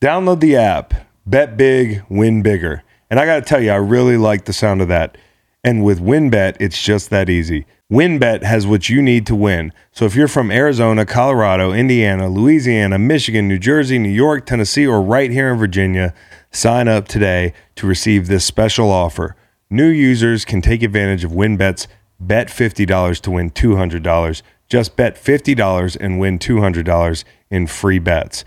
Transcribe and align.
Download 0.00 0.40
the 0.40 0.56
app, 0.56 0.94
bet 1.26 1.58
big, 1.58 2.02
win 2.08 2.40
bigger. 2.40 2.82
And 3.10 3.20
I 3.20 3.26
got 3.26 3.34
to 3.34 3.42
tell 3.42 3.62
you, 3.62 3.70
I 3.70 3.76
really 3.76 4.16
like 4.16 4.46
the 4.46 4.52
sound 4.54 4.80
of 4.80 4.88
that. 4.88 5.18
And 5.62 5.84
with 5.84 6.00
WynnBET, 6.00 6.56
it's 6.58 6.82
just 6.82 7.10
that 7.10 7.28
easy. 7.28 7.66
WynnBET 7.92 8.42
has 8.42 8.66
what 8.66 8.88
you 8.88 9.02
need 9.02 9.26
to 9.26 9.34
win. 9.34 9.74
So 9.92 10.06
if 10.06 10.14
you're 10.14 10.26
from 10.26 10.50
Arizona, 10.50 11.04
Colorado, 11.04 11.74
Indiana, 11.74 12.30
Louisiana, 12.30 12.98
Michigan, 12.98 13.46
New 13.46 13.58
Jersey, 13.58 13.98
New 13.98 14.08
York, 14.08 14.46
Tennessee, 14.46 14.86
or 14.86 15.02
right 15.02 15.30
here 15.30 15.52
in 15.52 15.58
Virginia, 15.58 16.14
sign 16.50 16.88
up 16.88 17.06
today 17.06 17.52
to 17.74 17.86
receive 17.86 18.26
this 18.26 18.46
special 18.46 18.90
offer. 18.90 19.36
New 19.68 19.88
users 19.88 20.46
can 20.46 20.62
take 20.62 20.82
advantage 20.82 21.24
of 21.24 21.32
WynnBET's 21.32 21.88
bet 22.18 22.48
$50 22.48 23.20
to 23.20 23.30
win 23.30 23.50
$200. 23.50 24.42
Just 24.66 24.96
bet 24.96 25.22
$50 25.22 25.96
and 26.00 26.18
win 26.18 26.38
$200 26.38 27.24
in 27.50 27.66
free 27.66 27.98
bets. 27.98 28.46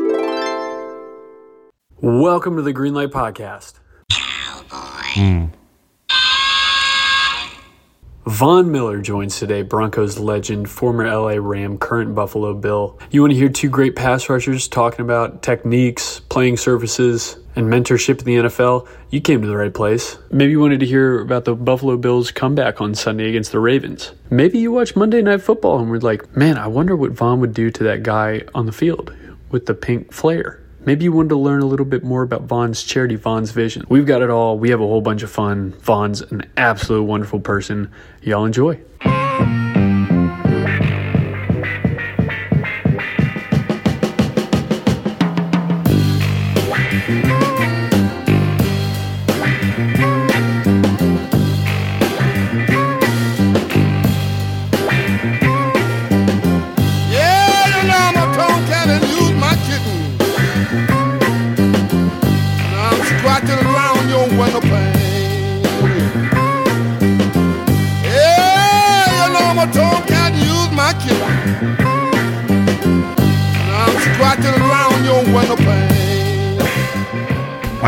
Welcome 2.01 2.55
to 2.55 2.63
the 2.63 2.73
Greenlight 2.73 3.09
Podcast. 3.11 3.73
Cowboy. 4.11 5.49
Von 8.25 8.71
Miller 8.71 8.99
joins 9.03 9.37
today, 9.37 9.61
Broncos 9.61 10.17
legend, 10.17 10.67
former 10.67 11.05
LA 11.05 11.35
Ram, 11.39 11.77
current 11.77 12.15
Buffalo 12.15 12.55
Bill. 12.55 12.97
You 13.11 13.21
want 13.21 13.33
to 13.33 13.37
hear 13.37 13.49
two 13.49 13.69
great 13.69 13.95
pass 13.95 14.29
rushers 14.29 14.67
talking 14.67 15.01
about 15.01 15.43
techniques, 15.43 16.21
playing 16.21 16.57
surfaces, 16.57 17.37
and 17.55 17.67
mentorship 17.67 18.17
in 18.17 18.25
the 18.25 18.49
NFL? 18.49 18.87
You 19.11 19.21
came 19.21 19.43
to 19.43 19.47
the 19.47 19.55
right 19.55 19.71
place. 19.71 20.17
Maybe 20.31 20.53
you 20.53 20.59
wanted 20.59 20.79
to 20.79 20.87
hear 20.87 21.19
about 21.19 21.45
the 21.45 21.53
Buffalo 21.53 21.97
Bills 21.97 22.31
comeback 22.31 22.81
on 22.81 22.95
Sunday 22.95 23.29
against 23.29 23.51
the 23.51 23.59
Ravens. 23.59 24.13
Maybe 24.31 24.57
you 24.57 24.71
watched 24.71 24.95
Monday 24.95 25.21
Night 25.21 25.43
Football 25.43 25.77
and 25.77 25.91
were 25.91 25.99
like, 25.99 26.35
man, 26.35 26.57
I 26.57 26.65
wonder 26.65 26.95
what 26.95 27.11
Von 27.11 27.41
would 27.41 27.53
do 27.53 27.69
to 27.69 27.83
that 27.83 28.01
guy 28.01 28.41
on 28.55 28.65
the 28.65 28.71
field 28.71 29.15
with 29.51 29.67
the 29.67 29.75
pink 29.75 30.11
flare. 30.11 30.60
Maybe 30.83 31.03
you 31.03 31.11
wanted 31.11 31.29
to 31.29 31.37
learn 31.37 31.61
a 31.61 31.65
little 31.65 31.85
bit 31.85 32.03
more 32.03 32.23
about 32.23 32.43
Von's 32.43 32.83
charity, 32.83 33.15
Von's 33.15 33.51
Vision. 33.51 33.83
We've 33.87 34.05
got 34.05 34.23
it 34.23 34.31
all. 34.31 34.57
We 34.57 34.71
have 34.71 34.81
a 34.81 34.87
whole 34.87 35.01
bunch 35.01 35.21
of 35.21 35.29
fun. 35.29 35.73
Von's 35.73 36.21
an 36.21 36.49
absolute 36.57 37.03
wonderful 37.03 37.39
person. 37.39 37.91
Y'all 38.21 38.45
enjoy. 38.45 38.79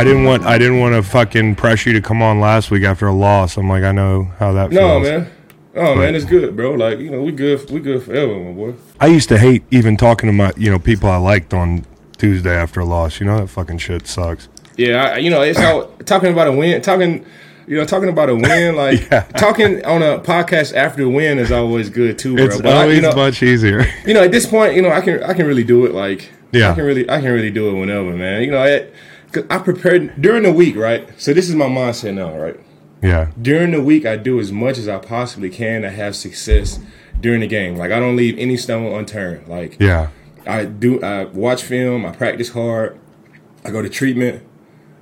I 0.04 0.06
didn't 0.06 0.26
want 0.26 0.44
I 0.44 0.58
didn't 0.58 0.80
want 0.80 0.96
to 0.96 1.02
fucking 1.04 1.56
pressure 1.56 1.92
you 1.92 1.94
to 2.02 2.06
come 2.06 2.22
on 2.22 2.42
last 2.42 2.70
week 2.72 2.84
after 2.84 3.08
a 3.08 3.14
loss. 3.14 3.56
I'm 3.56 3.70
like, 3.70 3.84
I 3.84 3.94
know 3.94 4.26
how 4.38 4.52
that 4.52 4.70
feels 4.72 4.82
No, 4.82 5.02
feels. 5.02 5.08
man. 5.22 5.32
Oh 5.76 5.96
man, 5.96 6.14
it's 6.14 6.26
good, 6.26 6.56
bro. 6.58 6.72
Like 6.74 7.00
you 7.00 7.10
know, 7.10 7.22
we 7.22 7.32
good. 7.32 7.72
We 7.72 7.80
good 7.80 8.04
forever, 8.04 8.38
my 8.38 8.52
boy. 8.52 8.74
I 9.00 9.08
used 9.08 9.30
to 9.30 9.38
hate 9.38 9.64
even 9.72 9.96
talking 9.96 10.28
to 10.28 10.34
my 10.34 10.52
you 10.58 10.70
know 10.70 10.78
people 10.78 11.10
I 11.10 11.16
liked 11.16 11.54
on 11.54 11.86
Tuesday 12.18 12.54
after 12.54 12.82
a 12.82 12.86
loss. 12.86 13.22
You 13.22 13.26
know 13.28 13.38
that 13.40 13.48
fucking 13.48 13.78
shit 13.78 14.06
sucks. 14.08 14.50
Yeah, 14.76 15.14
I, 15.14 15.18
you 15.20 15.30
know, 15.30 15.42
it's 15.42 15.58
how 15.58 15.86
talking 16.06 16.34
about 16.34 16.48
a 16.48 16.52
win. 16.52 16.82
Talking, 16.82 17.26
you 17.66 17.78
know, 17.78 17.86
talking 17.86 18.10
about 18.10 18.28
a 18.30 18.36
win. 18.36 18.76
Like 18.84 19.10
Yeah. 19.10 19.22
talking 19.38 19.84
on 19.86 20.02
a 20.04 20.20
podcast 20.20 20.76
after 20.76 21.04
a 21.04 21.10
win 21.10 21.40
is 21.40 21.52
always 21.52 21.90
good 21.90 22.20
too, 22.20 22.36
bro. 22.36 22.46
It's 22.46 22.58
But 22.62 22.74
I- 22.76 22.82
always 22.82 22.96
you 22.98 23.02
know, 23.04 23.14
much 23.16 23.42
easier. 23.42 23.86
you 24.06 24.14
know, 24.14 24.24
at 24.24 24.32
this 24.34 24.46
point, 24.46 24.76
you 24.76 24.82
know, 24.82 24.90
I 24.92 25.00
can 25.00 25.24
I 25.24 25.34
can 25.34 25.46
really 25.48 25.64
do 25.64 25.86
it. 25.86 25.94
Like, 25.94 26.30
Yeah. 26.52 26.72
I 26.72 26.76
can 26.76 26.84
really 26.84 27.10
I 27.10 27.22
can 27.22 27.32
really 27.32 27.52
do 27.52 27.70
it 27.70 27.80
whenever, 27.80 28.12
man. 28.12 28.42
You 28.44 28.52
know, 28.52 28.62
I, 28.62 28.80
'cause 28.80 28.90
I 29.50 29.58
prepared 29.60 30.22
during 30.22 30.44
the 30.44 30.52
week, 30.52 30.76
right? 30.76 31.10
So 31.20 31.34
this 31.34 31.50
is 31.50 31.56
my 31.56 31.68
mindset 31.68 32.14
now, 32.14 32.38
right? 32.38 32.60
yeah, 33.04 33.32
during 33.40 33.72
the 33.72 33.82
week 33.82 34.06
I 34.06 34.16
do 34.16 34.40
as 34.40 34.52
much 34.52 34.78
as 34.78 34.88
I 34.88 34.98
possibly 34.98 35.50
can 35.50 35.82
to 35.82 35.90
have 35.90 36.16
success 36.16 36.80
during 37.20 37.42
the 37.42 37.48
game. 37.48 37.76
Like 37.76 37.92
I 37.92 38.00
don't 38.00 38.16
leave 38.16 38.38
any 38.40 38.56
stone 38.56 38.94
unturned. 38.94 39.48
Like 39.48 39.78
yeah, 39.80 40.10
I 40.48 40.66
do 40.66 41.02
I 41.04 41.26
watch 41.26 41.64
film, 41.64 42.06
I 42.06 42.12
practice 42.14 42.50
hard, 42.50 42.98
I 43.66 43.72
go 43.72 43.82
to 43.82 43.90
treatment. 43.90 44.48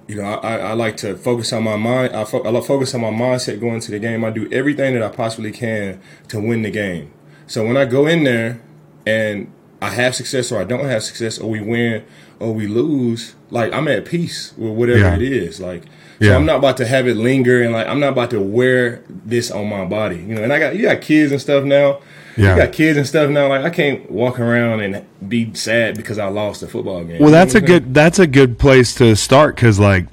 You 0.07 0.15
know, 0.17 0.23
I, 0.23 0.57
I, 0.57 0.73
like 0.73 0.97
to 0.97 1.15
focus 1.15 1.53
on 1.53 1.63
my 1.63 1.77
mind. 1.77 2.13
I, 2.13 2.25
fo- 2.25 2.43
I 2.43 2.59
focus 2.59 2.93
on 2.93 2.99
my 2.99 3.11
mindset 3.11 3.61
going 3.61 3.79
to 3.79 3.91
the 3.91 3.99
game. 3.99 4.25
I 4.25 4.29
do 4.29 4.51
everything 4.51 4.93
that 4.95 5.03
I 5.03 5.07
possibly 5.07 5.53
can 5.53 6.01
to 6.27 6.41
win 6.41 6.63
the 6.63 6.71
game. 6.71 7.13
So 7.47 7.65
when 7.65 7.77
I 7.77 7.85
go 7.85 8.07
in 8.07 8.25
there 8.25 8.61
and 9.05 9.53
I 9.81 9.89
have 9.89 10.15
success 10.15 10.51
or 10.51 10.61
I 10.61 10.63
don't 10.63 10.85
have 10.85 11.03
success 11.03 11.39
or 11.39 11.49
we 11.49 11.59
win 11.61 12.03
or 12.39 12.53
we 12.53 12.67
lose, 12.67 13.35
like 13.49 13.73
I'm 13.73 13.87
at 13.87 14.05
peace 14.05 14.53
with 14.57 14.73
whatever 14.73 14.99
Yeah. 14.99 15.15
it 15.15 15.21
is. 15.23 15.59
Like 15.59 15.83
so 15.85 16.27
Yeah. 16.27 16.35
I'm 16.35 16.45
not 16.45 16.57
about 16.57 16.77
to 16.77 16.85
have 16.85 17.07
it 17.07 17.17
linger 17.17 17.61
and 17.63 17.73
like 17.73 17.87
I'm 17.87 17.99
not 17.99 18.09
about 18.09 18.29
to 18.31 18.39
wear 18.39 19.03
this 19.09 19.49
on 19.49 19.67
my 19.69 19.85
body. 19.85 20.17
You 20.17 20.35
know, 20.35 20.43
and 20.43 20.53
I 20.53 20.59
got 20.59 20.75
you 20.75 20.83
got 20.83 21.01
kids 21.01 21.31
and 21.31 21.41
stuff 21.41 21.63
now. 21.63 21.99
Yeah. 22.37 22.55
You 22.55 22.61
got 22.61 22.73
kids 22.73 22.97
and 22.97 23.07
stuff 23.07 23.29
now. 23.29 23.47
Like 23.49 23.65
I 23.65 23.69
can't 23.71 24.09
walk 24.09 24.39
around 24.39 24.81
and 24.81 25.03
be 25.27 25.53
sad 25.55 25.97
because 25.97 26.17
I 26.19 26.27
lost 26.27 26.61
a 26.63 26.67
football 26.67 27.03
game. 27.03 27.19
Well, 27.19 27.31
that's 27.31 27.53
You 27.53 27.59
a 27.59 27.61
know 27.61 27.65
I'm 27.75 27.79
good 27.83 27.93
that's 27.93 28.19
a 28.19 28.27
good 28.27 28.59
place 28.59 28.93
to 28.95 29.15
start 29.15 29.55
because 29.55 29.79
like 29.79 30.05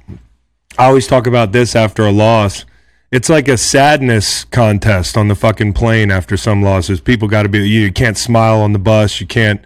I 0.79 0.87
always 0.87 1.07
talk 1.07 1.27
about 1.27 1.53
this 1.53 1.77
after 1.77 2.03
a 2.07 2.11
loss. 2.13 2.65
It's 3.11 3.29
like 3.31 3.49
a 3.49 3.57
sadness 3.57 4.45
contest 4.45 5.17
on 5.17 5.29
the 5.29 5.35
fucking 5.35 5.73
plane 5.73 6.11
after 6.11 6.37
some 6.37 6.63
losses. 6.63 7.01
People 7.01 7.27
got 7.27 7.45
to 7.45 7.49
be 7.49 7.67
you 7.67 7.91
can't 7.93 8.19
smile 8.19 8.61
on 8.61 8.73
the 8.75 8.79
bus. 8.79 9.21
You 9.21 9.27
can't, 9.27 9.63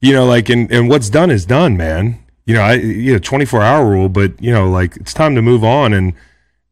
you 0.00 0.12
know, 0.12 0.26
like 0.26 0.48
and 0.48 0.70
and 0.72 0.88
what's 0.88 1.08
done 1.08 1.30
is 1.30 1.46
done, 1.46 1.76
man. 1.76 2.18
You 2.46 2.54
know, 2.54 2.62
I 2.62 2.74
you 2.74 3.12
know 3.12 3.18
twenty 3.20 3.44
four 3.44 3.62
hour 3.62 3.88
rule, 3.88 4.08
but 4.08 4.40
you 4.42 4.52
know, 4.52 4.68
like 4.68 4.96
it's 4.96 5.14
time 5.14 5.36
to 5.36 5.42
move 5.42 5.62
on 5.62 5.92
and 5.92 6.14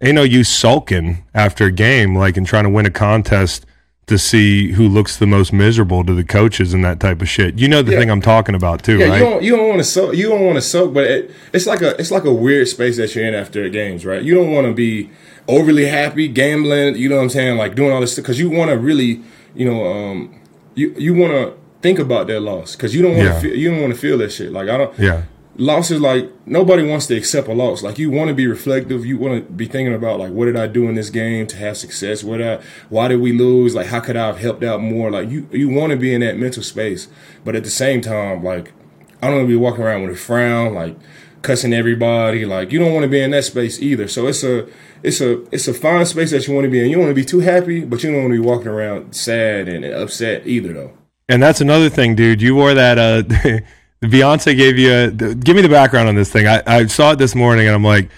ain't 0.02 0.16
no 0.16 0.22
use 0.24 0.48
sulking 0.48 1.24
after 1.34 1.66
a 1.66 1.72
game, 1.72 2.16
like 2.16 2.36
and 2.36 2.46
trying 2.46 2.64
to 2.64 2.70
win 2.70 2.84
a 2.86 2.90
contest 2.90 3.64
to 4.06 4.18
see 4.18 4.72
who 4.72 4.88
looks 4.88 5.18
the 5.18 5.26
most 5.26 5.52
miserable 5.52 6.02
to 6.02 6.14
the 6.14 6.24
coaches 6.24 6.72
and 6.72 6.82
that 6.84 6.98
type 6.98 7.20
of 7.20 7.28
shit. 7.28 7.58
You 7.58 7.68
know 7.68 7.82
the 7.82 7.92
Yeah. 7.92 7.98
thing 7.98 8.10
I'm 8.10 8.22
talking 8.22 8.54
about 8.56 8.82
too, 8.82 8.98
Yeah, 8.98 9.06
right? 9.08 9.18
you 9.18 9.24
don't 9.24 9.42
you 9.44 9.56
don't 9.56 9.68
want 9.68 9.78
to 9.80 9.84
soak 9.84 10.16
you 10.16 10.28
don't 10.30 10.44
want 10.44 10.56
to 10.56 10.62
soak, 10.62 10.94
but 10.94 11.04
it, 11.04 11.30
it's 11.52 11.66
like 11.66 11.80
a 11.82 11.90
it's 12.00 12.10
like 12.10 12.24
a 12.24 12.32
weird 12.32 12.66
space 12.66 12.96
that 12.96 13.14
you're 13.14 13.24
in 13.26 13.34
after 13.34 13.68
games, 13.68 14.04
right? 14.04 14.22
You 14.22 14.34
don't 14.34 14.50
want 14.50 14.66
to 14.66 14.72
be 14.72 15.10
overly 15.48 15.86
happy, 15.86 16.28
gambling. 16.28 16.96
You 16.96 17.08
know 17.08 17.16
what 17.16 17.22
I'm 17.22 17.30
saying? 17.30 17.56
Like 17.58 17.74
doing 17.74 17.90
all 17.92 18.00
this 18.00 18.12
stuff 18.12 18.24
because 18.24 18.38
you 18.38 18.50
want 18.50 18.70
to 18.70 18.78
really, 18.78 19.20
you 19.54 19.64
know, 19.64 19.84
um, 19.86 20.38
you 20.74 20.94
you 20.96 21.14
want 21.14 21.32
to 21.32 21.54
think 21.82 21.98
about 21.98 22.26
that 22.28 22.40
loss 22.40 22.76
because 22.76 22.94
you 22.94 23.02
don't 23.02 23.16
want 23.16 23.28
to 23.28 23.34
Yeah. 23.34 23.40
feel 23.40 23.56
you 23.56 23.70
don't 23.70 23.80
want 23.80 23.94
to 23.94 23.98
feel 24.00 24.18
that 24.18 24.30
shit. 24.32 24.52
Like 24.52 24.68
I 24.68 24.76
don't. 24.78 24.98
yeah. 24.98 25.22
Losses 25.60 26.00
like 26.00 26.30
nobody 26.46 26.88
wants 26.88 27.06
to 27.08 27.16
accept 27.16 27.48
a 27.48 27.52
loss. 27.52 27.82
Like 27.82 27.98
you 27.98 28.12
want 28.12 28.28
to 28.28 28.34
be 28.34 28.46
reflective. 28.46 29.04
You 29.04 29.18
want 29.18 29.44
to 29.44 29.52
be 29.52 29.66
thinking 29.66 29.92
about 29.92 30.20
like 30.20 30.30
what 30.30 30.44
did 30.44 30.56
I 30.56 30.68
do 30.68 30.88
in 30.88 30.94
this 30.94 31.10
game 31.10 31.48
to 31.48 31.56
have 31.56 31.76
success? 31.76 32.22
What 32.22 32.40
I, 32.40 32.60
why 32.90 33.08
did 33.08 33.20
we 33.20 33.32
lose? 33.32 33.74
Like 33.74 33.88
how 33.88 33.98
could 33.98 34.16
I 34.16 34.28
have 34.28 34.38
helped 34.38 34.62
out 34.62 34.80
more? 34.80 35.10
Like 35.10 35.28
you 35.30 35.48
you 35.50 35.68
want 35.68 35.90
to 35.90 35.96
be 35.96 36.14
in 36.14 36.20
that 36.20 36.36
mental 36.38 36.62
space, 36.62 37.08
but 37.44 37.56
at 37.56 37.64
the 37.64 37.70
same 37.70 38.00
time, 38.00 38.44
like 38.44 38.72
I 39.20 39.26
don't 39.26 39.38
want 39.38 39.48
to 39.48 39.52
be 39.52 39.56
walking 39.56 39.82
around 39.82 40.02
with 40.02 40.12
a 40.12 40.16
frown, 40.16 40.74
like 40.74 40.96
cussing 41.42 41.72
everybody. 41.72 42.44
Like 42.44 42.72
you 42.72 42.78
don't 42.78 42.92
want 42.92 43.04
to 43.04 43.08
be 43.08 43.20
in 43.20 43.30
that 43.32 43.44
space 43.44 43.80
either. 43.80 44.08
So 44.08 44.26
it's 44.26 44.42
a 44.42 44.68
it's 45.02 45.20
a 45.20 45.42
it's 45.52 45.68
a 45.68 45.74
fine 45.74 46.06
space 46.06 46.30
that 46.30 46.46
you 46.46 46.54
want 46.54 46.64
to 46.64 46.70
be 46.70 46.80
in. 46.80 46.86
You 46.86 46.96
don't 46.96 47.04
want 47.04 47.16
to 47.16 47.22
be 47.22 47.24
too 47.24 47.40
happy, 47.40 47.84
but 47.84 48.02
you 48.02 48.10
don't 48.10 48.20
want 48.22 48.32
to 48.32 48.40
be 48.40 48.46
walking 48.46 48.68
around 48.68 49.14
sad 49.14 49.68
and 49.68 49.84
upset 49.84 50.46
either, 50.46 50.72
though. 50.72 50.92
And 51.28 51.42
that's 51.42 51.60
another 51.60 51.88
thing, 51.88 52.14
dude. 52.14 52.40
You 52.40 52.54
wore 52.54 52.74
that. 52.74 52.98
Uh, 52.98 53.22
Beyonce 54.02 54.56
gave 54.56 54.78
you. 54.78 54.92
A, 54.92 55.10
give 55.10 55.56
me 55.56 55.62
the 55.62 55.68
background 55.68 56.08
on 56.08 56.14
this 56.14 56.32
thing. 56.32 56.46
I, 56.46 56.62
I 56.66 56.86
saw 56.86 57.12
it 57.12 57.16
this 57.16 57.34
morning, 57.34 57.66
and 57.66 57.74
I'm 57.74 57.84
like, 57.84 58.10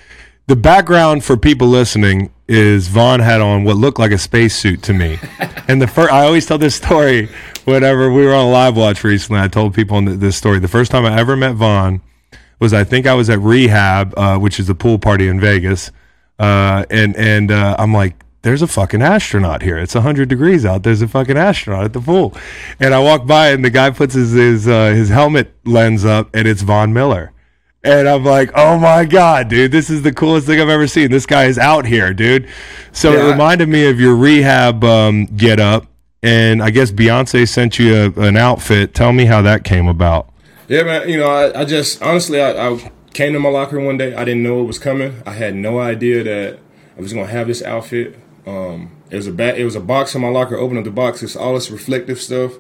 the 0.47 0.57
background 0.57 1.25
for 1.25 1.37
people 1.37 1.69
listening 1.69 2.33
is 2.49 2.89
Von 2.89 3.21
had 3.21 3.41
on 3.41 3.65
what 3.65 3.77
looked 3.77 3.99
like 3.99 4.13
a 4.13 4.19
spacesuit 4.19 4.83
to 4.85 4.93
me. 4.93 5.19
and 5.69 5.81
the 5.81 5.87
first, 5.87 6.13
I 6.13 6.25
always 6.25 6.47
tell 6.47 6.59
this 6.59 6.75
story. 6.75 7.29
Whenever 7.65 8.11
we 8.11 8.25
were 8.25 8.35
on 8.35 8.47
a 8.47 8.51
live 8.51 8.77
watch 8.77 9.05
recently, 9.05 9.41
I 9.41 9.47
told 9.47 9.75
people 9.75 10.01
this 10.03 10.37
story. 10.37 10.59
The 10.59 10.69
first 10.69 10.91
time 10.91 11.05
I 11.05 11.17
ever 11.19 11.37
met 11.37 11.55
Von 11.55 12.01
was 12.61 12.73
I 12.73 12.85
think 12.85 13.07
I 13.07 13.15
was 13.15 13.29
at 13.29 13.41
rehab, 13.41 14.15
uh, 14.17 14.39
which 14.39 14.61
is 14.61 14.69
a 14.69 14.75
pool 14.75 14.99
party 14.99 15.27
in 15.27 15.41
Vegas, 15.41 15.91
uh, 16.39 16.85
and 16.91 17.17
and 17.17 17.51
uh, 17.51 17.75
I'm 17.79 17.93
like, 17.93 18.23
there's 18.43 18.63
a 18.63 18.67
fucking 18.67 19.03
astronaut 19.03 19.63
here. 19.63 19.79
It's 19.79 19.95
100 19.95 20.29
degrees 20.29 20.65
out. 20.65 20.83
There's 20.83 21.03
a 21.03 21.09
fucking 21.09 21.37
astronaut 21.37 21.85
at 21.85 21.93
the 21.93 22.01
pool. 22.01 22.35
And 22.79 22.95
I 22.95 22.99
walk 22.99 23.27
by 23.27 23.51
and 23.51 23.65
the 23.65 23.71
guy 23.71 23.91
puts 23.91 24.15
his 24.15 24.33
his, 24.33 24.67
uh, 24.67 24.91
his 24.91 25.11
helmet 25.11 25.53
lens 25.65 26.05
up 26.05 26.31
and 26.35 26.49
it's 26.49 26.63
Von 26.63 26.93
Miller. 26.93 27.33
And 27.83 28.09
I'm 28.09 28.25
like, 28.25 28.51
oh 28.55 28.79
my 28.79 29.05
God, 29.07 29.49
dude, 29.49 29.73
this 29.73 29.89
is 29.89 30.03
the 30.03 30.13
coolest 30.13 30.47
thing 30.47 30.61
I've 30.61 30.69
ever 30.69 30.87
seen. 30.87 31.11
This 31.11 31.25
guy 31.25 31.45
is 31.45 31.59
out 31.59 31.87
here, 31.87 32.13
dude. 32.13 32.49
So 32.93 33.13
Yeah, 33.13 33.27
it 33.27 33.31
reminded 33.31 33.69
me 33.69 33.89
of 33.89 33.99
your 33.99 34.17
rehab 34.17 34.85
um, 34.85 35.27
get 35.27 35.61
up. 35.61 35.87
And 36.23 36.63
I 36.63 36.69
guess 36.69 36.91
Beyonce 36.93 37.49
sent 37.49 37.79
you 37.79 37.95
a, 37.95 38.21
an 38.21 38.37
outfit. 38.37 38.95
Tell 38.95 39.13
me 39.13 39.25
how 39.25 39.41
that 39.43 39.65
came 39.65 39.87
about. 39.87 40.30
Yeah, 40.71 40.85
man. 40.85 41.09
You 41.09 41.17
know, 41.17 41.27
I, 41.29 41.63
I 41.63 41.65
just 41.65 42.01
honestly, 42.01 42.41
I, 42.41 42.69
I 42.69 42.93
came 43.13 43.33
to 43.33 43.41
my 43.41 43.49
locker 43.49 43.81
one 43.81 43.99
day. 43.99 44.15
I 44.15 44.25
didn't 44.25 44.45
know 44.45 44.61
it 44.61 44.67
was 44.67 44.79
coming. 44.79 45.21
I 45.27 45.33
had 45.33 45.57
no 45.57 45.81
idea 45.81 46.23
that 46.23 46.61
I 46.97 47.01
was 47.01 47.13
gonna 47.13 47.27
have 47.27 47.49
this 47.49 47.61
outfit. 47.61 48.17
Um, 48.47 48.93
it 49.11 49.17
was 49.17 49.27
a 49.27 49.33
ba- 49.33 49.59
it 49.59 49.65
was 49.65 49.75
a 49.75 49.81
box 49.81 50.15
in 50.15 50.23
my 50.23 50.29
locker. 50.29 50.57
Open 50.57 50.79
up 50.79 50.85
the 50.85 50.93
box. 50.93 51.25
It's 51.25 51.35
all 51.35 51.55
this 51.55 51.73
reflective 51.73 52.21
stuff. 52.21 52.53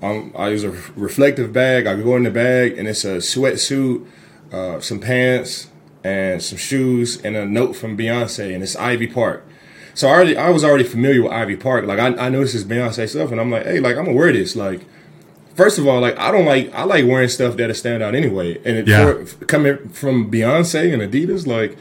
Um, 0.00 0.32
I 0.34 0.48
use 0.48 0.64
a 0.64 0.70
reflective 0.96 1.52
bag. 1.52 1.86
I 1.86 1.94
go 1.96 2.16
in 2.16 2.22
the 2.22 2.30
bag, 2.30 2.78
and 2.78 2.88
it's 2.88 3.04
a 3.04 3.18
sweatsuit, 3.18 4.06
uh, 4.50 4.80
some 4.80 4.98
pants, 4.98 5.68
and 6.02 6.42
some 6.42 6.56
shoes, 6.56 7.20
and 7.20 7.36
a 7.36 7.44
note 7.44 7.76
from 7.76 7.98
Beyonce, 7.98 8.54
and 8.54 8.62
it's 8.62 8.76
Ivy 8.76 9.08
Park. 9.08 9.46
So 9.92 10.08
I 10.08 10.12
already, 10.12 10.38
I 10.38 10.48
was 10.48 10.64
already 10.64 10.84
familiar 10.84 11.22
with 11.22 11.32
Ivy 11.32 11.56
Park. 11.56 11.84
Like 11.84 11.98
I, 11.98 12.16
I 12.16 12.30
know 12.30 12.40
this 12.40 12.54
is 12.54 12.64
Beyonce 12.64 13.10
stuff, 13.10 13.30
and 13.30 13.38
I'm 13.38 13.50
like, 13.50 13.66
hey, 13.66 13.78
like 13.78 13.98
I'm 13.98 14.06
gonna 14.06 14.16
wear 14.16 14.32
this. 14.32 14.56
Like, 14.56 14.86
first 15.54 15.78
of 15.78 15.86
all, 15.86 16.00
like 16.00 16.18
I 16.18 16.30
don't 16.30 16.44
like, 16.46 16.72
I 16.74 16.84
like 16.84 17.04
wearing 17.06 17.28
stuff 17.28 17.56
that'll 17.56 17.74
stand 17.74 18.02
out 18.02 18.14
anyway. 18.14 18.56
And 18.64 18.76
it, 18.78 18.88
Yeah. 18.88 19.24
for, 19.24 19.44
coming 19.46 19.88
from 19.90 20.30
Beyonce 20.30 20.92
and 20.92 21.02
Adidas, 21.02 21.46
like 21.46 21.76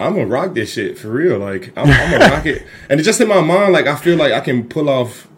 I'm 0.00 0.14
gonna 0.14 0.26
rock 0.26 0.54
this 0.54 0.72
shit 0.72 0.98
for 0.98 1.08
real. 1.10 1.38
Like 1.38 1.72
I'm, 1.76 1.88
I'm 1.90 2.10
gonna 2.10 2.30
rock 2.34 2.46
it. 2.46 2.62
And 2.88 2.98
it's 3.00 3.06
just 3.06 3.20
in 3.20 3.28
my 3.28 3.40
mind, 3.40 3.72
like 3.72 3.86
I 3.86 3.96
feel 3.96 4.16
like 4.16 4.32
I 4.32 4.40
can 4.40 4.68
pull 4.68 4.88
off 4.88 5.28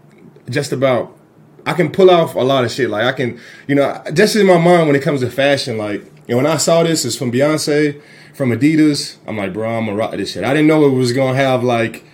just 0.48 0.72
about. 0.72 1.16
I 1.66 1.72
can 1.72 1.90
pull 1.90 2.10
off 2.10 2.34
a 2.34 2.40
lot 2.40 2.64
of 2.64 2.70
shit. 2.70 2.90
Like 2.90 3.04
I 3.04 3.12
can, 3.12 3.40
you 3.66 3.74
know, 3.74 4.02
just 4.12 4.36
in 4.36 4.46
my 4.46 4.58
mind 4.58 4.86
when 4.86 4.96
it 4.96 5.02
comes 5.02 5.20
to 5.20 5.30
fashion. 5.30 5.78
Like, 5.78 6.02
you 6.26 6.34
know, 6.34 6.36
when 6.36 6.46
I 6.46 6.58
saw 6.58 6.82
this, 6.82 7.06
it's 7.06 7.16
from 7.16 7.32
Beyonce, 7.32 8.02
from 8.34 8.50
Adidas. 8.50 9.16
I'm 9.26 9.38
like, 9.38 9.54
bro, 9.54 9.78
I'm 9.78 9.86
gonna 9.86 9.96
rock 9.96 10.10
this 10.12 10.32
shit. 10.32 10.44
I 10.44 10.50
didn't 10.52 10.66
know 10.66 10.84
it 10.86 10.90
was 10.90 11.12
gonna 11.14 11.36
have 11.36 11.64
like, 11.64 12.04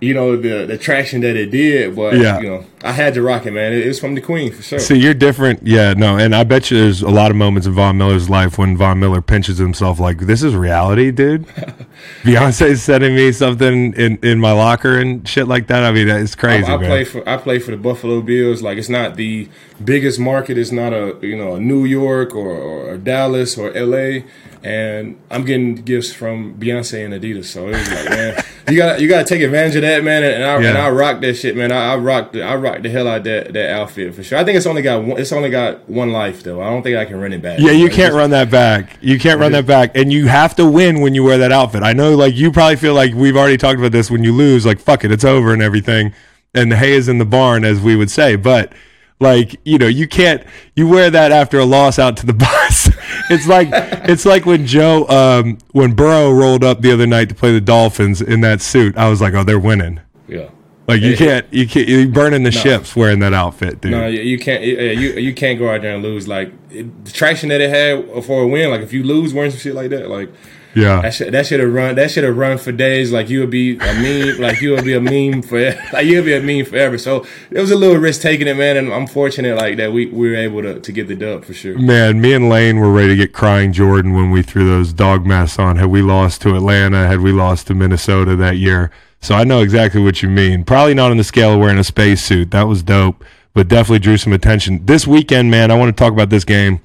you 0.00 0.14
know, 0.14 0.36
the 0.36 0.66
the 0.66 0.78
traction 0.78 1.20
that 1.22 1.34
it 1.36 1.50
did, 1.50 1.96
but 1.96 2.16
Yeah. 2.16 2.38
you 2.40 2.46
know, 2.48 2.64
I 2.84 2.92
had 2.92 3.14
to 3.14 3.22
rock 3.22 3.46
it, 3.46 3.52
man. 3.52 3.72
It, 3.72 3.86
was 3.86 4.00
from 4.00 4.14
the 4.14 4.20
Queen 4.20 4.52
for 4.52 4.62
sure. 4.62 4.78
See, 4.78 4.96
you're 4.96 5.14
different. 5.14 5.66
Yeah, 5.66 5.94
no. 5.94 6.18
And 6.18 6.34
I 6.34 6.44
bet 6.44 6.70
you 6.70 6.78
there's 6.78 7.02
a 7.02 7.10
lot 7.10 7.30
of 7.30 7.36
moments 7.36 7.66
in 7.66 7.74
Von 7.74 7.96
Miller's 7.98 8.28
life 8.28 8.58
when 8.58 8.76
Von 8.76 8.98
Miller 8.98 9.22
pinches 9.22 9.58
himself 9.58 10.00
like, 10.00 10.18
this 10.20 10.42
is 10.42 10.54
reality, 10.54 11.10
dude. 11.10 11.46
Beyonce's 12.22 12.82
sending 12.82 13.14
me 13.14 13.32
something 13.32 13.94
in, 13.94 14.18
in 14.18 14.40
my 14.40 14.52
locker 14.52 14.98
and 14.98 15.26
shit 15.28 15.46
like 15.46 15.68
that. 15.68 15.84
I 15.84 15.92
mean, 15.92 16.08
it's 16.08 16.34
crazy, 16.34 16.66
I, 16.66 16.74
I 16.74 16.78
man. 16.78 16.88
play 16.88 17.04
for 17.04 17.28
I 17.28 17.36
play 17.36 17.58
for 17.58 17.70
the 17.70 17.76
Buffalo 17.76 18.20
Bills. 18.20 18.62
Like 18.62 18.78
it's 18.78 18.88
not 18.88 19.16
the 19.16 19.48
biggest 19.84 20.18
market. 20.18 20.58
It's 20.58 20.72
not 20.72 20.92
a 20.92 21.16
you 21.22 21.36
know 21.36 21.56
a 21.56 21.60
New 21.60 21.84
York 21.84 22.34
or, 22.34 22.50
or 22.50 22.96
Dallas 22.96 23.56
or 23.58 23.72
L.A. 23.76 24.24
And 24.64 25.20
I'm 25.30 25.44
getting 25.44 25.74
gifts 25.74 26.12
from 26.12 26.54
Beyonce 26.54 27.04
and 27.04 27.12
Adidas. 27.12 27.46
So 27.46 27.68
it 27.68 27.72
was 27.72 27.90
like, 27.90 28.10
man, 28.10 28.44
you 28.68 28.76
got 28.76 28.96
to 28.96 29.02
you 29.02 29.08
got 29.08 29.26
to 29.26 29.34
take 29.34 29.42
advantage 29.42 29.76
of 29.76 29.82
that, 29.82 30.04
man. 30.04 30.22
And 30.22 30.44
I 30.44 30.56
and 30.56 30.78
I 30.78 30.90
rock 30.90 31.20
that 31.22 31.34
shit, 31.34 31.56
man. 31.56 31.72
I, 31.72 31.92
I 31.92 31.96
rock 31.96 32.32
the, 32.32 32.42
I 32.42 32.54
rock 32.54 32.71
the 32.80 32.88
hell 32.90 33.08
out 33.08 33.24
that 33.24 33.52
that 33.52 33.70
outfit 33.70 34.14
for 34.14 34.22
sure. 34.22 34.38
I 34.38 34.44
think 34.44 34.56
it's 34.56 34.66
only 34.66 34.82
got 34.82 35.02
one, 35.04 35.20
it's 35.20 35.32
only 35.32 35.50
got 35.50 35.88
one 35.88 36.12
life 36.12 36.42
though. 36.42 36.62
I 36.62 36.70
don't 36.70 36.82
think 36.82 36.96
I 36.96 37.04
can 37.04 37.20
run 37.20 37.32
it 37.32 37.42
back. 37.42 37.58
Yeah, 37.58 37.72
you 37.72 37.86
Like, 37.86 37.94
can't 37.94 38.14
run 38.14 38.30
that 38.30 38.50
back. 38.50 38.96
You 39.00 39.18
can't 39.18 39.40
run 39.40 39.52
that 39.52 39.66
back. 39.66 39.96
And 39.96 40.12
you 40.12 40.28
have 40.28 40.54
to 40.56 40.66
win 40.66 41.00
when 41.00 41.14
you 41.14 41.24
wear 41.24 41.38
that 41.38 41.50
outfit. 41.52 41.82
I 41.82 41.92
know, 41.92 42.14
like, 42.14 42.34
you 42.34 42.52
probably 42.52 42.76
feel 42.76 42.94
like 42.94 43.12
we've 43.14 43.36
already 43.36 43.56
talked 43.56 43.78
about 43.78 43.92
this. 43.92 44.10
When 44.10 44.22
you 44.24 44.32
lose, 44.32 44.64
like, 44.64 44.78
fuck 44.78 45.04
it, 45.04 45.10
it's 45.10 45.24
over 45.24 45.52
and 45.52 45.60
everything. 45.60 46.14
And 46.54 46.70
the 46.70 46.76
hay 46.76 46.92
is 46.92 47.08
in 47.08 47.18
the 47.18 47.24
barn, 47.24 47.64
as 47.64 47.80
we 47.80 47.96
would 47.96 48.10
say. 48.10 48.36
But, 48.36 48.72
like, 49.20 49.56
you 49.64 49.78
know, 49.78 49.86
you 49.86 50.06
can't, 50.06 50.42
you 50.76 50.86
wear 50.86 51.10
that 51.10 51.32
after 51.32 51.58
a 51.58 51.64
loss 51.64 51.98
out 51.98 52.16
to 52.18 52.26
the 52.26 52.32
bus. 52.34 52.90
it's 53.30 53.46
like, 53.46 53.68
it's 53.72 54.26
like 54.26 54.44
when 54.46 54.66
Joe, 54.66 55.06
um, 55.08 55.58
when 55.72 55.94
Burrow 55.94 56.30
rolled 56.30 56.62
up 56.64 56.80
the 56.82 56.92
other 56.92 57.06
night 57.06 57.28
to 57.30 57.34
play 57.34 57.52
the 57.52 57.60
Dolphins 57.60 58.20
in 58.20 58.40
that 58.42 58.60
suit. 58.60 58.96
I 58.96 59.08
was 59.08 59.20
like, 59.20 59.32
oh, 59.34 59.44
they're 59.44 59.58
winning. 59.58 60.00
Yeah. 60.28 60.48
Like, 60.88 61.00
you 61.00 61.16
can't, 61.16 61.46
you 61.52 61.68
can't, 61.68 61.88
you're 61.88 62.08
burning 62.08 62.42
the 62.42 62.50
ships 62.50 62.96
wearing 62.96 63.20
that 63.20 63.32
outfit, 63.32 63.80
dude. 63.80 63.92
No, 63.92 64.06
you, 64.06 64.20
you 64.20 64.38
can't. 64.38 64.62
You, 64.62 64.76
you 64.76 65.12
you 65.14 65.34
can't 65.34 65.58
go 65.58 65.70
out 65.70 65.82
there 65.82 65.94
and 65.94 66.02
lose. 66.02 66.26
Like 66.26 66.52
it, 66.70 67.04
the 67.04 67.10
traction 67.12 67.50
that 67.50 67.60
it 67.60 67.70
had 67.70 68.24
for 68.24 68.42
a 68.42 68.48
win. 68.48 68.70
Like 68.70 68.80
if 68.80 68.92
you 68.92 69.04
lose 69.04 69.32
wearing 69.32 69.52
some 69.52 69.60
shit 69.60 69.74
like 69.74 69.90
that, 69.90 70.10
like 70.10 70.30
yeah. 70.74 71.02
that 71.02 71.14
should 71.14 71.32
that 71.32 71.46
should 71.46 71.60
have 71.60 71.72
run. 71.72 71.94
That 71.94 72.10
should 72.10 72.24
have 72.24 72.36
run 72.36 72.58
for 72.58 72.72
days. 72.72 73.12
Like 73.12 73.28
you 73.28 73.40
would 73.40 73.50
be 73.50 73.76
a 73.76 73.94
meme. 73.94 74.40
like 74.40 74.60
you 74.60 74.72
would 74.72 74.84
be 74.84 74.94
a 74.94 75.00
meme 75.00 75.42
for. 75.42 75.62
Like 75.92 76.06
you 76.06 76.16
would 76.16 76.24
be 76.24 76.34
a 76.34 76.40
meme 76.40 76.64
forever. 76.64 76.96
So 76.96 77.26
it 77.50 77.60
was 77.60 77.70
a 77.70 77.76
little 77.76 77.96
risk 77.96 78.22
taking 78.22 78.46
it, 78.46 78.56
man. 78.56 78.76
And 78.76 78.92
I'm 78.92 79.06
fortunate 79.06 79.56
like 79.56 79.76
that 79.76 79.92
we, 79.92 80.06
we 80.06 80.30
were 80.30 80.36
able 80.36 80.62
to, 80.62 80.80
to 80.80 80.92
get 80.92 81.06
the 81.06 81.14
dub 81.14 81.44
for 81.44 81.52
sure. 81.52 81.78
Man, 81.78 82.20
me 82.20 82.32
and 82.32 82.48
Lane 82.48 82.78
were 82.78 82.90
ready 82.90 83.08
to 83.08 83.16
get 83.16 83.34
crying 83.34 83.72
Jordan 83.72 84.14
when 84.14 84.30
we 84.30 84.42
threw 84.42 84.66
those 84.66 84.92
dog 84.92 85.26
masks 85.26 85.58
on. 85.58 85.76
Had 85.76 85.86
we 85.86 86.00
lost 86.00 86.40
to 86.42 86.56
Atlanta, 86.56 87.06
had 87.06 87.20
we 87.20 87.30
lost 87.30 87.66
to 87.66 87.74
Minnesota 87.74 88.36
that 88.36 88.56
year. 88.56 88.90
So 89.22 89.36
I 89.36 89.44
know 89.44 89.62
exactly 89.62 90.02
what 90.02 90.20
you 90.20 90.28
mean. 90.28 90.64
Probably 90.64 90.94
not 90.94 91.12
on 91.12 91.16
the 91.16 91.24
scale 91.24 91.54
of 91.54 91.60
wearing 91.60 91.78
a 91.78 91.84
spacesuit. 91.84 92.50
That 92.50 92.64
was 92.64 92.82
dope, 92.82 93.24
but 93.54 93.68
definitely 93.68 94.00
drew 94.00 94.16
some 94.16 94.32
attention. 94.32 94.84
This 94.84 95.06
weekend, 95.06 95.50
man, 95.50 95.70
I 95.70 95.74
want 95.74 95.96
to 95.96 95.98
talk 95.98 96.12
about 96.12 96.28
this 96.28 96.44
game. 96.44 96.80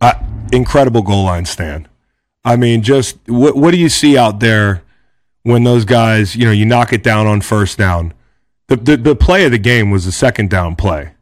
Uh, 0.00 0.14
incredible 0.52 1.02
goal 1.02 1.24
line 1.24 1.44
stand. 1.44 1.86
I 2.44 2.56
mean, 2.56 2.82
just 2.82 3.18
what 3.26 3.56
what 3.56 3.72
do 3.72 3.76
you 3.76 3.90
see 3.90 4.16
out 4.16 4.40
there 4.40 4.82
when 5.42 5.64
those 5.64 5.84
guys, 5.84 6.34
you 6.34 6.46
know, 6.46 6.50
you 6.50 6.64
knock 6.64 6.94
it 6.94 7.02
down 7.02 7.26
on 7.26 7.42
first 7.42 7.76
down? 7.76 8.14
The 8.68 8.76
the, 8.76 8.96
the 8.96 9.14
play 9.14 9.44
of 9.44 9.50
the 9.50 9.58
game 9.58 9.90
was 9.90 10.06
the 10.06 10.12
second 10.12 10.48
down 10.48 10.76
play. 10.76 11.12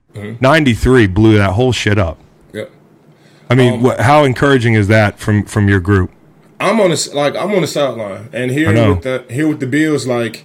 93 0.41 1.08
blew 1.08 1.37
that 1.37 1.53
whole 1.53 1.73
shit 1.73 1.99
up. 1.99 2.19
Yep. 2.55 2.70
I 3.50 3.55
mean, 3.55 3.82
what, 3.82 4.00
how 4.00 4.25
encouraging 4.25 4.73
is 4.75 4.88
that 4.88 5.19
from 5.19 5.44
from 5.44 5.69
your 5.69 5.81
group? 5.81 6.11
I'm 6.58 6.81
on 6.81 6.91
the 6.91 7.11
like 7.14 7.37
I'm 7.37 7.53
on 7.53 7.61
the 7.61 7.67
sideline, 7.67 8.29
and 8.32 8.50
here 8.50 8.73
with 8.94 9.03
the 9.03 9.25
here 9.29 9.49
with 9.49 9.61
the 9.61 9.67
Bills, 9.67 10.06
like 10.06 10.44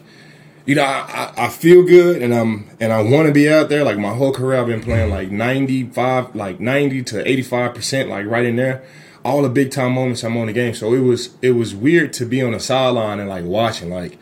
you 0.65 0.75
know, 0.75 0.83
I, 0.83 1.33
I, 1.37 1.45
I 1.45 1.49
feel 1.49 1.83
good, 1.83 2.21
and 2.21 2.33
I'm 2.33 2.69
and 2.79 2.91
I 2.91 3.01
want 3.01 3.27
to 3.27 3.33
be 3.33 3.49
out 3.49 3.69
there. 3.69 3.83
Like 3.83 3.97
my 3.97 4.13
whole 4.13 4.33
career, 4.33 4.59
I've 4.59 4.67
been 4.67 4.81
playing 4.81 5.09
like 5.09 5.31
95, 5.31 6.35
like 6.35 6.59
90 6.59 7.03
to 7.03 7.27
85 7.27 7.75
percent, 7.75 8.09
like 8.09 8.25
right 8.25 8.45
in 8.45 8.57
there. 8.57 8.83
All 9.23 9.43
the 9.43 9.49
big 9.49 9.71
time 9.71 9.93
moments, 9.93 10.23
I'm 10.23 10.35
on 10.37 10.47
the 10.47 10.53
game. 10.53 10.73
So 10.73 10.93
it 10.93 10.99
was 10.99 11.35
it 11.41 11.51
was 11.51 11.73
weird 11.73 12.11
to 12.13 12.25
be 12.25 12.41
on 12.41 12.51
the 12.51 12.59
sideline 12.59 13.19
and 13.19 13.29
like 13.29 13.45
watching, 13.45 13.89
like 13.89 14.17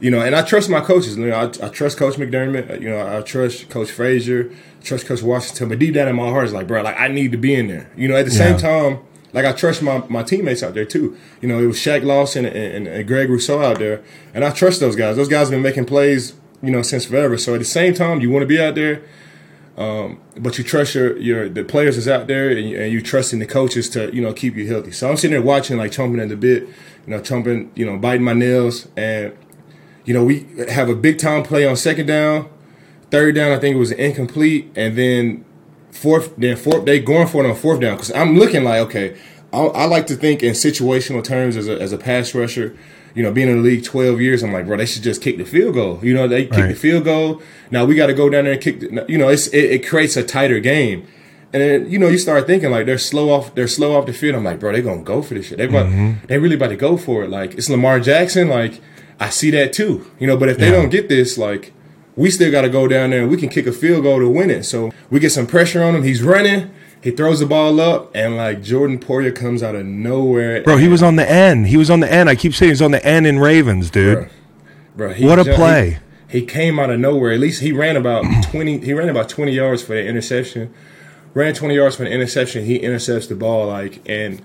you 0.00 0.10
know. 0.10 0.20
And 0.20 0.34
I 0.34 0.42
trust 0.42 0.70
my 0.70 0.80
coaches. 0.80 1.16
You 1.16 1.26
know, 1.26 1.36
I, 1.36 1.66
I 1.66 1.68
trust 1.68 1.98
Coach 1.98 2.14
McDermott. 2.14 2.80
You 2.80 2.90
know, 2.90 3.18
I 3.18 3.20
trust 3.22 3.68
Coach 3.68 3.90
Frazier. 3.90 4.50
Trust 4.82 5.06
Coach 5.06 5.22
Washington. 5.22 5.68
But 5.70 5.78
deep 5.78 5.94
down 5.94 6.08
in 6.08 6.16
my 6.16 6.28
heart, 6.28 6.46
is 6.46 6.52
like, 6.52 6.66
bro, 6.66 6.82
like 6.82 6.98
I 6.98 7.08
need 7.08 7.32
to 7.32 7.38
be 7.38 7.54
in 7.54 7.68
there. 7.68 7.90
You 7.96 8.08
know, 8.08 8.16
at 8.16 8.24
the 8.24 8.30
same 8.30 8.56
time 8.58 9.00
like 9.34 9.44
I 9.44 9.52
trust 9.52 9.82
my, 9.82 9.98
my 10.08 10.22
teammates 10.22 10.62
out 10.62 10.74
there 10.74 10.84
too. 10.84 11.18
You 11.42 11.48
know, 11.48 11.58
it 11.58 11.66
was 11.66 11.76
Shaq 11.76 12.04
Lawson 12.04 12.46
and, 12.46 12.56
and, 12.56 12.86
and 12.86 13.06
Greg 13.06 13.28
Rousseau 13.28 13.60
out 13.60 13.80
there, 13.80 14.02
and 14.32 14.44
I 14.44 14.50
trust 14.50 14.80
those 14.80 14.96
guys. 14.96 15.16
Those 15.16 15.28
guys 15.28 15.48
have 15.48 15.50
been 15.50 15.62
making 15.62 15.86
plays, 15.86 16.34
you 16.62 16.70
know, 16.70 16.82
since 16.82 17.04
forever. 17.04 17.36
So 17.36 17.54
at 17.54 17.58
the 17.58 17.64
same 17.64 17.94
time, 17.94 18.20
you 18.20 18.30
want 18.30 18.44
to 18.44 18.46
be 18.46 18.62
out 18.62 18.76
there, 18.76 19.02
um, 19.76 20.20
but 20.38 20.56
you 20.56 20.62
trust 20.62 20.94
your 20.94 21.18
your 21.18 21.48
the 21.48 21.64
players 21.64 21.96
is 21.96 22.06
out 22.06 22.28
there, 22.28 22.48
and 22.48 22.70
you, 22.70 22.80
and 22.80 22.92
you 22.92 23.02
trust 23.02 23.32
in 23.32 23.40
the 23.40 23.46
coaches 23.46 23.90
to 23.90 24.14
you 24.14 24.22
know 24.22 24.32
keep 24.32 24.54
you 24.54 24.68
healthy. 24.68 24.92
So 24.92 25.10
I'm 25.10 25.16
sitting 25.16 25.32
there 25.32 25.42
watching, 25.42 25.76
like 25.76 25.90
chomping 25.90 26.22
at 26.22 26.28
the 26.28 26.36
bit, 26.36 26.62
you 26.62 27.08
know, 27.08 27.18
chomping, 27.18 27.70
you 27.74 27.84
know, 27.84 27.98
biting 27.98 28.24
my 28.24 28.34
nails, 28.34 28.86
and 28.96 29.36
you 30.04 30.14
know, 30.14 30.24
we 30.24 30.46
have 30.68 30.88
a 30.88 30.94
big 30.94 31.18
time 31.18 31.42
play 31.42 31.66
on 31.66 31.76
second 31.76 32.06
down, 32.06 32.48
third 33.10 33.34
down. 33.34 33.50
I 33.50 33.58
think 33.58 33.74
it 33.74 33.80
was 33.80 33.90
incomplete, 33.90 34.70
and 34.76 34.96
then 34.96 35.44
fourth, 35.94 36.34
then 36.36 36.56
fourth, 36.56 36.84
they 36.84 37.00
going 37.00 37.26
for 37.28 37.44
it 37.44 37.48
on 37.48 37.56
fourth 37.56 37.80
down 37.80 37.94
because 37.96 38.12
I'm 38.12 38.38
looking 38.38 38.64
like 38.64 38.80
okay, 38.88 39.16
I, 39.52 39.58
I 39.58 39.84
like 39.86 40.06
to 40.08 40.16
think 40.16 40.42
in 40.42 40.52
situational 40.52 41.22
terms 41.24 41.56
as 41.56 41.68
a 41.68 41.80
as 41.80 41.92
a 41.92 41.98
pass 41.98 42.34
rusher. 42.34 42.76
You 43.14 43.22
know, 43.22 43.30
being 43.30 43.48
in 43.48 43.58
the 43.58 43.62
league 43.62 43.84
12 43.84 44.20
years, 44.20 44.42
I'm 44.42 44.52
like, 44.52 44.66
bro, 44.66 44.76
they 44.76 44.86
should 44.86 45.04
just 45.04 45.22
kick 45.22 45.36
the 45.38 45.44
field 45.44 45.74
goal. 45.74 46.00
You 46.02 46.14
know, 46.14 46.26
they 46.26 46.46
kick 46.46 46.56
Right. 46.58 46.68
the 46.70 46.74
field 46.74 47.04
goal. 47.04 47.40
Now 47.70 47.84
we 47.84 47.94
got 47.94 48.08
to 48.08 48.12
go 48.12 48.28
down 48.28 48.42
there 48.42 48.54
and 48.54 48.60
kick. 48.60 48.80
The, 48.80 49.06
you 49.08 49.16
know, 49.18 49.28
it's 49.28 49.46
it, 49.48 49.64
it 49.70 49.86
creates 49.86 50.16
a 50.16 50.24
tighter 50.24 50.58
game. 50.58 51.06
And 51.52 51.62
then 51.62 51.88
you 51.88 52.00
know 52.00 52.08
you 52.08 52.18
start 52.18 52.48
thinking 52.48 52.72
like 52.72 52.86
they're 52.86 52.98
slow 52.98 53.30
off 53.30 53.54
they're 53.54 53.68
slow 53.68 53.96
off 53.96 54.06
the 54.06 54.12
field. 54.12 54.34
I'm 54.34 54.42
like, 54.42 54.58
bro, 54.58 54.72
they're 54.72 54.82
gonna 54.82 55.04
go 55.04 55.22
for 55.22 55.34
this 55.34 55.46
shit. 55.46 55.58
They 55.58 55.66
about, 55.66 55.86
mm-hmm. 55.86 56.26
they 56.26 56.38
really 56.38 56.56
about 56.56 56.70
to 56.70 56.76
go 56.76 56.96
for 56.96 57.22
it. 57.22 57.30
Like 57.30 57.54
it's 57.54 57.70
Lamar 57.70 58.00
Jackson. 58.00 58.48
Like 58.48 58.80
I 59.20 59.28
see 59.30 59.52
that 59.52 59.72
too. 59.72 60.10
You 60.18 60.26
know, 60.26 60.36
but 60.36 60.48
if 60.48 60.58
they 60.58 60.66
Yeah. 60.70 60.72
don't 60.82 60.90
get 60.90 61.08
this, 61.08 61.38
like 61.38 61.72
we 62.16 62.30
still 62.30 62.50
got 62.50 62.62
to 62.62 62.68
go 62.68 62.86
down 62.86 63.10
there 63.10 63.22
and 63.22 63.30
we 63.30 63.36
can 63.36 63.48
kick 63.48 63.66
a 63.66 63.72
field 63.72 64.02
goal 64.04 64.20
to 64.20 64.28
win 64.28 64.50
it. 64.50 64.64
So 64.64 64.92
we 65.10 65.20
get 65.20 65.30
some 65.30 65.46
pressure 65.46 65.82
on 65.82 65.94
him. 65.94 66.02
He's 66.02 66.22
running. 66.22 66.70
He 67.02 67.10
throws 67.10 67.40
the 67.40 67.46
ball 67.46 67.80
up, 67.80 68.10
and 68.14 68.36
like 68.36 68.62
Jordan 68.62 68.98
Poyer 68.98 69.34
comes 69.34 69.62
out 69.62 69.74
of 69.74 69.84
nowhere. 69.84 70.62
Bro, 70.62 70.78
he 70.78 70.88
was 70.88 71.02
on 71.02 71.16
the 71.16 71.30
end. 71.30 71.66
He 71.66 71.76
was 71.76 71.90
on 71.90 72.00
the 72.00 72.10
end. 72.10 72.30
I 72.30 72.34
keep 72.34 72.54
saying 72.54 72.70
he's 72.70 72.80
on 72.80 72.92
the 72.92 73.04
end 73.04 73.26
in 73.26 73.38
Ravens, 73.38 73.90
dude. 73.90 74.16
Bro, 74.16 74.28
Bro, 74.96 75.12
he 75.14 75.26
What 75.26 75.38
a 75.38 75.44
jumped- 75.44 75.58
play. 75.58 75.98
He, 76.28 76.40
he 76.40 76.46
came 76.46 76.78
out 76.78 76.88
of 76.90 76.98
nowhere. 76.98 77.32
At 77.32 77.40
least 77.40 77.60
he 77.60 77.72
ran 77.72 77.96
about 77.96 78.24
twenty. 78.50 78.78
He 78.78 78.94
ran 78.94 79.10
about 79.10 79.28
twenty 79.28 79.52
yards 79.52 79.82
for 79.82 79.92
the 79.94 80.02
interception. 80.06 80.72
Ran 81.34 81.52
twenty 81.52 81.74
yards 81.74 81.96
for 81.96 82.04
the 82.04 82.10
interception. 82.10 82.64
He 82.64 82.76
intercepts 82.76 83.26
the 83.26 83.34
ball 83.34 83.66
like 83.66 84.00
and. 84.08 84.40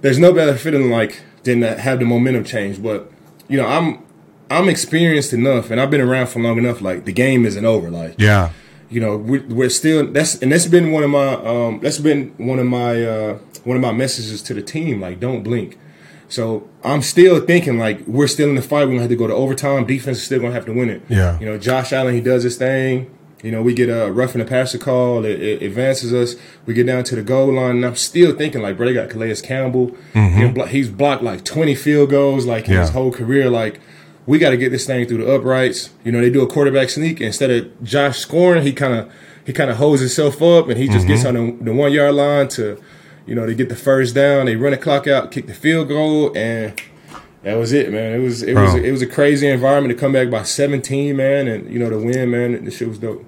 there's 0.00 0.18
no 0.18 0.32
better 0.32 0.56
feeling 0.56 0.90
like 0.90 1.20
than 1.44 1.60
to 1.60 1.78
have 1.78 2.00
the 2.00 2.04
momentum 2.04 2.42
change. 2.44 2.82
But 2.82 3.10
you 3.48 3.56
know, 3.58 3.66
I'm 3.66 4.02
I'm 4.50 4.68
experienced 4.68 5.32
enough, 5.32 5.70
and 5.70 5.80
I've 5.80 5.90
been 5.90 6.00
around 6.00 6.28
for 6.28 6.40
long 6.40 6.58
enough. 6.58 6.80
Like 6.80 7.04
the 7.04 7.12
game 7.12 7.44
isn't 7.46 7.64
over. 7.64 7.90
Like 7.90 8.14
Yeah. 8.18 8.50
you 8.88 9.00
know, 9.00 9.16
we're, 9.16 9.44
we're 9.48 9.68
still 9.70 10.06
that's 10.06 10.40
and 10.42 10.52
that's 10.52 10.66
been 10.66 10.92
one 10.92 11.02
of 11.02 11.10
my 11.10 11.34
um 11.34 11.80
that's 11.82 11.98
been 11.98 12.32
one 12.36 12.58
of 12.58 12.66
my 12.66 13.04
uh 13.04 13.38
one 13.64 13.76
of 13.76 13.82
my 13.82 13.92
messages 13.92 14.42
to 14.42 14.54
the 14.54 14.62
team. 14.62 15.00
Like 15.00 15.18
don't 15.20 15.42
blink. 15.42 15.78
So 16.28 16.68
I'm 16.82 17.02
still 17.02 17.40
thinking 17.40 17.78
like 17.78 18.00
we're 18.06 18.26
still 18.28 18.48
in 18.48 18.54
the 18.56 18.62
fight. 18.62 18.80
We're 18.84 18.92
gonna 18.92 19.00
have 19.02 19.10
to 19.10 19.16
go 19.16 19.26
to 19.26 19.34
overtime. 19.34 19.86
Defense 19.86 20.18
is 20.18 20.24
still 20.24 20.40
gonna 20.40 20.54
have 20.54 20.66
to 20.66 20.72
win 20.72 20.90
it. 20.90 21.02
Yeah. 21.08 21.38
You 21.40 21.46
know, 21.46 21.58
Josh 21.58 21.92
Allen 21.92 22.14
he 22.14 22.20
does 22.20 22.42
his 22.42 22.56
thing. 22.56 23.10
You 23.42 23.52
know, 23.52 23.62
we 23.62 23.74
get 23.74 23.88
a 23.90 24.10
rough 24.10 24.32
the 24.32 24.44
passer 24.44 24.78
call. 24.78 25.24
It, 25.24 25.40
it 25.40 25.62
advances 25.62 26.12
us. 26.12 26.40
We 26.64 26.74
get 26.74 26.86
down 26.86 27.04
to 27.04 27.14
the 27.14 27.22
goal 27.22 27.52
line, 27.52 27.76
and 27.76 27.84
I'm 27.86 27.94
still 27.94 28.34
thinking 28.34 28.62
like, 28.62 28.76
bro, 28.76 28.86
they 28.86 28.94
got 28.94 29.10
Calais 29.10 29.36
Campbell. 29.42 29.94
Blo- 30.14 30.64
he's 30.64 30.88
blocked 30.88 31.22
like 31.22 31.44
20 31.44 31.74
field 31.76 32.10
goals 32.10 32.46
like 32.46 32.66
in 32.68 32.72
his 32.76 32.88
Mm-hmm. 32.88 32.98
Whole 32.98 33.12
career. 33.12 33.50
Like, 33.50 33.78
we 34.26 34.38
got 34.38 34.50
to 34.50 34.56
get 34.56 34.70
this 34.70 34.86
thing 34.86 35.06
through 35.06 35.18
the 35.24 35.32
uprights. 35.34 35.90
You 36.04 36.12
know, 36.12 36.20
they 36.20 36.30
do 36.30 36.42
a 36.42 36.46
quarterback 36.46 36.90
sneak 36.90 37.20
instead 37.20 37.50
of 37.50 37.82
Josh 37.84 38.18
scoring, 38.18 38.62
he 38.64 38.72
kind 38.72 38.94
of 38.94 39.12
he 39.44 39.52
kind 39.52 39.70
of 39.70 39.76
holds 39.76 40.00
himself 40.00 40.42
up 40.42 40.68
and 40.68 40.76
he 40.78 40.88
just 40.88 41.06
gets 41.06 41.22
Mm-hmm. 41.22 41.36
on 41.36 41.58
the, 41.58 41.64
the 41.66 41.72
one 41.72 41.92
yard 41.92 42.14
line 42.16 42.48
to, 42.48 42.82
you 43.26 43.34
know, 43.36 43.46
to 43.46 43.54
get 43.54 43.68
the 43.68 43.76
first 43.76 44.14
down. 44.14 44.46
They 44.46 44.56
run 44.56 44.72
the 44.72 44.78
clock 44.78 45.06
out, 45.06 45.30
kick 45.30 45.46
the 45.46 45.54
field 45.54 45.86
goal, 45.88 46.36
and 46.36 46.74
that 47.44 47.54
was 47.54 47.72
it, 47.72 47.92
man. 47.92 48.12
It 48.14 48.18
was 48.22 48.42
it 48.42 48.54
was 48.54 48.74
it 48.74 48.90
was 48.90 49.02
a 49.02 49.06
crazy 49.06 49.46
environment 49.46 49.94
to 49.94 50.00
come 50.00 50.12
back 50.12 50.30
by 50.30 50.42
17, 50.42 51.14
man, 51.16 51.46
and 51.46 51.72
you 51.72 51.78
know 51.78 51.88
to 51.90 51.98
win, 51.98 52.30
man. 52.32 52.64
The 52.64 52.70
shit 52.72 52.88
was 52.88 52.98
dope. 52.98 53.24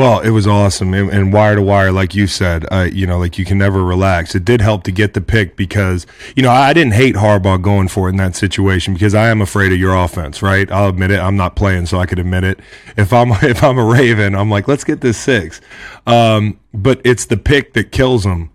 Well, 0.00 0.20
it 0.20 0.30
was 0.30 0.46
awesome, 0.46 0.94
and, 0.94 1.30
wire 1.30 1.56
to 1.56 1.60
wire, 1.60 1.92
like 1.92 2.14
you 2.14 2.26
said, 2.26 2.64
uh, 2.72 2.88
you 2.90 3.06
know, 3.06 3.18
like 3.18 3.36
you 3.36 3.44
can 3.44 3.58
never 3.58 3.84
relax. 3.84 4.34
It 4.34 4.46
did 4.46 4.62
help 4.62 4.82
to 4.84 4.90
get 4.90 5.12
the 5.12 5.20
pick 5.20 5.56
because, 5.56 6.06
you 6.34 6.42
know, 6.42 6.50
I 6.50 6.72
didn't 6.72 6.94
hate 6.94 7.16
Harbaugh 7.16 7.60
going 7.60 7.88
for 7.88 8.08
it 8.08 8.12
in 8.12 8.16
that 8.16 8.34
situation 8.34 8.94
because 8.94 9.14
I 9.14 9.28
am 9.28 9.42
afraid 9.42 9.72
of 9.72 9.78
your 9.78 9.94
offense, 9.94 10.40
right? 10.40 10.72
I'll 10.72 10.88
admit 10.88 11.10
it. 11.10 11.20
I'm 11.20 11.36
not 11.36 11.54
playing, 11.54 11.84
so 11.84 11.98
I 11.98 12.06
could 12.06 12.18
admit 12.18 12.44
it. 12.44 12.60
If 12.96 13.12
I'm 13.12 13.30
if 13.42 13.62
I'm 13.62 13.76
a 13.76 13.84
Raven, 13.84 14.34
I'm 14.34 14.50
like, 14.50 14.68
let's 14.68 14.84
get 14.84 15.02
this 15.02 15.18
six. 15.18 15.60
Um, 16.06 16.58
but 16.72 17.02
it's 17.04 17.26
the 17.26 17.36
pick 17.36 17.74
that 17.74 17.92
kills 17.92 18.24
them, 18.24 18.49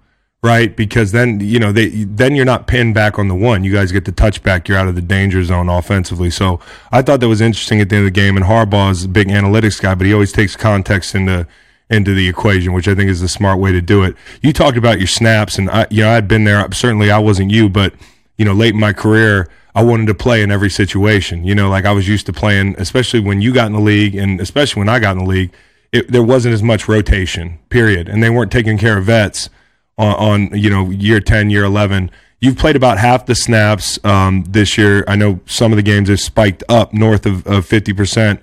right? 0.46 0.76
Because 0.76 1.12
then 1.12 1.40
you 1.40 1.60
know 1.60 1.72
they 1.72 1.88
then 1.90 2.36
you're 2.36 2.46
not 2.46 2.68
pinned 2.68 2.94
back 2.94 3.18
on 3.18 3.28
the 3.28 3.36
one. 3.36 3.64
You 3.64 3.74
guys 3.74 3.92
get 3.92 4.06
the 4.06 4.12
touchback. 4.12 4.68
You're 4.68 4.78
out 4.78 4.88
of 4.88 4.96
the 4.96 5.02
danger 5.02 5.44
zone 5.44 5.68
offensively. 5.68 6.30
So 6.30 6.60
I 6.92 7.02
thought 7.02 7.20
that 7.22 7.28
was 7.28 7.42
interesting 7.42 7.82
at 7.82 7.90
the 7.90 7.96
end 7.96 8.06
of 8.08 8.14
the 8.14 8.20
game. 8.20 8.38
And 8.38 8.46
Harbaugh 8.46 8.92
is 8.92 9.06
a 9.06 9.10
big 9.10 9.28
analytics 9.30 9.82
guy, 9.82 9.96
but 9.96 10.06
he 10.06 10.14
always 10.14 10.32
takes 10.32 10.56
context 10.56 11.16
into 11.16 11.48
into 11.90 12.14
the 12.14 12.30
equation, 12.30 12.74
which 12.74 12.88
I 12.88 12.96
think 12.96 13.10
is 13.10 13.22
the 13.22 13.28
smart 13.28 13.60
way 13.60 13.72
to 13.72 13.82
do 13.82 14.04
it. 14.04 14.16
You 14.42 14.54
talked 14.54 14.78
about 14.78 15.00
your 15.00 15.08
snaps, 15.08 15.58
and 15.58 15.70
I, 15.70 15.88
you 15.90 16.04
know 16.04 16.12
I'd 16.12 16.28
been 16.28 16.44
there. 16.44 16.72
Certainly, 16.72 17.10
I 17.10 17.20
wasn't 17.20 17.52
you, 17.52 17.68
but 17.68 17.94
you 18.38 18.46
know 18.46 18.54
late 18.54 18.76
in 18.76 18.80
my 18.80 18.94
career. 18.94 19.50
I 19.74 19.84
wanted 19.84 20.08
to 20.08 20.14
play 20.14 20.42
in 20.42 20.52
every 20.52 20.70
situation. 20.70 21.44
You 21.44 21.56
know, 21.56 21.70
like 21.70 21.86
I 21.86 21.92
was 21.92 22.08
used 22.08 22.28
to 22.28 22.34
playing, 22.34 22.76
especially 22.78 23.20
when 23.20 23.42
you 23.42 23.52
got 23.52 23.66
in 23.66 23.74
the 23.74 23.82
league, 23.82 24.16
and 24.16 24.40
especially 24.40 24.80
when 24.80 24.90
I 24.90 25.00
got 25.00 25.18
in 25.18 25.26
the 25.26 25.30
league, 25.30 25.52
it, 25.92 26.10
there 26.12 26.24
wasn't 26.24 26.54
as 26.54 26.64
much 26.64 26.88
rotation. 26.88 27.60
Period, 27.70 28.08
and 28.08 28.22
they 28.22 28.30
weren't 28.30 28.52
taking 28.52 28.78
care 28.78 28.98
of 28.98 29.06
vets 29.06 29.50
on, 29.98 30.16
on 30.16 30.58
you 30.58 30.70
know 30.70 30.90
year 30.90 31.20
10 31.20 31.50
year 31.50 31.64
11 31.64 32.12
you've 32.40 32.58
played 32.58 32.76
about 32.76 32.98
half 32.98 33.26
the 33.26 33.34
snaps 33.34 33.98
um, 34.04 34.44
this 34.48 34.78
year. 34.78 35.04
I 35.08 35.16
know 35.16 35.40
some 35.46 35.72
of 35.72 35.78
the 35.78 35.82
games 35.82 36.10
have 36.10 36.20
spiked 36.20 36.64
up 36.70 36.94
north 36.94 37.26
of, 37.26 37.46
of 37.48 37.66
50% 37.68 38.40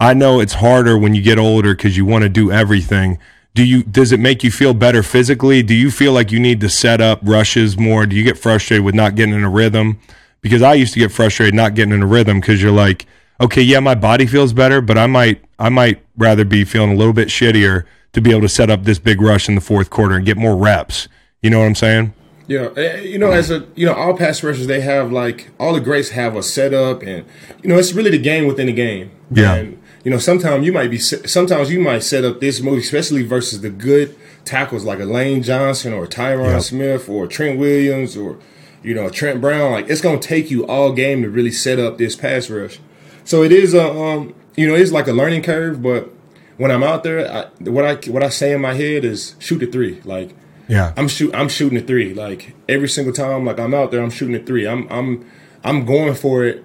i 0.00 0.14
know 0.14 0.38
it's 0.38 0.54
harder 0.54 0.96
when 0.96 1.14
you 1.14 1.22
get 1.22 1.38
older 1.38 1.74
because 1.74 1.96
you 1.96 2.04
want 2.04 2.22
to 2.22 2.28
do 2.28 2.52
everything. 2.52 3.18
Do 3.54 3.64
you 3.64 3.82
does 3.82 4.12
it 4.12 4.20
make 4.20 4.44
you 4.44 4.52
feel 4.52 4.74
better 4.74 5.02
physically? 5.02 5.62
Do 5.62 5.74
you 5.74 5.90
feel 5.90 6.12
like 6.12 6.30
you 6.30 6.38
need 6.38 6.60
to 6.60 6.68
set 6.68 7.00
up 7.00 7.18
rushes 7.22 7.76
more? 7.76 8.06
Do 8.06 8.14
you 8.14 8.22
get 8.22 8.38
frustrated 8.38 8.84
with 8.84 8.94
not 8.94 9.16
getting 9.16 9.34
in 9.34 9.42
a 9.42 9.50
rhythm? 9.50 9.98
Because 10.40 10.62
i 10.62 10.74
used 10.74 10.92
to 10.94 11.00
get 11.00 11.10
frustrated 11.10 11.54
not 11.54 11.74
getting 11.74 11.92
in 11.92 12.02
a 12.02 12.06
rhythm 12.06 12.38
because 12.40 12.62
you're 12.62 12.70
like 12.70 13.06
okay 13.40 13.62
yeah 13.62 13.80
my 13.80 13.94
body 13.94 14.26
feels 14.26 14.52
better 14.52 14.80
but 14.80 14.96
i 14.96 15.06
might 15.06 15.44
i 15.58 15.68
might 15.68 16.04
rather 16.16 16.44
be 16.44 16.64
feeling 16.64 16.92
a 16.92 16.94
little 16.94 17.12
bit 17.12 17.28
shittier 17.28 17.84
to 18.12 18.20
be 18.20 18.30
able 18.30 18.42
to 18.42 18.48
set 18.48 18.70
up 18.70 18.84
this 18.84 18.98
big 18.98 19.20
rush 19.20 19.48
in 19.48 19.54
the 19.54 19.60
fourth 19.60 19.90
quarter 19.90 20.14
and 20.16 20.24
get 20.24 20.36
more 20.36 20.56
reps. 20.56 21.08
You 21.42 21.50
know 21.50 21.60
what 21.60 21.66
I'm 21.66 21.74
saying? 21.74 22.14
Yeah, 22.46 22.70
eh, 22.76 23.00
you 23.02 23.18
know, 23.18 23.30
as 23.30 23.50
a 23.50 23.66
you 23.74 23.84
know, 23.84 23.92
all 23.92 24.16
pass 24.16 24.42
rushers 24.42 24.66
they 24.66 24.80
have 24.80 25.12
like 25.12 25.50
all 25.60 25.74
the 25.74 25.80
greats 25.80 26.10
have 26.10 26.34
a 26.34 26.42
setup, 26.42 27.02
and 27.02 27.26
you 27.62 27.68
know, 27.68 27.76
it's 27.76 27.92
really 27.92 28.10
the 28.10 28.18
game 28.18 28.46
within 28.46 28.66
the 28.66 28.72
game. 28.72 29.10
Yeah. 29.30 29.54
And, 29.54 29.82
you 30.04 30.10
know, 30.10 30.18
sometimes 30.18 30.64
you 30.64 30.72
might 30.72 30.90
be, 30.90 30.98
sometimes 30.98 31.70
you 31.70 31.80
might 31.80 31.98
set 31.98 32.24
up 32.24 32.40
this 32.40 32.62
move, 32.62 32.78
especially 32.78 33.22
versus 33.24 33.60
the 33.60 33.68
good 33.68 34.16
tackles 34.46 34.84
like 34.84 34.98
a 35.00 35.04
Lane 35.04 35.42
Johnson 35.42 35.92
or 35.92 36.06
Tyron 36.06 36.52
Yep. 36.52 36.62
Smith 36.62 37.08
or 37.10 37.26
Trent 37.26 37.58
Williams 37.58 38.16
or 38.16 38.38
you 38.82 38.94
know 38.94 39.10
Trent 39.10 39.42
Brown. 39.42 39.72
Like 39.72 39.90
it's 39.90 40.00
gonna 40.00 40.18
take 40.18 40.50
you 40.50 40.66
all 40.66 40.92
game 40.92 41.22
to 41.22 41.28
really 41.28 41.50
set 41.50 41.78
up 41.78 41.98
this 41.98 42.16
pass 42.16 42.48
rush. 42.48 42.80
So 43.24 43.42
it 43.42 43.52
is 43.52 43.74
a, 43.74 43.90
um, 43.92 44.34
you 44.56 44.66
know, 44.66 44.74
it's 44.74 44.92
like 44.92 45.06
a 45.06 45.12
learning 45.12 45.42
curve. 45.42 45.82
But 45.82 46.10
when 46.58 46.70
I'm 46.70 46.82
out 46.82 47.04
there, 47.04 47.26
I, 47.30 47.46
what 47.70 47.84
I 47.84 47.94
what 48.10 48.22
I 48.22 48.28
say 48.28 48.52
in 48.52 48.60
my 48.60 48.74
head 48.74 49.04
is 49.04 49.34
shoot 49.38 49.58
the 49.58 49.66
three. 49.66 50.00
Like 50.04 50.34
Yeah. 50.66 50.92
I'm 50.96 51.08
shoot 51.08 51.34
I'm 51.34 51.48
shooting 51.48 51.78
a 51.78 51.80
three. 51.80 52.12
Like 52.12 52.54
every 52.68 52.88
single 52.88 53.14
time 53.14 53.46
like 53.46 53.58
I'm 53.58 53.72
out 53.72 53.90
there, 53.90 54.02
I'm 54.02 54.10
shooting 54.10 54.34
a 54.34 54.44
three. 54.44 54.66
I'm 54.66 54.86
I'm 54.90 55.28
I'm 55.64 55.86
going 55.86 56.14
for 56.14 56.44
it 56.44 56.64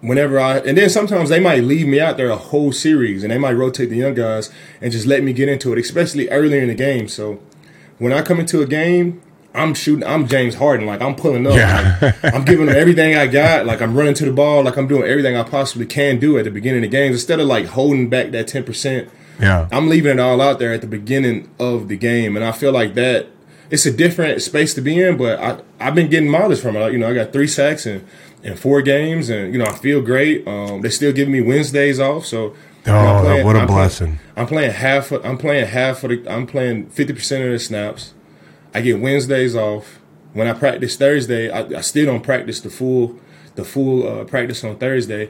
whenever 0.00 0.38
I 0.38 0.58
and 0.58 0.76
then 0.76 0.90
sometimes 0.90 1.28
they 1.28 1.40
might 1.40 1.62
leave 1.62 1.86
me 1.86 2.00
out 2.00 2.16
there 2.16 2.30
a 2.30 2.36
whole 2.36 2.72
series 2.72 3.22
and 3.22 3.30
they 3.32 3.38
might 3.38 3.52
rotate 3.52 3.90
the 3.90 3.96
young 3.96 4.14
guys 4.14 4.50
and 4.80 4.92
just 4.92 5.06
let 5.06 5.22
me 5.22 5.32
get 5.32 5.48
into 5.48 5.72
it, 5.72 5.78
especially 5.78 6.28
earlier 6.28 6.60
in 6.60 6.68
the 6.68 6.74
game. 6.74 7.06
So 7.08 7.40
when 7.98 8.12
I 8.12 8.22
come 8.22 8.40
into 8.40 8.62
a 8.62 8.66
game, 8.66 9.22
I'm 9.54 9.74
shooting 9.74 10.04
I'm 10.04 10.26
James 10.26 10.56
Harden. 10.56 10.86
Like 10.86 11.00
I'm 11.00 11.14
pulling 11.14 11.46
up. 11.46 11.54
Yeah. 11.54 11.98
Like, 12.00 12.34
I'm 12.34 12.44
giving 12.44 12.66
them 12.66 12.74
everything 12.74 13.16
I 13.16 13.28
got. 13.28 13.64
Like 13.64 13.80
I'm 13.80 13.96
running 13.96 14.14
to 14.14 14.24
the 14.24 14.32
ball, 14.32 14.64
like 14.64 14.76
I'm 14.76 14.88
doing 14.88 15.04
everything 15.04 15.36
I 15.36 15.44
possibly 15.44 15.86
can 15.86 16.18
do 16.18 16.36
at 16.36 16.44
the 16.44 16.50
beginning 16.50 16.84
of 16.84 16.90
the 16.90 16.96
games 16.96 17.14
instead 17.14 17.38
of 17.38 17.46
like 17.46 17.66
holding 17.66 18.08
back 18.08 18.32
that 18.32 18.48
ten 18.48 18.64
percent. 18.64 19.08
Yeah. 19.40 19.68
I'm 19.72 19.88
leaving 19.88 20.12
it 20.12 20.20
all 20.20 20.40
out 20.40 20.58
there 20.58 20.72
at 20.72 20.80
the 20.80 20.86
beginning 20.86 21.48
of 21.58 21.88
the 21.88 21.96
game, 21.96 22.36
and 22.36 22.44
I 22.44 22.52
feel 22.52 22.72
like 22.72 22.94
that 22.94 23.26
it's 23.70 23.86
a 23.86 23.92
different 23.92 24.42
space 24.42 24.74
to 24.74 24.80
be 24.80 25.00
in. 25.00 25.16
But 25.16 25.38
I 25.40 25.60
I've 25.80 25.94
been 25.94 26.10
getting 26.10 26.28
mileage 26.30 26.60
from 26.60 26.76
it. 26.76 26.92
You 26.92 26.98
know, 26.98 27.08
I 27.10 27.14
got 27.14 27.32
three 27.32 27.46
sacks 27.46 27.86
and, 27.86 28.04
in 28.42 28.56
four 28.56 28.80
games, 28.82 29.28
and 29.28 29.52
you 29.52 29.58
know 29.58 29.66
I 29.66 29.72
feel 29.74 30.00
great. 30.02 30.46
Um, 30.48 30.80
they 30.82 30.90
still 30.90 31.12
give 31.12 31.28
me 31.28 31.40
Wednesdays 31.40 32.00
off, 32.00 32.24
so. 32.26 32.54
you 32.86 32.92
know, 32.92 32.98
I'm 32.98 33.16
Oh, 33.16 33.22
playing- 33.24 33.46
what 33.46 33.56
a 33.56 33.60
I'm 33.60 33.66
blessing. 33.66 34.18
I'm 34.36 34.46
playing 34.46 34.72
half. 34.72 35.12
Of, 35.12 35.24
I'm 35.26 35.36
playing 35.38 35.66
half 35.66 36.02
of 36.04 36.10
the. 36.10 36.26
I'm 36.32 36.46
playing 36.46 36.86
fifty 36.90 37.12
percent 37.12 37.44
of 37.44 37.50
the 37.50 37.58
snaps. 37.58 38.14
I 38.74 38.80
get 38.80 39.00
Wednesdays 39.00 39.54
off. 39.56 39.98
When 40.32 40.46
I 40.46 40.52
practice 40.52 40.96
Thursday, 40.96 41.50
I, 41.50 41.78
I 41.78 41.80
still 41.80 42.06
don't 42.06 42.22
practice 42.22 42.60
the 42.60 42.70
full 42.70 43.18
the 43.56 43.64
full 43.64 44.06
uh, 44.08 44.24
practice 44.24 44.62
on 44.64 44.76
Thursday. 44.76 45.28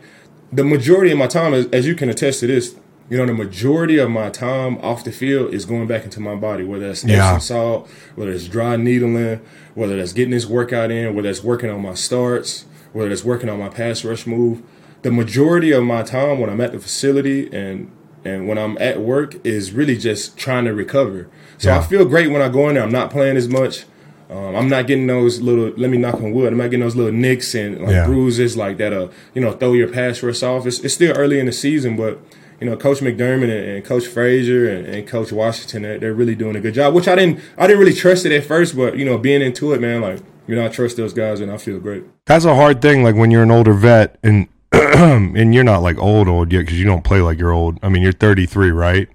The 0.53 0.63
majority 0.65 1.11
of 1.11 1.19
my 1.19 1.27
time, 1.27 1.55
as, 1.55 1.67
as 1.69 1.87
you 1.87 1.95
can 1.95 2.09
attest 2.11 2.41
to 2.41 2.47
this, 2.47 2.75
you 3.11 3.19
know, 3.19 3.27
the 3.27 3.35
majority 3.35 3.99
of 3.99 4.09
my 4.09 4.31
time 4.31 4.79
off 4.79 5.05
the 5.05 5.13
field 5.13 5.53
is 5.53 5.65
going 5.67 5.87
back 5.87 6.05
into 6.05 6.21
my 6.21 6.35
body, 6.37 6.65
whether 6.65 6.87
that's 6.87 7.05
Yeah. 7.05 7.37
Salt, 7.39 7.89
whether 8.15 8.31
it's 8.31 8.47
dry 8.47 8.77
needling, 8.77 9.41
whether 9.75 9.97
that's 9.97 10.13
getting 10.13 10.31
this 10.31 10.47
workout 10.47 10.91
in, 10.91 11.15
whether 11.15 11.29
that's 11.29 11.43
working 11.45 11.69
on 11.71 11.83
my 11.83 11.95
starts, 11.95 12.65
whether 12.93 13.09
that's 13.11 13.25
working 13.25 13.49
on 13.51 13.59
my 13.59 13.69
pass 13.69 14.05
rush 14.05 14.27
move. 14.27 14.63
The 15.03 15.11
majority 15.11 15.73
of 15.73 15.83
my 15.85 16.03
time 16.03 16.39
when 16.41 16.49
I'm 16.49 16.61
at 16.61 16.73
the 16.73 16.79
facility 16.79 17.49
and 17.53 17.91
and 18.25 18.47
when 18.47 18.59
I'm 18.59 18.77
at 18.79 19.01
work 19.01 19.35
is 19.45 19.73
really 19.73 19.97
just 19.97 20.37
trying 20.37 20.67
to 20.67 20.75
recover. 20.75 21.27
So 21.59 21.71
Yeah. 21.71 21.79
I 21.79 21.83
feel 21.83 22.05
great 22.05 22.31
when 22.31 22.43
I 22.43 22.49
go 22.51 22.69
in 22.69 22.75
there. 22.75 22.85
I'm 22.85 22.93
not 22.93 23.11
playing 23.11 23.39
as 23.39 23.49
much. 23.49 23.85
Um, 24.31 24.55
I'm 24.55 24.69
not 24.69 24.87
getting 24.87 25.07
those 25.07 25.41
little. 25.41 25.73
Let 25.77 25.91
me 25.91 25.97
knock 25.97 26.17
on 26.17 26.33
wood. 26.33 26.53
I'm 26.53 26.59
not 26.59 26.65
getting 26.71 26.85
those 26.85 26.95
little 26.97 27.13
nicks 27.13 27.55
and 27.55 27.81
like 27.81 27.91
Yeah. 27.93 28.05
bruises 28.07 28.57
like 28.59 28.77
that. 28.77 28.93
Uh, 28.93 29.09
you 29.35 29.41
know, 29.41 29.53
throw 29.53 29.73
your 29.73 29.89
pass 29.89 30.23
rush 30.23 30.43
off. 30.43 30.67
It's, 30.67 30.79
it's 30.81 30.93
still 30.95 31.17
early 31.17 31.41
in 31.41 31.47
the 31.47 31.53
season, 31.53 31.97
but 31.97 32.21
you 32.61 32.69
know, 32.69 32.77
Coach 32.77 32.99
McDermott 32.99 33.45
and, 33.45 33.53
and 33.53 33.85
Coach 33.85 34.07
Frazier 34.07 34.71
and, 34.71 34.87
and 34.87 35.07
Coach 35.07 35.33
Washington, 35.33 35.83
they're, 35.83 35.99
they're 35.99 36.15
really 36.15 36.35
doing 36.35 36.57
a 36.57 36.61
good 36.61 36.75
job. 36.75 36.95
Which 36.95 37.09
I 37.09 37.15
didn't, 37.15 37.41
I 37.57 37.67
didn't 37.67 37.81
really 37.81 37.95
trust 37.95 38.27
it 38.27 38.33
at 38.33 38.45
first, 38.45 38.77
but 38.77 38.97
you 38.97 39.05
know, 39.05 39.19
being 39.19 39.43
into 39.43 39.73
it, 39.73 39.81
man, 39.81 40.03
like 40.03 40.21
you 40.47 40.57
know, 40.57 40.65
I 40.65 40.69
trust 40.69 40.97
those 40.97 41.13
guys 41.13 41.41
and 41.41 41.51
I 41.51 41.57
feel 41.57 41.79
great. 41.79 42.05
That's 42.27 42.45
a 42.45 42.55
hard 42.55 42.83
thing. 42.83 43.03
Like 43.03 43.15
when 43.15 43.31
you're 43.31 43.43
an 43.43 43.51
older 43.51 43.73
vet 43.73 44.19
and 44.23 44.49
and 44.73 45.55
you're 45.55 45.65
not 45.65 45.83
like 45.83 45.99
old 45.99 46.29
old 46.29 46.53
yet 46.53 46.61
because 46.61 46.79
you 46.79 46.85
don't 46.85 47.03
play 47.03 47.21
like 47.21 47.39
you're 47.39 47.53
old. 47.53 47.79
I 47.83 47.89
mean, 47.89 48.03
you're 48.03 48.13
33, 48.13 48.71
right? 48.71 49.09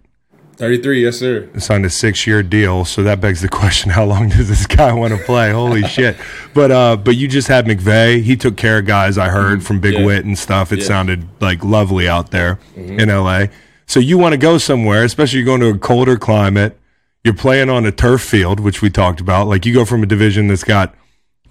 33, 0.57 1.03
yes 1.03 1.19
sir. 1.19 1.50
Signed 1.57 1.85
a 1.85 1.89
six 1.89 2.25
year 2.25 2.41
deal, 2.41 2.85
so 2.85 3.03
that 3.03 3.19
begs 3.21 3.41
the 3.41 3.50
question: 3.50 3.91
How 3.91 4.05
long 4.05 4.29
does 4.29 4.47
this 4.50 4.65
guy 4.65 4.93
want 4.93 5.13
to 5.17 5.24
play? 5.24 5.51
Holy 5.51 5.83
shit! 5.88 6.17
But 6.53 6.71
uh, 6.71 6.95
but 6.97 7.15
you 7.17 7.27
just 7.27 7.47
had 7.47 7.65
McVay. 7.65 8.21
He 8.21 8.35
took 8.35 8.55
care 8.57 8.79
of 8.79 8.85
guys. 8.85 9.17
I 9.17 9.29
heard 9.29 9.63
from 9.63 9.79
Big 9.79 9.95
Yeah. 9.95 10.05
Whit 10.05 10.25
and 10.25 10.38
stuff. 10.38 10.71
It 10.71 10.79
Yeah. 10.79 10.85
sounded 10.85 11.27
like 11.41 11.63
lovely 11.63 12.07
out 12.07 12.31
there 12.31 12.59
in 12.75 13.09
LA. 13.09 13.47
So 13.88 14.00
you 14.00 14.17
want 14.17 14.33
to 14.33 14.38
go 14.38 14.57
somewhere, 14.57 15.03
especially 15.03 15.39
you're 15.39 15.45
going 15.45 15.62
to 15.62 15.69
a 15.69 15.77
colder 15.77 16.17
climate. 16.17 16.79
You're 17.24 17.33
playing 17.33 17.69
on 17.69 17.85
a 17.85 17.91
turf 17.91 18.21
field, 18.21 18.59
which 18.59 18.81
we 18.81 18.89
talked 18.89 19.19
about. 19.19 19.47
Like 19.47 19.65
you 19.65 19.74
go 19.74 19.83
from 19.85 20.03
a 20.03 20.05
division 20.05 20.47
that's 20.47 20.63
got 20.63 20.93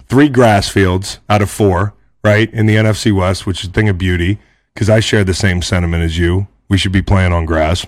three 0.08 0.28
grass 0.28 0.68
fields 0.68 1.18
out 1.28 1.42
of 1.42 1.50
four, 1.50 1.94
right, 2.22 2.52
in 2.52 2.66
the 2.66 2.76
NFC 2.76 3.12
West, 3.12 3.44
which 3.46 3.62
is 3.64 3.70
a 3.70 3.72
thing 3.72 3.88
of 3.88 3.98
beauty 3.98 4.38
because 4.72 4.88
I 4.88 5.00
share 5.00 5.24
the 5.24 5.34
same 5.34 5.62
sentiment 5.62 6.02
as 6.04 6.16
you. 6.18 6.46
We 6.68 6.78
should 6.78 6.92
be 6.92 7.02
playing 7.02 7.32
on 7.32 7.44
grass. 7.44 7.86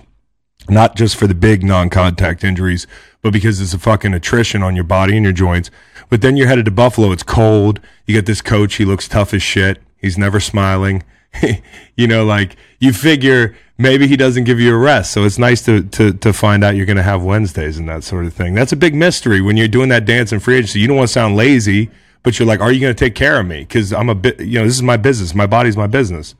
Not 0.69 0.95
just 0.95 1.15
for 1.15 1.27
the 1.27 1.35
big 1.35 1.63
non-contact 1.63 2.43
injuries, 2.43 2.87
but 3.21 3.33
because 3.33 3.59
it's 3.59 3.73
a 3.73 3.79
fucking 3.79 4.13
attrition 4.13 4.63
on 4.63 4.75
your 4.75 4.83
body 4.83 5.15
and 5.15 5.23
your 5.23 5.33
joints. 5.33 5.69
But 6.09 6.21
then 6.21 6.37
you're 6.37 6.47
headed 6.47 6.65
to 6.65 6.71
Buffalo. 6.71 7.11
It's 7.11 7.23
cold. 7.23 7.79
You 8.05 8.13
get 8.13 8.25
this 8.25 8.41
coach. 8.41 8.75
He 8.75 8.85
looks 8.85 9.07
tough 9.07 9.33
as 9.33 9.43
shit. 9.43 9.81
He's 9.97 10.17
never 10.17 10.39
smiling. 10.39 11.03
you 11.95 12.07
know, 12.07 12.25
like 12.25 12.55
you 12.79 12.93
figure 12.93 13.55
maybe 13.77 14.07
he 14.07 14.17
doesn't 14.17 14.45
give 14.45 14.59
you 14.59 14.73
a 14.73 14.77
rest. 14.77 15.11
So 15.11 15.23
it's 15.23 15.37
nice 15.37 15.61
to 15.63 15.83
to 15.83 16.13
to 16.13 16.33
find 16.33 16.63
out 16.63 16.75
you're 16.75 16.85
going 16.85 16.97
to 16.97 17.03
have 17.03 17.23
Wednesdays 17.23 17.77
and 17.77 17.87
that 17.89 18.03
sort 18.03 18.25
of 18.25 18.33
thing. 18.33 18.53
That's 18.53 18.71
a 18.71 18.77
big 18.77 18.95
mystery 18.95 19.41
when 19.41 19.57
you're 19.57 19.67
doing 19.67 19.89
that 19.89 20.05
dance 20.05 20.31
in 20.31 20.39
free 20.39 20.57
agency. 20.57 20.79
You 20.79 20.87
don't 20.87 20.97
want 20.97 21.09
to 21.09 21.13
sound 21.13 21.35
lazy, 21.35 21.89
but 22.23 22.39
you're 22.39 22.47
like, 22.47 22.61
are 22.61 22.71
you 22.71 22.79
going 22.79 22.93
to 22.93 22.99
take 22.99 23.15
care 23.15 23.39
of 23.39 23.45
me? 23.45 23.61
Because 23.61 23.93
I'm 23.93 24.09
a 24.09 24.15
bit, 24.15 24.39
you 24.39 24.59
know, 24.59 24.65
this 24.65 24.75
is 24.75 24.83
my 24.83 24.97
business. 24.97 25.35
My 25.35 25.47
body's 25.47 25.77
my 25.77 25.87
business. 25.87 26.35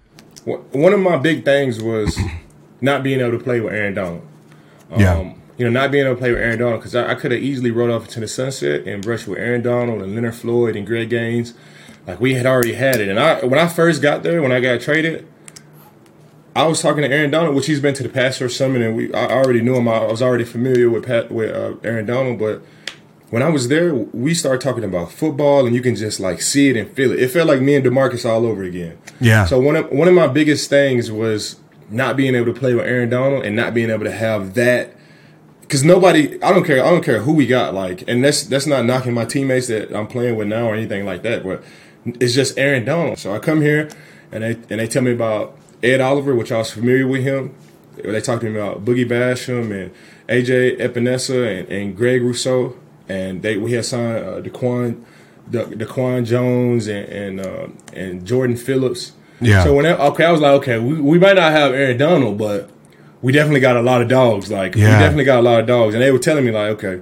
One 0.45 0.93
of 0.93 0.99
my 0.99 1.17
big 1.17 1.43
things 1.43 1.81
was 1.81 2.17
not 2.81 3.03
being 3.03 3.19
able 3.19 3.37
to 3.37 3.43
play 3.43 3.59
with 3.59 3.73
Aaron 3.73 3.93
Donald. 3.93 4.21
Um, 4.91 4.99
Yeah. 4.99 5.33
You 5.57 5.65
know, 5.65 5.71
not 5.71 5.89
being 5.89 6.05
able 6.05 6.15
to 6.15 6.19
play 6.19 6.31
with 6.31 6.39
Aaron 6.39 6.59
Donald 6.59 6.81
because 6.81 6.93
I, 6.93 7.11
I 7.11 7.15
could 7.15 7.31
have 7.31 7.41
easily 7.41 7.71
rode 7.71 7.89
off 7.89 8.03
into 8.03 8.19
the 8.19 8.27
sunset 8.27 8.85
and 8.87 9.01
brushed 9.01 9.27
with 9.27 9.39
Aaron 9.39 9.63
Donald 9.63 10.03
and 10.03 10.13
Leonard 10.13 10.35
Floyd 10.35 10.75
and 10.75 10.85
Greg 10.85 11.09
Gaines. 11.09 11.55
Like 12.05 12.21
we 12.21 12.35
had 12.35 12.45
already 12.45 12.73
had 12.73 13.01
it. 13.01 13.09
And 13.09 13.19
I 13.19 13.43
when 13.43 13.59
I 13.59 13.67
first 13.67 14.01
got 14.01 14.21
there, 14.21 14.41
when 14.43 14.51
I 14.51 14.59
got 14.59 14.81
traded, 14.81 15.27
I 16.55 16.67
was 16.67 16.81
talking 16.81 17.01
to 17.01 17.09
Aaron 17.09 17.31
Donald, 17.31 17.55
which 17.55 17.65
he's 17.65 17.79
been 17.79 17.95
to 17.95 18.03
the 18.03 18.09
Pastor 18.09 18.47
Summit, 18.49 18.81
and 18.83 18.95
we 18.95 19.11
I 19.13 19.25
already 19.27 19.61
knew 19.61 19.75
him. 19.75 19.87
I 19.87 20.05
was 20.05 20.21
already 20.21 20.43
familiar 20.43 20.89
with 20.91 21.05
Pat 21.05 21.31
with 21.31 21.55
uh, 21.55 21.75
Aaron 21.83 22.05
Donald, 22.05 22.37
but 22.37 22.61
when 23.29 23.43
I 23.43 23.49
was 23.49 23.67
there, 23.67 23.93
we 23.93 24.33
started 24.33 24.61
talking 24.61 24.83
about 24.83 25.11
football, 25.11 25.65
and 25.65 25.75
you 25.75 25.81
can 25.81 25.95
just 25.95 26.19
like 26.19 26.41
see 26.41 26.69
it 26.69 26.77
and 26.77 26.89
feel 26.91 27.11
it. 27.11 27.19
It 27.19 27.29
felt 27.31 27.47
like 27.47 27.61
me 27.61 27.75
and 27.75 27.85
Demarcus 27.85 28.29
all 28.29 28.45
over 28.45 28.63
again. 28.63 28.97
Yeah. 29.19 29.45
So 29.45 29.59
one 29.59 29.75
of 29.75 29.91
one 29.91 30.07
of 30.07 30.13
my 30.13 30.27
biggest 30.27 30.69
things 30.69 31.11
was 31.11 31.57
not 31.89 32.17
being 32.17 32.35
able 32.35 32.53
to 32.53 32.59
play 32.59 32.73
with 32.73 32.85
Aaron 32.85 33.09
Donald 33.09 33.45
and 33.45 33.55
not 33.55 33.73
being 33.73 33.89
able 33.89 34.03
to 34.03 34.11
have 34.11 34.53
that. 34.55 34.93
Because 35.61 35.83
nobody, 35.83 36.41
I 36.41 36.53
don't 36.53 36.63
care. 36.63 36.83
I 36.83 36.89
don't 36.89 37.03
care 37.03 37.19
who 37.19 37.33
we 37.33 37.45
got. 37.45 37.73
Like, 37.73 38.07
and 38.07 38.23
that's 38.23 38.43
that's 38.43 38.65
not 38.65 38.85
knocking 38.85 39.13
my 39.13 39.25
teammates 39.25 39.67
that 39.67 39.93
I'm 39.93 40.07
playing 40.07 40.37
with 40.37 40.47
now 40.47 40.67
or 40.67 40.75
anything 40.75 41.05
like 41.05 41.23
that. 41.23 41.43
But 41.43 41.63
it's 42.05 42.33
just 42.33 42.57
Aaron 42.57 42.85
Donald. 42.85 43.19
So 43.19 43.33
I 43.33 43.39
come 43.39 43.61
here, 43.61 43.89
and 44.31 44.43
they 44.43 44.51
and 44.51 44.79
they 44.79 44.87
tell 44.87 45.03
me 45.03 45.11
about 45.11 45.57
Ed 45.83 45.99
Oliver, 45.99 46.35
which 46.35 46.51
I 46.51 46.57
was 46.59 46.71
familiar 46.71 47.07
with 47.07 47.23
him. 47.23 47.53
They 47.97 48.21
talked 48.21 48.41
to 48.41 48.49
me 48.49 48.57
about 48.57 48.85
Boogie 48.85 49.09
Basham 49.09 49.71
and 49.71 49.91
AJ 50.29 50.79
Epenesa 50.79 51.59
and, 51.59 51.69
and 51.69 51.97
Greg 51.97 52.21
Rousseau, 52.21 52.77
and 53.09 53.41
they 53.41 53.57
we 53.57 53.73
had 53.73 53.85
signed 53.85 54.23
uh, 54.23 54.41
Daquan, 54.41 55.03
Da- 55.49 55.65
Daquan 55.65 56.25
Jones 56.25 56.87
and 56.87 57.09
and, 57.09 57.39
uh, 57.41 57.67
and 57.93 58.25
Jordan 58.25 58.55
Phillips. 58.55 59.13
Yeah. 59.39 59.63
So 59.63 59.75
when 59.75 59.85
I, 59.85 59.91
okay, 60.09 60.25
I 60.25 60.31
was 60.31 60.41
like, 60.41 60.53
okay, 60.61 60.79
we, 60.79 60.99
we 60.99 61.19
might 61.19 61.35
not 61.35 61.51
have 61.51 61.73
Aaron 61.73 61.97
Donald, 61.97 62.37
but 62.37 62.69
we 63.21 63.31
definitely 63.31 63.59
got 63.59 63.77
a 63.77 63.81
lot 63.81 64.01
of 64.01 64.07
dogs. 64.07 64.51
Like 64.51 64.75
we 64.75 64.81
definitely 64.81 65.25
got 65.25 65.39
a 65.39 65.43
lot 65.43 65.59
of 65.59 65.67
dogs, 65.67 65.93
and 65.93 66.01
they 66.01 66.11
were 66.11 66.19
telling 66.19 66.45
me 66.45 66.51
like, 66.51 66.71
okay, 66.71 67.01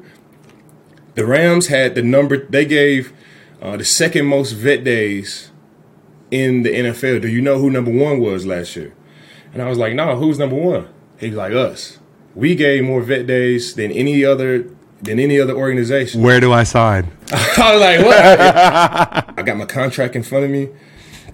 the 1.15 1.25
Rams 1.25 1.67
had 1.67 1.95
the 1.95 2.03
number. 2.03 2.45
They 2.45 2.65
gave 2.65 3.13
uh, 3.61 3.77
the 3.77 3.85
second 3.85 4.25
most 4.25 4.51
vet 4.51 4.83
days 4.83 5.51
in 6.31 6.63
the 6.63 6.69
NFL. 6.69 7.21
Do 7.21 7.27
you 7.27 7.41
know 7.41 7.57
who 7.57 7.69
number 7.69 7.91
one 7.91 8.19
was 8.19 8.45
last 8.45 8.75
year? 8.75 8.93
And 9.53 9.61
I 9.61 9.69
was 9.69 9.77
like, 9.77 9.93
no, 9.93 10.15
who's 10.17 10.37
number 10.37 10.55
one? 10.55 10.89
He's 11.17 11.33
like 11.33 11.53
us. 11.53 11.99
We 12.33 12.55
gave 12.55 12.83
more 12.83 13.01
vet 13.01 13.25
days 13.25 13.73
than 13.75 13.91
any 13.91 14.25
other 14.25 14.69
than 15.01 15.19
any 15.19 15.39
other 15.39 15.55
organization. 15.55 16.21
Where 16.21 16.39
do 16.39 16.51
I 16.51 16.63
sign? 16.63 17.11
I 17.31 17.71
was 17.73 17.81
like, 17.81 17.99
what? 18.05 19.37
I 19.39 19.43
got 19.43 19.57
my 19.57 19.65
contract 19.65 20.15
in 20.15 20.23
front 20.23 20.45
of 20.45 20.51
me, 20.51 20.69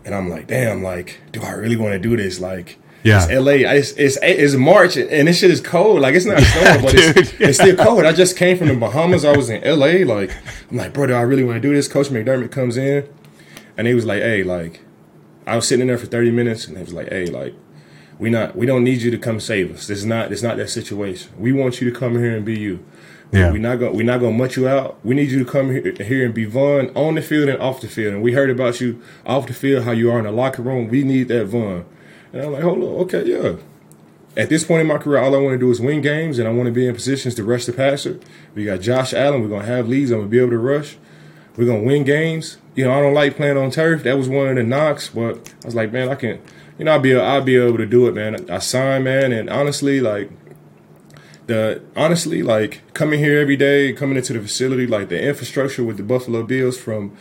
and 0.05 0.13
I'm 0.15 0.29
like, 0.29 0.47
damn, 0.47 0.81
like, 0.83 1.19
do 1.31 1.41
I 1.41 1.51
really 1.51 1.75
want 1.77 1.93
to 1.93 1.99
do 1.99 2.15
this? 2.17 2.39
Like, 2.39 2.77
Yeah. 3.03 3.25
it's 3.27 3.31
LA. 3.31 3.69
It's, 3.71 3.91
it's 3.93 4.17
it's 4.21 4.55
March, 4.55 4.97
and 4.97 5.27
this 5.27 5.39
shit 5.39 5.51
is 5.51 5.61
cold. 5.61 6.01
Like, 6.01 6.15
it's 6.15 6.25
not 6.25 6.39
snowing, 6.41 6.81
but 6.81 6.91
dude. 6.91 7.17
it's, 7.17 7.33
it's 7.39 7.57
still 7.59 7.75
cold. 7.85 8.05
I 8.05 8.13
just 8.13 8.37
came 8.37 8.57
from 8.57 8.67
the 8.67 8.75
Bahamas. 8.75 9.25
I 9.25 9.35
was 9.35 9.49
in 9.49 9.61
LA. 9.63 10.05
Like, 10.13 10.31
I'm 10.69 10.77
like, 10.77 10.93
bro, 10.93 11.07
do 11.07 11.13
I 11.13 11.21
really 11.21 11.43
want 11.43 11.55
to 11.61 11.61
do 11.67 11.73
this? 11.73 11.87
Coach 11.87 12.07
McDermott 12.07 12.51
comes 12.51 12.77
in, 12.77 13.07
and 13.77 13.87
he 13.87 13.93
was 13.93 14.05
like, 14.05 14.21
hey, 14.21 14.43
like, 14.43 14.81
I 15.47 15.55
was 15.55 15.67
sitting 15.67 15.81
in 15.81 15.87
there 15.87 15.97
for 15.97 16.05
30 16.07 16.31
minutes, 16.31 16.67
and 16.67 16.77
he 16.77 16.83
was 16.83 16.93
like, 16.93 17.09
hey, 17.09 17.25
like, 17.27 17.53
we 18.19 18.29
not 18.29 18.55
we 18.55 18.67
don't 18.67 18.83
need 18.83 19.01
you 19.01 19.09
to 19.09 19.17
come 19.17 19.39
save 19.39 19.73
us. 19.73 19.87
This 19.87 19.97
is 19.97 20.05
not 20.05 20.31
it's 20.31 20.43
not 20.43 20.57
that 20.57 20.69
situation. 20.69 21.31
We 21.39 21.51
want 21.51 21.81
you 21.81 21.89
to 21.91 21.99
come 21.99 22.13
here 22.19 22.35
and 22.35 22.45
be 22.45 22.59
you. 22.59 22.85
Yeah. 23.31 23.51
We're 23.51 23.59
not 23.59 23.77
gonna 23.77 23.93
we're 23.93 24.05
not 24.05 24.19
gonna 24.19 24.37
mutt 24.37 24.57
you 24.57 24.67
out. 24.67 24.99
We 25.05 25.15
need 25.15 25.31
you 25.31 25.39
to 25.39 25.49
come 25.49 25.71
here, 25.71 25.93
here 25.93 26.25
and 26.25 26.33
be 26.33 26.45
Von 26.45 26.89
on 26.95 27.15
the 27.15 27.21
field 27.21 27.47
and 27.47 27.61
off 27.61 27.79
the 27.79 27.87
field. 27.87 28.13
And 28.13 28.21
we 28.21 28.33
heard 28.33 28.49
about 28.49 28.81
you 28.81 29.01
off 29.25 29.47
the 29.47 29.53
field, 29.53 29.85
how 29.85 29.91
you 29.91 30.11
are 30.11 30.19
in 30.19 30.25
the 30.25 30.31
locker 30.31 30.61
room. 30.61 30.89
We 30.89 31.03
need 31.03 31.29
that 31.29 31.45
Von. 31.45 31.85
And 32.33 32.41
I'm 32.41 32.51
like, 32.53 32.63
hold 32.63 32.79
on, 32.79 32.89
okay, 33.03 33.23
yeah. 33.25 33.55
At 34.35 34.49
this 34.49 34.63
point 34.63 34.81
in 34.81 34.87
my 34.87 34.97
career, 34.97 35.21
all 35.21 35.35
I 35.35 35.39
want 35.39 35.53
to 35.53 35.57
do 35.57 35.69
is 35.71 35.81
win 35.81 36.01
games, 36.01 36.39
and 36.39 36.47
I 36.47 36.51
want 36.51 36.67
to 36.67 36.71
be 36.71 36.87
in 36.87 36.93
positions 36.93 37.35
to 37.35 37.43
rush 37.43 37.65
the 37.65 37.73
passer. 37.73 38.19
We 38.55 38.63
got 38.65 38.79
Josh 38.79 39.13
Allen. 39.13 39.41
We're 39.41 39.49
gonna 39.49 39.65
have 39.65 39.87
leads. 39.87 40.11
I'm 40.11 40.19
gonna 40.19 40.29
be 40.29 40.39
able 40.39 40.51
to 40.51 40.57
rush. 40.57 40.97
We're 41.57 41.67
gonna 41.67 41.83
win 41.83 42.03
games. 42.03 42.57
You 42.75 42.85
know, 42.85 42.93
I 42.93 43.01
don't 43.01 43.13
like 43.13 43.35
playing 43.35 43.57
on 43.57 43.71
turf. 43.71 44.03
That 44.03 44.17
was 44.17 44.29
one 44.29 44.47
of 44.47 44.55
the 44.55 44.63
knocks, 44.63 45.09
but 45.09 45.53
I 45.63 45.65
was 45.65 45.75
like, 45.75 45.91
man, 45.91 46.09
I 46.09 46.15
can. 46.15 46.41
You 46.77 46.85
know, 46.85 46.93
I'll 46.93 46.99
be 46.99 47.15
I'll 47.15 47.41
be 47.41 47.57
able 47.57 47.77
to 47.77 47.85
do 47.85 48.07
it, 48.07 48.15
man. 48.15 48.49
I 48.49 48.59
signed, 48.59 49.03
man, 49.03 49.33
and 49.33 49.49
honestly, 49.49 49.99
like 49.99 50.29
the 51.51 51.81
honestly, 51.95 52.41
like 52.41 52.81
coming 52.93 53.19
here 53.19 53.39
every 53.39 53.57
day, 53.57 53.93
coming 53.93 54.17
into 54.17 54.33
the 54.33 54.39
facility, 54.39 54.87
like 54.87 55.09
the 55.09 55.21
infrastructure 55.21 55.83
with 55.83 55.97
the 55.97 56.03
Buffalo 56.03 56.43
Bills, 56.43 56.77
from 56.77 57.15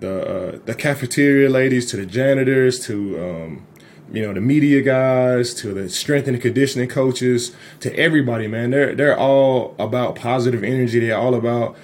the 0.00 0.14
uh, 0.26 0.58
the 0.64 0.74
cafeteria 0.74 1.48
ladies 1.48 1.90
to 1.90 1.96
the 1.96 2.06
janitors 2.06 2.78
to 2.86 2.96
um, 3.20 3.66
you 4.12 4.22
know 4.22 4.32
the 4.32 4.40
media 4.40 4.80
guys 4.80 5.52
to 5.54 5.74
the 5.74 5.88
strength 5.88 6.28
and 6.28 6.40
conditioning 6.40 6.88
coaches 6.88 7.54
to 7.80 7.94
everybody, 7.96 8.46
man. 8.46 8.70
They're 8.70 8.94
they're 8.94 9.18
all 9.18 9.74
about 9.78 10.14
positive 10.14 10.62
energy. 10.62 11.00
They're 11.00 11.18
all 11.18 11.34
about 11.34 11.76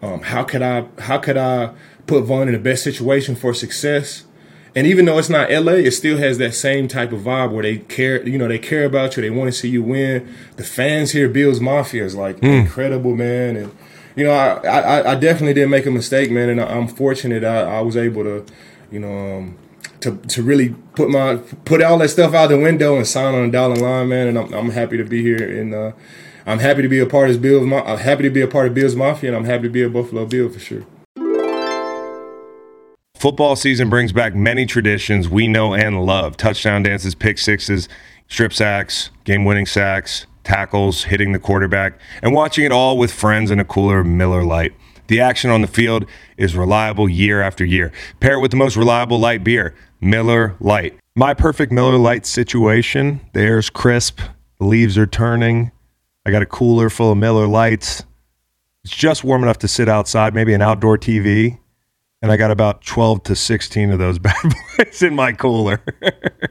um, 0.00 0.22
how 0.22 0.44
could 0.44 0.62
I 0.62 0.86
how 0.98 1.18
could 1.18 1.36
I 1.36 1.74
put 2.06 2.24
Von 2.24 2.48
in 2.48 2.54
the 2.54 2.58
best 2.60 2.82
situation 2.82 3.36
for 3.36 3.52
success. 3.52 4.24
And 4.76 4.86
even 4.86 5.04
though 5.04 5.18
it's 5.18 5.30
not 5.30 5.50
LA, 5.50 5.74
it 5.74 5.92
still 5.92 6.18
has 6.18 6.38
that 6.38 6.54
same 6.54 6.88
type 6.88 7.12
of 7.12 7.20
vibe 7.20 7.52
where 7.52 7.62
they 7.62 7.78
care, 7.78 8.26
you 8.26 8.36
know, 8.36 8.48
they 8.48 8.58
care 8.58 8.84
about 8.84 9.16
you. 9.16 9.22
They 9.22 9.30
want 9.30 9.48
to 9.48 9.52
see 9.52 9.68
you 9.68 9.82
win. 9.82 10.34
The 10.56 10.64
fans 10.64 11.12
here, 11.12 11.28
Bills 11.28 11.60
Mafia, 11.60 12.04
is 12.04 12.16
like 12.16 12.42
incredible, 12.42 13.14
man. 13.14 13.56
And 13.56 13.76
you 14.16 14.24
know, 14.24 14.32
I, 14.32 14.54
I, 14.66 15.12
I 15.12 15.14
definitely 15.14 15.54
didn't 15.54 15.70
make 15.70 15.86
a 15.86 15.90
mistake, 15.92 16.30
man. 16.30 16.48
And 16.48 16.60
I, 16.60 16.66
I'm 16.66 16.88
fortunate 16.88 17.44
I, 17.44 17.78
I 17.78 17.80
was 17.82 17.96
able 17.96 18.24
to, 18.24 18.44
you 18.90 18.98
know, 18.98 19.36
um, 19.38 19.58
to 20.00 20.16
to 20.16 20.42
really 20.42 20.70
put 20.96 21.08
my 21.08 21.36
put 21.64 21.80
all 21.80 21.98
that 21.98 22.08
stuff 22.08 22.34
out 22.34 22.48
the 22.48 22.58
window 22.58 22.96
and 22.96 23.06
sign 23.06 23.34
on 23.34 23.46
the 23.46 23.52
dollar 23.52 23.76
line, 23.76 24.08
man. 24.08 24.26
And 24.26 24.38
I'm, 24.38 24.52
I'm 24.52 24.70
happy 24.70 24.96
to 24.96 25.04
be 25.04 25.22
here. 25.22 25.60
And 25.60 25.72
uh, 25.72 25.92
I'm 26.46 26.58
happy 26.58 26.82
to 26.82 26.88
be 26.88 26.98
a 26.98 27.06
part 27.06 27.30
of 27.30 27.40
Bills. 27.40 27.62
I'm 27.62 27.98
happy 27.98 28.24
to 28.24 28.30
be 28.30 28.40
a 28.40 28.48
part 28.48 28.66
of 28.66 28.74
Bills 28.74 28.96
Mafia, 28.96 29.30
and 29.30 29.36
I'm 29.36 29.44
happy 29.44 29.64
to 29.64 29.70
be 29.70 29.82
a 29.82 29.88
Buffalo 29.88 30.26
Bill 30.26 30.48
for 30.48 30.58
sure. 30.58 30.84
Football 33.24 33.56
season 33.56 33.88
brings 33.88 34.12
back 34.12 34.34
many 34.34 34.66
traditions 34.66 35.30
we 35.30 35.48
know 35.48 35.72
and 35.72 36.04
love 36.04 36.36
touchdown 36.36 36.82
dances, 36.82 37.14
pick 37.14 37.38
sixes, 37.38 37.88
strip 38.28 38.52
sacks, 38.52 39.08
game 39.24 39.46
winning 39.46 39.64
sacks, 39.64 40.26
tackles, 40.42 41.04
hitting 41.04 41.32
the 41.32 41.38
quarterback, 41.38 41.98
and 42.20 42.34
watching 42.34 42.66
it 42.66 42.70
all 42.70 42.98
with 42.98 43.10
friends 43.10 43.50
in 43.50 43.58
a 43.58 43.64
cooler 43.64 44.04
Miller 44.04 44.44
Lite. 44.44 44.74
The 45.06 45.22
action 45.22 45.48
on 45.48 45.62
the 45.62 45.66
field 45.66 46.04
is 46.36 46.54
reliable 46.54 47.08
year 47.08 47.40
after 47.40 47.64
year. 47.64 47.92
Pair 48.20 48.34
it 48.34 48.40
with 48.40 48.50
the 48.50 48.58
most 48.58 48.76
reliable 48.76 49.18
light 49.18 49.42
beer, 49.42 49.74
Miller 50.02 50.54
Lite. 50.60 50.98
My 51.16 51.32
perfect 51.32 51.72
Miller 51.72 51.96
Lite 51.96 52.26
situation 52.26 53.22
the 53.32 53.40
air's 53.40 53.70
crisp, 53.70 54.20
the 54.58 54.66
leaves 54.66 54.98
are 54.98 55.06
turning. 55.06 55.72
I 56.26 56.30
got 56.30 56.42
a 56.42 56.46
cooler 56.46 56.90
full 56.90 57.12
of 57.12 57.16
Miller 57.16 57.46
Lites. 57.46 58.04
It's 58.84 58.94
just 58.94 59.24
warm 59.24 59.42
enough 59.42 59.60
to 59.60 59.68
sit 59.68 59.88
outside, 59.88 60.34
maybe 60.34 60.52
an 60.52 60.60
outdoor 60.60 60.98
TV 60.98 61.58
and 62.24 62.32
I 62.32 62.38
got 62.38 62.50
about 62.50 62.82
12 62.86 63.22
to 63.24 63.36
16 63.36 63.90
of 63.90 63.98
those 63.98 64.18
bad 64.18 64.34
boys 64.78 65.02
in 65.02 65.14
my 65.14 65.32
cooler. 65.32 65.82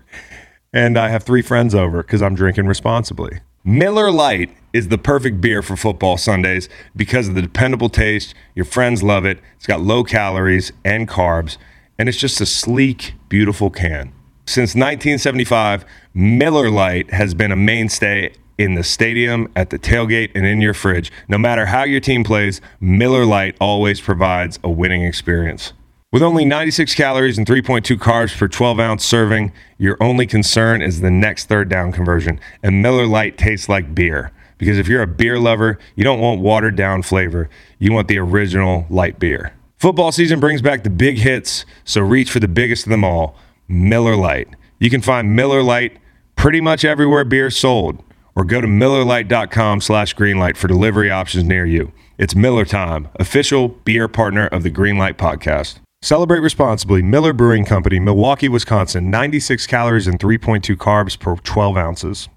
and 0.74 1.00
I 1.00 1.10
have 1.10 1.24
three 1.24 1.42
friends 1.42 1.74
over 1.74 2.04
because 2.04 2.22
I'm 2.22 2.36
drinking 2.36 2.68
responsibly. 2.68 3.40
Miller 3.64 4.12
Lite 4.12 4.56
is 4.72 4.90
the 4.90 5.00
perfect 5.00 5.42
beer 5.42 5.64
for 5.64 5.76
football 5.76 6.18
Sundays 6.18 6.70
because 6.96 7.28
of 7.28 7.34
the 7.34 7.42
dependable 7.42 7.90
taste. 7.90 8.36
Your 8.54 8.66
friends 8.66 9.02
love 9.02 9.26
it. 9.26 9.40
It's 9.56 9.66
got 9.66 9.82
low 9.82 10.04
calories 10.04 10.72
and 10.86 11.10
carbs, 11.10 11.58
and 11.98 12.08
it's 12.08 12.20
just 12.20 12.40
a 12.40 12.46
sleek, 12.46 13.16
beautiful 13.28 13.72
can. 13.72 14.14
Since 14.46 14.76
1975, 14.76 15.86
Miller 16.14 16.70
Lite 16.70 17.12
has 17.12 17.34
been 17.34 17.52
a 17.52 17.56
mainstay 17.56 18.36
in 18.58 18.76
the 18.76 18.84
stadium, 18.84 19.52
at 19.56 19.70
the 19.70 19.80
tailgate, 19.80 20.32
and 20.36 20.46
in 20.46 20.62
your 20.62 20.74
fridge. 20.74 21.12
No 21.28 21.38
matter 21.38 21.68
how 21.68 21.84
your 21.84 22.00
team 22.00 22.24
plays, 22.24 22.62
Miller 22.80 23.26
Lite 23.26 23.56
always 23.60 24.00
provides 24.02 24.60
a 24.64 24.70
winning 24.70 25.04
experience. 25.04 25.74
With 26.12 26.22
only 26.22 26.46
96 26.46 26.94
calories 26.94 27.40
and 27.40 27.48
3.2 27.48 27.98
carbs 27.98 28.38
per 28.38 28.48
12 28.48 28.80
ounce 28.80 29.04
serving, 29.04 29.52
your 29.80 29.98
only 30.00 30.28
concern 30.28 30.82
is 30.82 31.02
the 31.02 31.10
next 31.10 31.46
third 31.46 31.70
down 31.70 31.92
conversion. 31.92 32.40
And 32.62 32.84
Miller 32.84 33.08
Lite 33.08 33.38
tastes 33.38 33.68
like 33.68 33.96
beer. 33.96 34.32
Because 34.60 34.78
if 34.78 34.88
you're 34.88 35.02
a 35.02 35.08
beer 35.08 35.40
lover, 35.40 35.80
you 35.96 36.04
don't 36.04 36.20
want 36.20 36.40
watered 36.40 36.76
down 36.76 37.02
flavor. 37.02 37.50
You 37.80 37.92
want 37.92 38.08
the 38.08 38.20
original 38.20 38.86
light 38.90 39.18
beer. 39.18 39.54
Football 39.78 40.12
season 40.12 40.40
brings 40.40 40.62
back 40.62 40.84
the 40.84 40.90
big 40.92 41.18
hits, 41.18 41.66
so 41.84 42.02
reach 42.02 42.30
for 42.30 42.40
the 42.40 42.48
biggest 42.48 42.86
of 42.86 42.92
them 42.92 43.04
all 43.04 43.36
Miller 43.68 44.16
Lite. 44.16 44.50
You 44.80 44.90
can 44.92 45.02
find 45.02 45.36
Miller 45.36 45.64
Lite 45.64 45.98
pretty 46.36 46.62
much 46.62 46.86
everywhere 46.86 47.26
beer 47.26 47.50
sold 47.50 48.04
or 48.36 48.44
go 48.44 48.62
to 48.62 48.68
millerlite.com 48.68 49.82
slash 49.82 50.16
greenlight 50.16 50.58
for 50.58 50.68
delivery 50.68 51.12
options 51.12 51.44
near 51.44 51.66
you. 51.66 51.92
It's 52.18 52.36
Miller 52.36 52.66
Time, 52.66 53.10
official 53.16 53.68
beer 53.68 54.08
partner 54.08 54.48
of 54.48 54.64
the 54.64 54.72
Greenlight 54.72 55.16
Podcast. 55.16 55.80
Celebrate 56.02 56.40
responsibly. 56.40 57.02
Miller 57.02 57.32
Brewing 57.32 57.64
Company, 57.64 57.98
Milwaukee, 58.00 58.50
Wisconsin. 58.50 59.10
96 59.10 59.66
calories 59.68 60.06
and 60.06 60.20
3.2 60.20 60.76
carbs 60.76 61.18
per 61.18 61.36
12 61.38 61.78
ounces. 61.78 62.30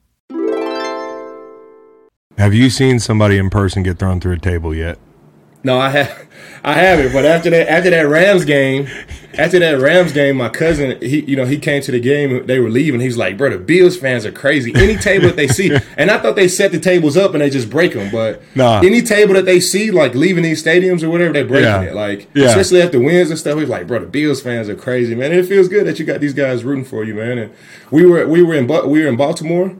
Have 2.39 2.55
you 2.55 2.71
seen 2.71 3.01
somebody 3.01 3.39
in 3.39 3.51
person 3.51 3.83
get 3.83 3.99
thrown 3.99 4.21
through 4.21 4.35
a 4.35 4.39
table 4.39 4.75
yet? 4.75 4.99
No, 5.65 5.79
I 5.79 5.89
have, 5.91 6.27
I 6.63 6.75
haven't. 6.75 7.13
But 7.13 7.25
after 7.25 7.51
that, 7.51 7.71
after 7.71 7.91
that 7.91 8.03
Rams 8.09 8.45
game, 8.45 8.87
after 9.37 9.59
that 9.59 9.81
Rams 9.81 10.13
game, 10.13 10.37
my 10.37 10.49
cousin, 10.49 10.97
he, 11.03 11.21
you 11.25 11.35
know, 11.35 11.45
he 11.45 11.59
came 11.59 11.83
to 11.83 11.91
the 11.91 11.99
game. 11.99 12.47
They 12.47 12.61
were 12.61 12.71
leaving. 12.71 13.01
He's 13.01 13.17
like, 13.17 13.37
"Bro, 13.37 13.51
the 13.51 13.59
Bills 13.59 13.97
fans 13.97 14.25
are 14.25 14.31
crazy. 14.33 14.73
Any 14.77 14.95
table 14.97 15.27
that 15.27 15.37
they 15.37 15.49
see, 15.49 15.77
and 15.97 16.11
I 16.11 16.19
thought 16.19 16.37
they 16.37 16.47
set 16.47 16.71
the 16.71 16.79
tables 16.79 17.17
up 17.17 17.33
and 17.35 17.41
they 17.43 17.51
just 17.51 17.69
break 17.69 17.95
them. 17.95 18.11
But 18.13 18.43
Nah. 18.55 18.79
any 18.81 19.03
table 19.03 19.35
that 19.35 19.45
they 19.45 19.59
see, 19.59 19.91
like 19.91 20.15
leaving 20.15 20.45
these 20.45 20.63
stadiums 20.63 21.03
or 21.03 21.11
whatever, 21.11 21.33
they're 21.33 21.45
breaking 21.45 21.65
Yeah. 21.69 21.83
it. 21.83 21.95
Like, 21.95 22.29
Yeah. 22.35 22.47
especially 22.47 22.81
after 22.83 23.01
wins 23.01 23.31
and 23.31 23.39
stuff. 23.39 23.59
He's 23.59 23.69
like, 23.69 23.87
"Bro, 23.89 24.01
the 24.01 24.07
Bills 24.07 24.41
fans 24.41 24.69
are 24.69 24.77
crazy, 24.77 25.15
man. 25.17 25.33
And 25.33 25.41
it 25.41 25.47
feels 25.47 25.67
good 25.69 25.85
that 25.87 25.99
you 25.99 26.05
got 26.05 26.21
these 26.21 26.35
guys 26.35 26.63
rooting 26.65 26.85
for 26.85 27.03
you, 27.05 27.15
man." 27.15 27.39
And 27.39 27.51
we 27.91 28.07
were, 28.07 28.27
we 28.29 28.43
were 28.43 28.55
in, 28.55 28.67
we 28.69 29.03
were 29.03 29.09
in 29.09 29.17
Baltimore. 29.17 29.73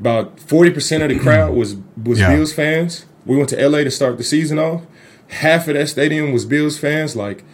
About 0.00 0.40
forty 0.40 0.70
percent 0.70 1.02
of 1.02 1.08
the 1.10 1.18
crowd 1.18 1.54
was 1.54 1.76
was 2.02 2.18
Yeah. 2.20 2.34
Bills 2.34 2.52
fans. 2.52 3.06
We 3.26 3.36
went 3.36 3.48
to 3.50 3.68
LA 3.68 3.78
to 3.84 3.90
start 3.90 4.18
the 4.18 4.24
season 4.24 4.58
off. 4.58 4.82
Half 5.28 5.68
of 5.68 5.74
that 5.74 5.88
stadium 5.88 6.32
was 6.32 6.44
Bills 6.44 6.78
fans. 6.78 7.14
Like, 7.16 7.44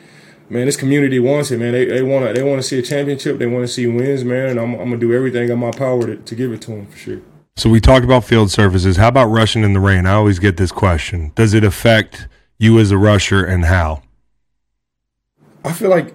man, 0.49 0.67
this 0.67 0.77
community 0.77 1.19
wants 1.21 1.51
it, 1.51 1.59
man. 1.59 1.73
They 1.73 1.85
they 1.85 2.03
want 2.03 2.27
to 2.27 2.33
they 2.33 2.43
want 2.43 2.61
to 2.61 2.67
see 2.67 2.79
a 2.79 2.83
championship. 2.83 3.39
They 3.39 3.47
want 3.47 3.67
to 3.67 3.73
see 3.73 3.87
wins, 3.87 4.25
man. 4.25 4.51
And 4.51 4.61
I'm, 4.61 4.73
I'm 4.75 4.89
gonna 4.89 4.97
do 4.97 5.13
everything 5.13 5.49
in 5.51 5.59
my 5.59 5.71
power 5.71 6.07
to, 6.07 6.17
to 6.17 6.35
give 6.35 6.53
it 6.53 6.63
to 6.63 6.71
them 6.71 6.87
for 6.87 6.97
sure. 6.99 7.21
So 7.57 7.69
we 7.69 7.81
talked 7.81 8.05
about 8.05 8.25
field 8.25 8.51
surfaces. 8.51 8.97
How 8.97 9.09
about 9.09 9.27
rushing 9.27 9.65
in 9.65 9.73
the 9.73 9.81
rain? 9.81 10.07
I 10.07 10.13
always 10.13 10.39
get 10.39 10.57
this 10.57 10.71
question. 10.73 11.33
Does 11.35 11.55
it 11.55 11.65
affect 11.65 12.29
you 12.59 12.79
as 12.79 12.91
a 12.91 12.99
rusher 12.99 13.45
and 13.45 13.65
how? 13.65 14.03
I 15.65 15.73
feel 15.73 15.91
like 15.91 16.15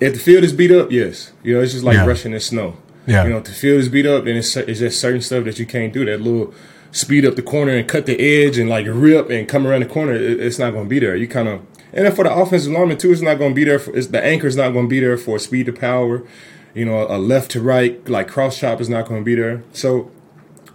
if 0.00 0.14
the 0.14 0.18
field 0.18 0.44
is 0.44 0.52
beat 0.52 0.70
up, 0.72 0.90
yes, 0.90 1.32
you 1.42 1.54
know, 1.54 1.60
it's 1.60 1.72
just 1.72 1.84
like 1.84 1.94
Yeah. 1.94 2.06
rushing 2.06 2.32
in 2.32 2.40
snow. 2.40 2.76
Yeah. 3.06 3.24
You 3.24 3.30
know, 3.30 3.38
if 3.38 3.44
the 3.44 3.52
field 3.52 3.78
is 3.80 3.88
beat 3.88 4.04
up, 4.06 4.24
then 4.24 4.36
it's, 4.36 4.54
it's 4.56 4.80
just 4.80 5.00
certain 5.00 5.22
stuff 5.22 5.44
that 5.44 5.58
you 5.58 5.64
can't 5.66 5.92
do. 5.92 6.04
That 6.04 6.20
little 6.20 6.52
speed 6.90 7.24
up 7.24 7.36
the 7.36 7.42
corner 7.42 7.72
and 7.72 7.86
cut 7.88 8.06
the 8.06 8.18
edge 8.18 8.58
and 8.58 8.68
like 8.68 8.86
rip 8.88 9.30
and 9.30 9.48
come 9.48 9.66
around 9.66 9.80
the 9.80 9.86
corner, 9.86 10.14
it, 10.14 10.40
it's 10.40 10.58
not 10.58 10.72
going 10.72 10.84
to 10.84 10.88
be 10.88 10.98
there. 10.98 11.16
You 11.16 11.28
kind 11.28 11.48
of, 11.48 11.60
and 11.92 12.06
then 12.06 12.14
for 12.14 12.24
the 12.24 12.32
offensive 12.32 12.72
lineman 12.72 12.98
too, 12.98 13.12
it's 13.12 13.20
not 13.20 13.36
going 13.36 13.50
to 13.50 13.54
be 13.54 13.64
there. 13.64 13.78
For, 13.78 13.94
it's, 13.96 14.08
the 14.08 14.22
anchor's 14.22 14.56
not 14.56 14.72
going 14.72 14.86
to 14.86 14.90
be 14.90 15.00
there 15.00 15.16
for 15.16 15.38
speed 15.38 15.66
to 15.66 15.72
power. 15.72 16.26
You 16.74 16.84
know, 16.84 17.06
a 17.08 17.18
left 17.18 17.50
to 17.52 17.62
right 17.62 18.06
like 18.08 18.28
cross 18.28 18.58
chop 18.58 18.80
is 18.80 18.88
not 18.88 19.06
going 19.06 19.20
to 19.20 19.24
be 19.24 19.34
there. 19.34 19.62
So, 19.72 20.10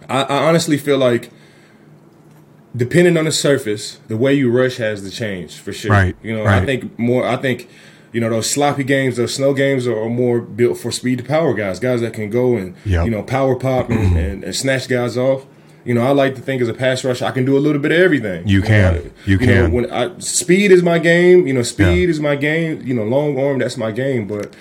I, 0.08 0.22
I 0.22 0.48
honestly 0.48 0.78
feel 0.78 0.98
like. 0.98 1.30
Depending 2.76 3.16
on 3.16 3.24
the 3.24 3.30
surface, 3.30 4.00
the 4.08 4.16
way 4.16 4.34
you 4.34 4.50
rush 4.50 4.78
has 4.78 5.02
to 5.02 5.10
change 5.10 5.58
for 5.58 5.72
sure. 5.72 5.92
Right, 5.92 6.16
You 6.24 6.36
know, 6.36 6.42
right. 6.42 6.60
I 6.60 6.66
think 6.66 6.98
more. 6.98 7.24
I 7.24 7.36
think 7.36 7.68
you 8.14 8.20
know 8.20 8.30
those 8.30 8.50
sloppy 8.50 8.82
games, 8.82 9.16
those 9.16 9.34
snow 9.34 9.54
games 9.54 9.86
are, 9.86 10.08
more 10.08 10.40
built 10.40 10.78
for 10.78 10.90
speed 10.90 11.18
to 11.18 11.24
power 11.24 11.54
guys, 11.54 11.78
guys 11.78 12.00
that 12.00 12.14
can 12.14 12.30
go 12.30 12.56
and 12.56 12.74
Yep. 12.84 13.04
you 13.04 13.10
know 13.12 13.22
power 13.22 13.54
pop 13.54 13.90
and, 13.90 13.98
mm-hmm. 13.98 14.16
and, 14.16 14.44
and 14.44 14.56
snatch 14.56 14.88
guys 14.88 15.16
off. 15.16 15.46
You 15.84 15.92
know, 15.94 16.00
I 16.02 16.10
like 16.12 16.34
to 16.36 16.40
think 16.40 16.62
as 16.62 16.68
a 16.68 16.74
pass 16.74 17.04
rusher, 17.04 17.26
I 17.26 17.30
can 17.30 17.44
do 17.44 17.56
a 17.56 17.60
little 17.60 17.80
bit 17.80 17.92
of 17.92 17.98
everything. 17.98 18.48
You 18.48 18.62
can. 18.62 18.94
know, 18.94 19.10
You 19.26 19.36
know, 19.38 19.44
can. 19.46 19.72
when 19.72 19.90
I, 19.92 20.18
speed 20.18 20.72
is 20.72 20.82
my 20.82 20.98
game. 20.98 21.46
You 21.46 21.52
know, 21.54 21.62
speed 21.62 22.04
Yeah. 22.04 22.08
is 22.08 22.20
my 22.20 22.36
game. 22.36 22.82
You 22.84 22.94
know, 22.94 23.04
long 23.04 23.38
arm 23.38 23.58
that's 23.58 23.76
my 23.76 23.90
game. 23.90 24.26
But 24.26 24.54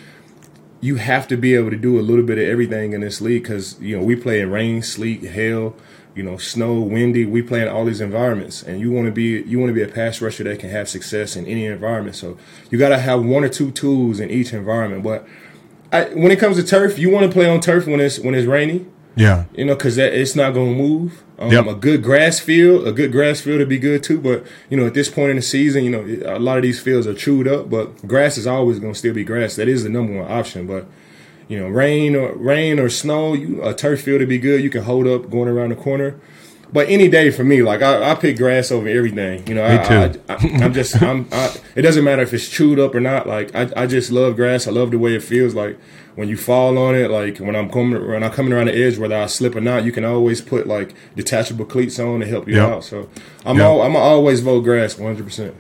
you 0.82 0.96
have 0.98 1.28
to 1.30 1.38
be 1.38 1.56
able 1.56 1.70
to 1.70 1.78
do 1.78 1.98
a 2.00 2.02
little 2.02 2.26
bit 2.26 2.38
of 2.38 2.44
everything 2.46 2.92
in 2.92 3.00
this 3.02 3.22
league 3.22 3.44
because 3.44 3.78
you 3.80 3.98
know 3.98 4.04
we 4.04 4.16
play 4.18 4.42
in 4.42 4.52
rain, 4.52 4.82
sleet, 4.82 5.24
hail, 5.24 5.78
you 6.14 6.24
know, 6.24 6.36
snow, 6.36 6.82
windy. 6.82 7.26
We 7.26 7.42
play 7.42 7.62
in 7.62 7.70
all 7.70 7.86
these 7.86 8.02
environments, 8.02 8.62
and 8.62 8.82
you 8.82 8.92
want 8.92 9.06
to 9.06 9.12
be 9.14 9.42
you 9.50 9.60
want 9.60 9.70
to 9.70 9.74
be 9.74 9.82
a 9.82 9.88
pass 9.88 10.22
rusher 10.22 10.44
that 10.44 10.60
can 10.60 10.72
have 10.72 10.90
success 10.90 11.38
in 11.38 11.46
any 11.46 11.66
environment. 11.68 12.18
So 12.18 12.38
you 12.70 12.78
got 12.78 12.90
to 12.90 12.98
have 12.98 13.24
one 13.24 13.46
or 13.46 13.50
two 13.50 13.72
tools 13.72 14.20
in 14.20 14.30
each 14.30 14.52
environment. 14.52 15.04
But 15.04 15.26
I, 15.94 16.06
when 16.16 16.32
it 16.32 16.40
comes 16.40 16.58
to 16.58 16.64
turf, 16.64 17.00
you 17.00 17.10
want 17.10 17.28
to 17.28 17.32
play 17.32 17.48
on 17.48 17.62
turf 17.62 17.88
when 17.88 18.02
it's 18.02 18.20
when 18.20 18.36
it's 18.36 18.46
rainy. 18.46 18.86
Yeah. 19.16 19.46
You 19.56 19.66
know, 19.66 19.76
because 19.76 19.98
it's 19.98 20.36
not 20.36 20.54
going 20.54 20.76
to 20.76 20.84
move. 20.84 21.24
Um, 21.40 21.52
Yep. 21.52 21.66
A 21.68 21.76
good 21.76 22.04
grass 22.04 22.40
field, 22.40 22.88
a 22.88 22.92
good 22.92 23.12
grass 23.12 23.42
field 23.42 23.60
would 23.60 23.70
be 23.70 23.80
good 23.80 24.04
too. 24.04 24.20
But 24.20 24.46
you 24.70 24.78
know, 24.78 24.86
at 24.86 24.94
this 24.94 25.10
point 25.10 25.32
in 25.32 25.36
the 25.36 25.42
season, 25.42 25.84
you 25.84 25.92
know, 25.92 26.36
a 26.36 26.40
lot 26.40 26.58
of 26.58 26.64
these 26.64 26.80
fields 26.80 27.08
are 27.08 27.14
chewed 27.14 27.48
up. 27.48 27.70
But 27.70 28.08
grass 28.08 28.38
is 28.38 28.48
always 28.48 28.80
going 28.80 28.94
to 28.94 29.00
still 29.00 29.14
be 29.14 29.24
grass. 29.24 29.56
That 29.56 29.68
is 29.68 29.84
the 29.84 29.90
number 29.90 30.14
one 30.22 30.32
option. 30.32 30.68
But 30.68 30.86
you 31.48 31.60
know, 31.60 31.68
rain 31.68 32.16
or 32.16 32.34
rain 32.34 32.80
or 32.80 32.90
snow, 32.90 33.34
you, 33.34 33.62
a 33.64 33.74
turf 33.74 34.02
field 34.02 34.20
would 34.20 34.30
be 34.30 34.40
good. 34.40 34.64
You 34.64 34.70
can 34.70 34.84
hold 34.84 35.08
up 35.08 35.30
going 35.30 35.50
around 35.50 35.70
the 35.70 35.76
corner. 35.76 36.16
But 36.74 36.90
any 36.90 37.08
day 37.08 37.30
for 37.30 37.44
me, 37.44 37.62
like 37.62 37.82
I, 37.84 38.12
I 38.12 38.16
pick 38.16 38.36
grass 38.38 38.72
over 38.72 38.88
everything. 38.88 39.46
You 39.48 39.54
know, 39.56 39.68
Me 39.68 39.76
I, 39.76 39.84
too. 40.10 40.22
I, 40.28 40.34
I, 40.34 40.64
I'm 40.66 40.74
just, 40.74 41.00
I'm. 41.02 41.28
I, 41.32 41.56
it 41.76 41.84
doesn't 41.84 42.04
matter 42.04 42.24
if 42.24 42.34
it's 42.34 42.50
chewed 42.50 42.80
up 42.80 42.96
or 42.96 43.00
not. 43.00 43.28
Like 43.28 43.54
I, 43.56 43.70
I 43.78 43.86
just 43.88 44.12
love 44.12 44.36
grass. 44.36 44.68
I 44.68 44.72
love 44.72 44.90
the 44.92 44.98
way 44.98 45.16
it 45.16 45.22
feels. 45.24 45.54
Like 45.54 45.78
when 46.16 46.28
you 46.30 46.36
fall 46.38 46.78
on 46.80 46.96
it. 46.96 47.12
Like 47.12 47.38
when 47.38 47.56
I'm 47.56 47.70
coming, 47.70 48.06
when 48.08 48.24
I'm 48.24 48.32
coming 48.32 48.54
around 48.54 48.68
the 48.68 48.76
edge, 48.76 48.98
whether 48.98 49.16
I 49.16 49.28
slip 49.28 49.56
or 49.56 49.62
not, 49.62 49.86
you 49.86 49.92
can 49.92 50.04
always 50.04 50.42
put 50.42 50.66
like 50.68 50.96
detachable 51.16 51.66
cleats 51.66 52.00
on 52.00 52.22
to 52.22 52.26
help 52.26 52.48
you 52.48 52.56
Yep. 52.56 52.70
out. 52.70 52.84
So 52.84 53.08
I'm, 53.46 53.58
Yep. 53.58 53.66
al- 53.66 53.82
I'm 53.84 53.96
always 53.96 54.40
vote 54.42 54.62
grass 54.62 54.98
100. 54.98 55.24
percent 55.24 55.56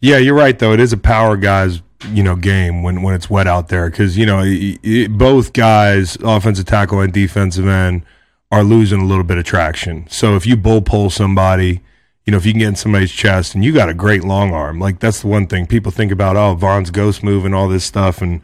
Yeah, 0.00 0.18
you're 0.18 0.34
right 0.34 0.58
though. 0.58 0.72
It 0.72 0.80
is 0.80 0.92
a 0.92 0.96
power 0.98 1.36
guys, 1.36 1.80
you 2.12 2.22
know, 2.24 2.34
game 2.36 2.82
when 2.82 3.02
when 3.02 3.14
it's 3.14 3.30
wet 3.30 3.46
out 3.46 3.68
there 3.68 3.88
because 3.88 4.18
you 4.18 4.26
know 4.26 4.38
y- 4.38 4.78
y- 4.84 5.06
both 5.08 5.52
guys, 5.52 6.16
offensive 6.24 6.64
tackle 6.66 7.00
and 7.00 7.12
defensive 7.12 7.66
end, 7.68 8.02
are 8.50 8.64
losing 8.64 9.00
a 9.00 9.04
little 9.04 9.24
bit 9.24 9.38
of 9.38 9.44
traction. 9.44 10.06
So 10.08 10.36
if 10.36 10.46
you 10.46 10.56
bull 10.56 10.82
pull 10.82 11.10
somebody, 11.10 11.82
you 12.24 12.30
know, 12.30 12.36
if 12.36 12.46
you 12.46 12.52
can 12.52 12.60
get 12.60 12.68
in 12.68 12.76
somebody's 12.76 13.12
chest 13.12 13.54
and 13.54 13.64
you 13.64 13.72
got 13.72 13.88
a 13.88 13.94
great 13.94 14.24
long 14.24 14.52
arm, 14.52 14.78
like 14.78 14.98
that's 15.00 15.20
the 15.20 15.28
one 15.28 15.46
thing 15.46 15.66
people 15.66 15.92
think 15.92 16.12
about. 16.12 16.36
Oh, 16.36 16.54
Von's 16.54 16.90
ghost 16.90 17.22
move 17.22 17.44
and 17.44 17.54
all 17.54 17.68
this 17.68 17.84
stuff, 17.84 18.20
and 18.20 18.40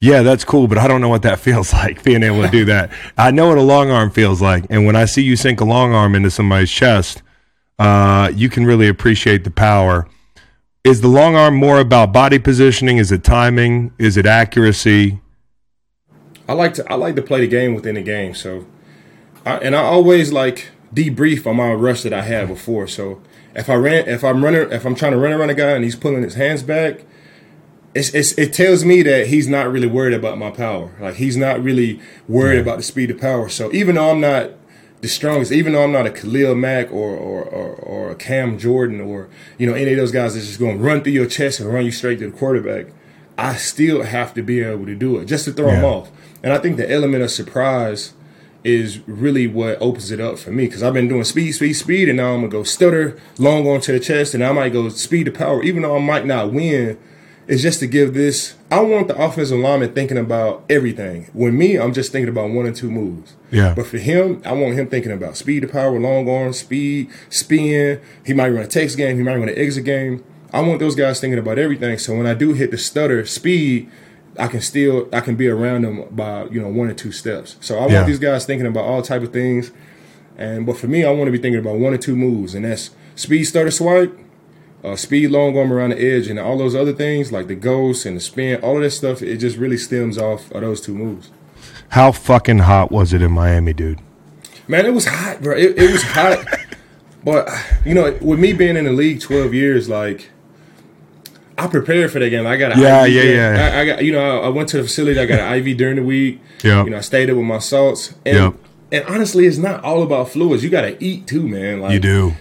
yeah, 0.00 0.22
that's 0.22 0.44
cool, 0.44 0.68
but 0.68 0.78
I 0.78 0.86
don't 0.86 1.00
know 1.00 1.08
what 1.08 1.22
that 1.22 1.38
feels 1.46 1.72
like 1.72 2.02
being 2.04 2.22
able 2.22 2.42
to 2.42 2.50
do 2.50 2.64
that. 2.66 2.90
I 3.16 3.30
know 3.30 3.48
what 3.48 3.58
a 3.58 3.62
long 3.62 3.90
arm 3.90 4.10
feels 4.10 4.42
like, 4.42 4.64
and 4.70 4.86
when 4.86 4.96
I 4.96 5.04
see 5.04 5.22
you 5.22 5.36
sink 5.36 5.60
a 5.60 5.64
long 5.64 5.92
arm 5.92 6.14
into 6.14 6.30
somebody's 6.30 6.70
chest, 6.70 7.22
uh, 7.78 8.30
you 8.34 8.48
can 8.48 8.64
really 8.64 8.88
appreciate 8.88 9.44
the 9.44 9.50
power. 9.50 10.08
Is 10.84 11.00
the 11.00 11.08
long 11.08 11.34
arm 11.34 11.56
more 11.56 11.80
about 11.80 12.12
body 12.12 12.38
positioning? 12.38 12.98
Is 12.98 13.10
it 13.10 13.24
timing? 13.24 13.92
Is 13.98 14.16
it 14.16 14.24
accuracy? 14.24 15.20
I 16.48 16.52
like 16.52 16.74
to 16.74 16.90
I 16.90 16.94
like 16.94 17.16
to 17.16 17.22
play 17.22 17.40
the 17.40 17.48
game 17.48 17.74
within 17.74 17.96
the 17.96 18.02
game. 18.02 18.34
So, 18.34 18.66
I, 19.46 19.58
and 19.58 19.76
I 19.76 19.82
always 19.82 20.32
like 20.32 20.68
debrief 20.92 21.46
on 21.46 21.56
my 21.56 21.72
rush 21.72 22.02
that 22.02 22.12
I 22.12 22.22
had 22.22 22.48
before. 22.48 22.88
So 22.88 23.22
if 23.54 23.70
I 23.70 23.74
ran, 23.74 24.08
if 24.08 24.24
I'm 24.24 24.44
running, 24.44 24.72
if 24.72 24.84
I'm 24.84 24.96
trying 24.96 25.12
to 25.12 25.18
run 25.18 25.32
around 25.32 25.50
a 25.50 25.54
guy 25.54 25.70
and 25.70 25.84
he's 25.84 25.96
pulling 25.96 26.22
his 26.22 26.34
hands 26.34 26.62
back, 26.64 27.04
it's, 27.94 28.12
it's 28.12 28.32
it 28.32 28.52
tells 28.52 28.84
me 28.84 29.02
that 29.02 29.28
he's 29.28 29.48
not 29.48 29.70
really 29.70 29.86
worried 29.86 30.14
about 30.14 30.36
my 30.36 30.50
power. 30.50 30.94
Like 31.00 31.14
he's 31.14 31.36
not 31.36 31.62
really 31.62 32.00
worried 32.28 32.58
about 32.58 32.76
the 32.76 32.82
speed 32.82 33.10
of 33.10 33.20
power. 33.20 33.48
So 33.48 33.72
even 33.72 33.94
though 33.94 34.10
I'm 34.10 34.20
not 34.20 34.50
the 35.00 35.08
strongest, 35.08 35.52
even 35.52 35.72
though 35.72 35.84
I'm 35.84 35.92
not 35.92 36.06
a 36.06 36.10
Khalil 36.10 36.56
Mack 36.56 36.90
or 36.90 37.16
or, 37.16 37.44
or, 37.44 37.74
or 37.76 38.10
a 38.10 38.16
Cam 38.16 38.58
Jordan 38.58 39.00
or 39.00 39.28
you 39.58 39.66
know 39.66 39.74
any 39.74 39.92
of 39.92 39.96
those 39.96 40.12
guys 40.12 40.34
that's 40.34 40.46
just 40.46 40.58
going 40.58 40.78
to 40.78 40.84
run 40.84 41.02
through 41.02 41.12
your 41.12 41.26
chest 41.26 41.60
and 41.60 41.72
run 41.72 41.84
you 41.84 41.92
straight 41.92 42.18
to 42.18 42.30
the 42.30 42.36
quarterback, 42.36 42.86
I 43.38 43.54
still 43.54 44.02
have 44.02 44.34
to 44.34 44.42
be 44.42 44.60
able 44.60 44.86
to 44.86 44.96
do 44.96 45.18
it 45.18 45.26
just 45.26 45.44
to 45.44 45.52
throw 45.52 45.70
him 45.70 45.84
off. 45.84 46.10
And 46.42 46.52
I 46.52 46.58
think 46.58 46.76
the 46.76 46.90
element 46.90 47.22
of 47.22 47.30
surprise 47.30 48.12
is 48.66 49.00
really 49.06 49.46
what 49.46 49.80
opens 49.80 50.10
it 50.10 50.20
up 50.20 50.38
for 50.38 50.50
me 50.50 50.66
because 50.66 50.82
I've 50.82 50.94
been 50.94 51.08
doing 51.08 51.24
speed, 51.24 51.52
speed, 51.52 51.74
speed, 51.74 52.08
and 52.08 52.16
now 52.16 52.34
I'm 52.34 52.40
gonna 52.40 52.48
go 52.48 52.62
stutter, 52.64 53.16
long 53.38 53.66
on 53.66 53.80
to 53.82 53.92
the 53.92 54.00
chest, 54.00 54.34
and 54.34 54.44
I 54.44 54.52
might 54.52 54.72
go 54.72 54.88
speed 54.88 55.24
to 55.24 55.30
power, 55.30 55.62
even 55.62 55.82
though 55.82 55.96
I 55.96 56.00
might 56.00 56.26
not 56.26 56.52
win. 56.52 56.98
It's 57.48 57.62
just 57.62 57.78
to 57.78 57.86
give 57.86 58.12
this. 58.12 58.56
I 58.72 58.80
want 58.80 59.06
the 59.06 59.16
offensive 59.16 59.56
lineman 59.56 59.94
thinking 59.94 60.18
about 60.18 60.64
everything. 60.68 61.30
When 61.32 61.56
me, 61.56 61.78
I'm 61.78 61.94
just 61.94 62.10
thinking 62.10 62.28
about 62.28 62.50
one 62.50 62.66
or 62.66 62.72
two 62.72 62.90
moves. 62.90 63.36
Yeah. 63.52 63.72
But 63.72 63.86
for 63.86 63.98
him, 63.98 64.42
I 64.44 64.52
want 64.52 64.74
him 64.74 64.88
thinking 64.88 65.12
about 65.12 65.36
speed 65.36 65.60
to 65.60 65.68
power, 65.68 65.96
long 66.00 66.28
arm, 66.28 66.52
speed, 66.52 67.08
spin. 67.30 68.00
He 68.24 68.34
might 68.34 68.48
run 68.48 68.64
a 68.64 68.66
text 68.66 68.96
game. 68.96 69.16
He 69.16 69.22
might 69.22 69.36
run 69.36 69.48
an 69.48 69.56
exit 69.56 69.84
game. 69.84 70.24
I 70.52 70.60
want 70.62 70.80
those 70.80 70.96
guys 70.96 71.20
thinking 71.20 71.38
about 71.38 71.56
everything. 71.56 71.98
So 71.98 72.16
when 72.16 72.26
I 72.26 72.34
do 72.34 72.52
hit 72.52 72.72
the 72.72 72.78
stutter 72.78 73.24
speed, 73.26 73.88
I 74.38 74.48
can 74.48 74.60
still 74.60 75.08
I 75.12 75.20
can 75.20 75.36
be 75.36 75.48
around 75.48 75.82
them 75.82 76.04
by 76.10 76.44
you 76.46 76.60
know 76.60 76.68
one 76.68 76.88
or 76.88 76.94
two 76.94 77.12
steps. 77.12 77.56
So 77.60 77.78
I 77.78 77.86
Yeah. 77.88 77.94
want 77.96 78.06
these 78.06 78.18
guys 78.18 78.44
thinking 78.46 78.66
about 78.66 78.84
all 78.84 79.02
type 79.02 79.22
of 79.22 79.32
things. 79.32 79.70
And 80.38 80.66
but 80.66 80.76
for 80.76 80.86
me, 80.88 81.04
I 81.04 81.10
want 81.10 81.26
to 81.28 81.32
be 81.32 81.38
thinking 81.38 81.60
about 81.60 81.76
one 81.78 81.94
or 81.94 81.98
two 81.98 82.14
moves, 82.16 82.54
and 82.54 82.64
that's 82.64 82.90
speed 83.14 83.44
starter 83.44 83.70
swipe, 83.70 84.16
uh, 84.84 84.94
speed 84.96 85.30
long 85.30 85.56
arm 85.56 85.72
around 85.72 85.90
the 85.90 85.98
edge, 86.00 86.28
and 86.28 86.38
all 86.38 86.58
those 86.58 86.74
other 86.74 86.92
things 86.92 87.32
like 87.32 87.46
the 87.48 87.54
ghost 87.54 88.04
and 88.04 88.16
the 88.16 88.20
spin. 88.20 88.60
All 88.60 88.76
of 88.76 88.82
that 88.82 88.90
stuff, 88.90 89.22
it 89.22 89.38
just 89.38 89.56
really 89.56 89.78
stems 89.78 90.18
off 90.18 90.50
of 90.52 90.60
those 90.60 90.80
two 90.82 90.94
moves. 90.94 91.30
How 91.90 92.12
fucking 92.12 92.58
hot 92.60 92.92
was 92.92 93.12
it 93.14 93.22
in 93.22 93.32
Miami, 93.32 93.72
dude? 93.72 94.00
Man, 94.68 94.84
it 94.84 94.92
was 94.92 95.06
hot, 95.06 95.40
bro. 95.42 95.56
It, 95.56 95.78
it 95.78 95.90
was 95.92 96.02
hot. 96.02 96.44
but 97.24 97.48
you 97.86 97.94
know, 97.94 98.18
with 98.20 98.38
me 98.38 98.52
being 98.52 98.76
in 98.76 98.84
the 98.84 98.92
league 98.92 99.20
twelve 99.22 99.54
years, 99.54 99.88
like 99.88 100.30
I 101.58 101.66
prepared 101.68 102.10
for 102.12 102.18
that 102.18 102.28
game. 102.30 102.46
I 102.46 102.56
got 102.56 102.72
an 102.72 102.80
Yeah, 102.80 103.04
IV 103.06 103.12
yeah, 103.12 103.22
during- 103.22 103.36
yeah. 103.36 103.70
I, 103.74 103.80
I 103.80 103.86
got 103.86 104.04
you 104.04 104.12
know, 104.12 104.40
I, 104.42 104.46
I 104.46 104.48
went 104.50 104.68
to 104.70 104.76
the 104.78 104.82
facility. 104.82 105.18
I 105.18 105.26
got 105.26 105.40
an 105.40 105.66
IV 105.66 105.76
during 105.78 105.96
the 105.96 106.02
week. 106.02 106.40
Yep. 106.62 106.84
You 106.86 106.90
know, 106.90 106.98
I 106.98 107.00
stayed 107.00 107.26
there 107.28 107.36
with 107.36 107.46
my 107.46 107.58
salts. 107.58 108.14
And 108.26 108.36
Yep. 108.36 108.54
and 108.92 109.04
honestly, 109.06 109.46
it's 109.46 109.56
not 109.58 109.82
all 109.82 110.02
about 110.02 110.28
fluids. 110.30 110.62
You 110.62 110.70
got 110.70 110.82
to 110.82 111.02
eat 111.02 111.26
too, 111.26 111.46
man. 111.48 111.80
Like 111.80 111.92
You 111.92 111.98
do. 112.00 112.34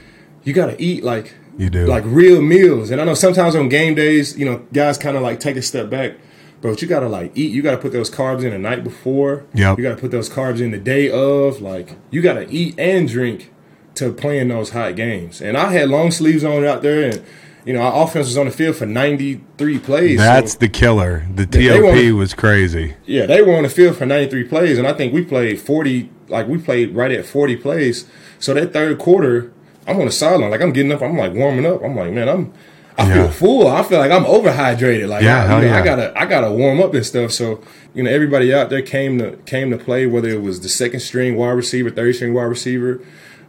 you 0.44 0.54
got 0.54 0.68
to 0.68 0.82
eat 0.82 1.04
like 1.04 1.34
You 1.58 1.70
do. 1.70 1.86
like 1.86 2.04
real 2.06 2.42
meals. 2.42 2.92
And 2.92 3.00
I 3.00 3.06
know 3.06 3.14
sometimes 3.14 3.56
on 3.56 3.70
game 3.70 3.96
days, 3.96 4.38
you 4.38 4.46
know, 4.46 4.66
guys 4.74 4.98
kind 4.98 5.16
of 5.16 5.24
like 5.24 5.40
take 5.40 5.56
a 5.56 5.62
step 5.62 5.90
back. 5.90 6.14
But 6.62 6.82
you 6.82 6.88
gotta 6.88 7.08
like 7.08 7.32
eat. 7.36 7.52
You 7.52 7.62
gotta 7.62 7.78
put 7.78 7.92
those 7.92 8.10
carbs 8.10 8.44
in 8.44 8.50
the 8.50 8.58
night 8.58 8.84
before. 8.84 9.46
Yep. 9.54 9.78
You 9.78 9.84
gotta 9.84 10.02
put 10.02 10.10
those 10.10 10.30
carbs 10.30 10.60
in 10.62 10.72
the 10.72 10.80
day 10.80 11.12
of. 11.12 11.62
Like 11.62 11.96
you 12.10 12.22
gotta 12.24 12.50
eat 12.50 12.74
and 12.80 13.08
drink 13.08 13.52
to 13.96 14.12
play 14.12 14.40
in 14.40 14.48
those 14.48 14.72
hot 14.72 14.96
games. 14.96 15.42
And 15.42 15.58
I 15.58 15.72
had 15.74 15.90
long 15.90 16.10
sleeves 16.12 16.44
on 16.44 16.66
out 16.66 16.82
there, 16.82 17.08
and 17.08 17.22
you 17.66 17.74
know 17.74 17.82
our 17.82 18.04
offense 18.04 18.28
was 18.28 18.38
on 18.38 18.46
the 18.46 18.52
field 18.52 18.76
for 18.76 18.86
ninety 18.86 19.42
three 19.58 19.80
plays. 19.80 20.20
That's 20.20 20.54
so, 20.54 20.60
the 20.60 20.70
killer. 20.70 21.26
The 21.34 21.46
TOP 21.46 22.16
was 22.18 22.34
crazy. 22.34 22.96
yeah, 23.06 23.26
they 23.26 23.42
were 23.42 23.56
on 23.56 23.64
the 23.64 23.70
field 23.70 23.98
for 23.98 24.06
ninety 24.06 24.30
three 24.30 24.44
plays, 24.44 24.78
and 24.78 24.88
I 24.88 24.94
think 24.94 25.14
we 25.14 25.24
played 25.24 25.60
forty. 25.60 26.10
Like 26.28 26.48
we 26.48 26.58
played 26.58 26.96
right 26.96 27.12
at 27.12 27.26
forty 27.26 27.56
plays. 27.56 28.06
So 28.40 28.54
that 28.54 28.74
third 28.74 28.98
quarter, 29.00 29.52
I'm 29.88 30.00
on 30.00 30.06
the 30.06 30.12
sideline. 30.12 30.52
Like 30.52 30.62
I'm 30.62 30.74
getting 30.74 30.92
up. 30.92 31.02
I'm 31.02 31.18
like 31.18 31.34
warming 31.34 31.66
up. 31.66 31.84
I'm 31.84 31.96
like, 31.96 32.12
man, 32.14 32.30
I'm. 32.30 32.54
I 32.98 33.08
Yeah. 33.08 33.14
feel 33.16 33.28
full. 33.32 33.68
I 33.68 33.84
feel 33.84 34.00
like 34.00 34.10
I'm 34.12 34.24
overhydrated. 34.24 35.10
Like 35.10 35.24
Yeah, 35.24 35.44
I, 35.44 35.56
you 35.60 35.68
know, 35.68 35.74
yeah. 35.74 35.82
I 35.82 35.84
gotta, 35.84 36.18
I 36.18 36.26
gotta 36.26 36.50
warm 36.50 36.80
up 36.80 36.94
and 36.94 37.06
stuff. 37.06 37.34
So 37.34 37.62
you 37.94 38.04
know, 38.04 38.10
everybody 38.10 38.54
out 38.54 38.70
there 38.70 38.82
came 38.82 39.18
to 39.20 39.36
came 39.46 39.70
to 39.72 39.78
play. 39.78 40.06
Whether 40.06 40.30
it 40.30 40.42
was 40.42 40.62
the 40.62 40.70
second 40.70 41.02
string 41.02 41.36
wide 41.36 41.50
receiver, 41.52 41.90
third 41.90 42.16
string 42.16 42.34
wide 42.34 42.44
receiver, 42.44 43.02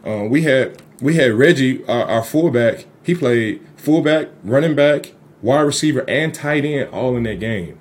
uh, 0.05 0.25
we 0.29 0.41
had 0.41 0.81
we 1.01 1.15
had 1.15 1.31
Reggie, 1.31 1.85
our, 1.85 2.03
our 2.03 2.23
fullback. 2.23 2.85
He 3.03 3.15
played 3.15 3.65
fullback, 3.77 4.27
running 4.43 4.75
back, 4.75 5.13
wide 5.41 5.61
receiver, 5.61 6.03
and 6.09 6.33
tight 6.33 6.65
end 6.65 6.89
all 6.89 7.15
in 7.15 7.23
that 7.23 7.39
game. 7.39 7.77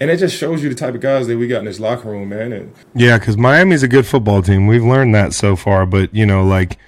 And 0.00 0.10
it 0.10 0.16
just 0.16 0.36
shows 0.36 0.62
you 0.62 0.68
the 0.68 0.74
type 0.74 0.94
of 0.94 1.00
guys 1.00 1.26
that 1.28 1.36
we 1.36 1.46
got 1.46 1.60
in 1.60 1.66
this 1.66 1.78
locker 1.78 2.08
room, 2.08 2.30
man. 2.30 2.52
And 2.52 2.74
Yeah, 2.94 3.18
because 3.18 3.36
Miami's 3.36 3.82
a 3.82 3.88
good 3.88 4.06
football 4.06 4.42
team. 4.42 4.66
We've 4.66 4.82
learned 4.82 5.14
that 5.14 5.32
so 5.32 5.54
far. 5.54 5.86
But 5.86 6.12
you 6.14 6.26
know, 6.26 6.44
like 6.44 6.78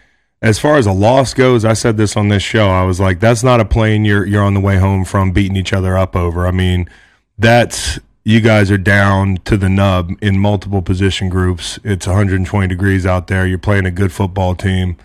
as 0.42 0.58
far 0.58 0.76
as 0.76 0.86
a 0.86 0.92
loss 0.92 1.32
goes, 1.32 1.64
I 1.64 1.74
said 1.74 1.96
this 1.96 2.16
on 2.16 2.28
this 2.28 2.42
show. 2.42 2.68
I 2.68 2.84
was 2.84 2.98
like, 2.98 3.20
that's 3.20 3.44
not 3.44 3.60
a 3.60 3.64
plane 3.64 4.04
you're 4.04 4.26
you're 4.26 4.42
on 4.42 4.54
the 4.54 4.60
way 4.60 4.78
home 4.78 5.04
from 5.04 5.30
beating 5.30 5.56
each 5.56 5.72
other 5.72 5.96
up 5.96 6.16
over. 6.16 6.46
I 6.46 6.50
mean, 6.50 6.88
that's 7.38 7.98
you 8.24 8.40
guys 8.40 8.70
are 8.70 8.78
down 8.78 9.36
to 9.44 9.56
the 9.56 9.68
nub 9.68 10.10
in 10.20 10.38
multiple 10.38 10.82
position 10.82 11.28
groups. 11.28 11.78
It's 11.84 12.06
120 12.06 12.66
degrees 12.66 13.06
out 13.06 13.28
there. 13.28 13.46
You're 13.46 13.58
playing 13.58 13.86
a 13.86 13.90
good 13.90 14.12
football 14.12 14.54
team, 14.54 14.96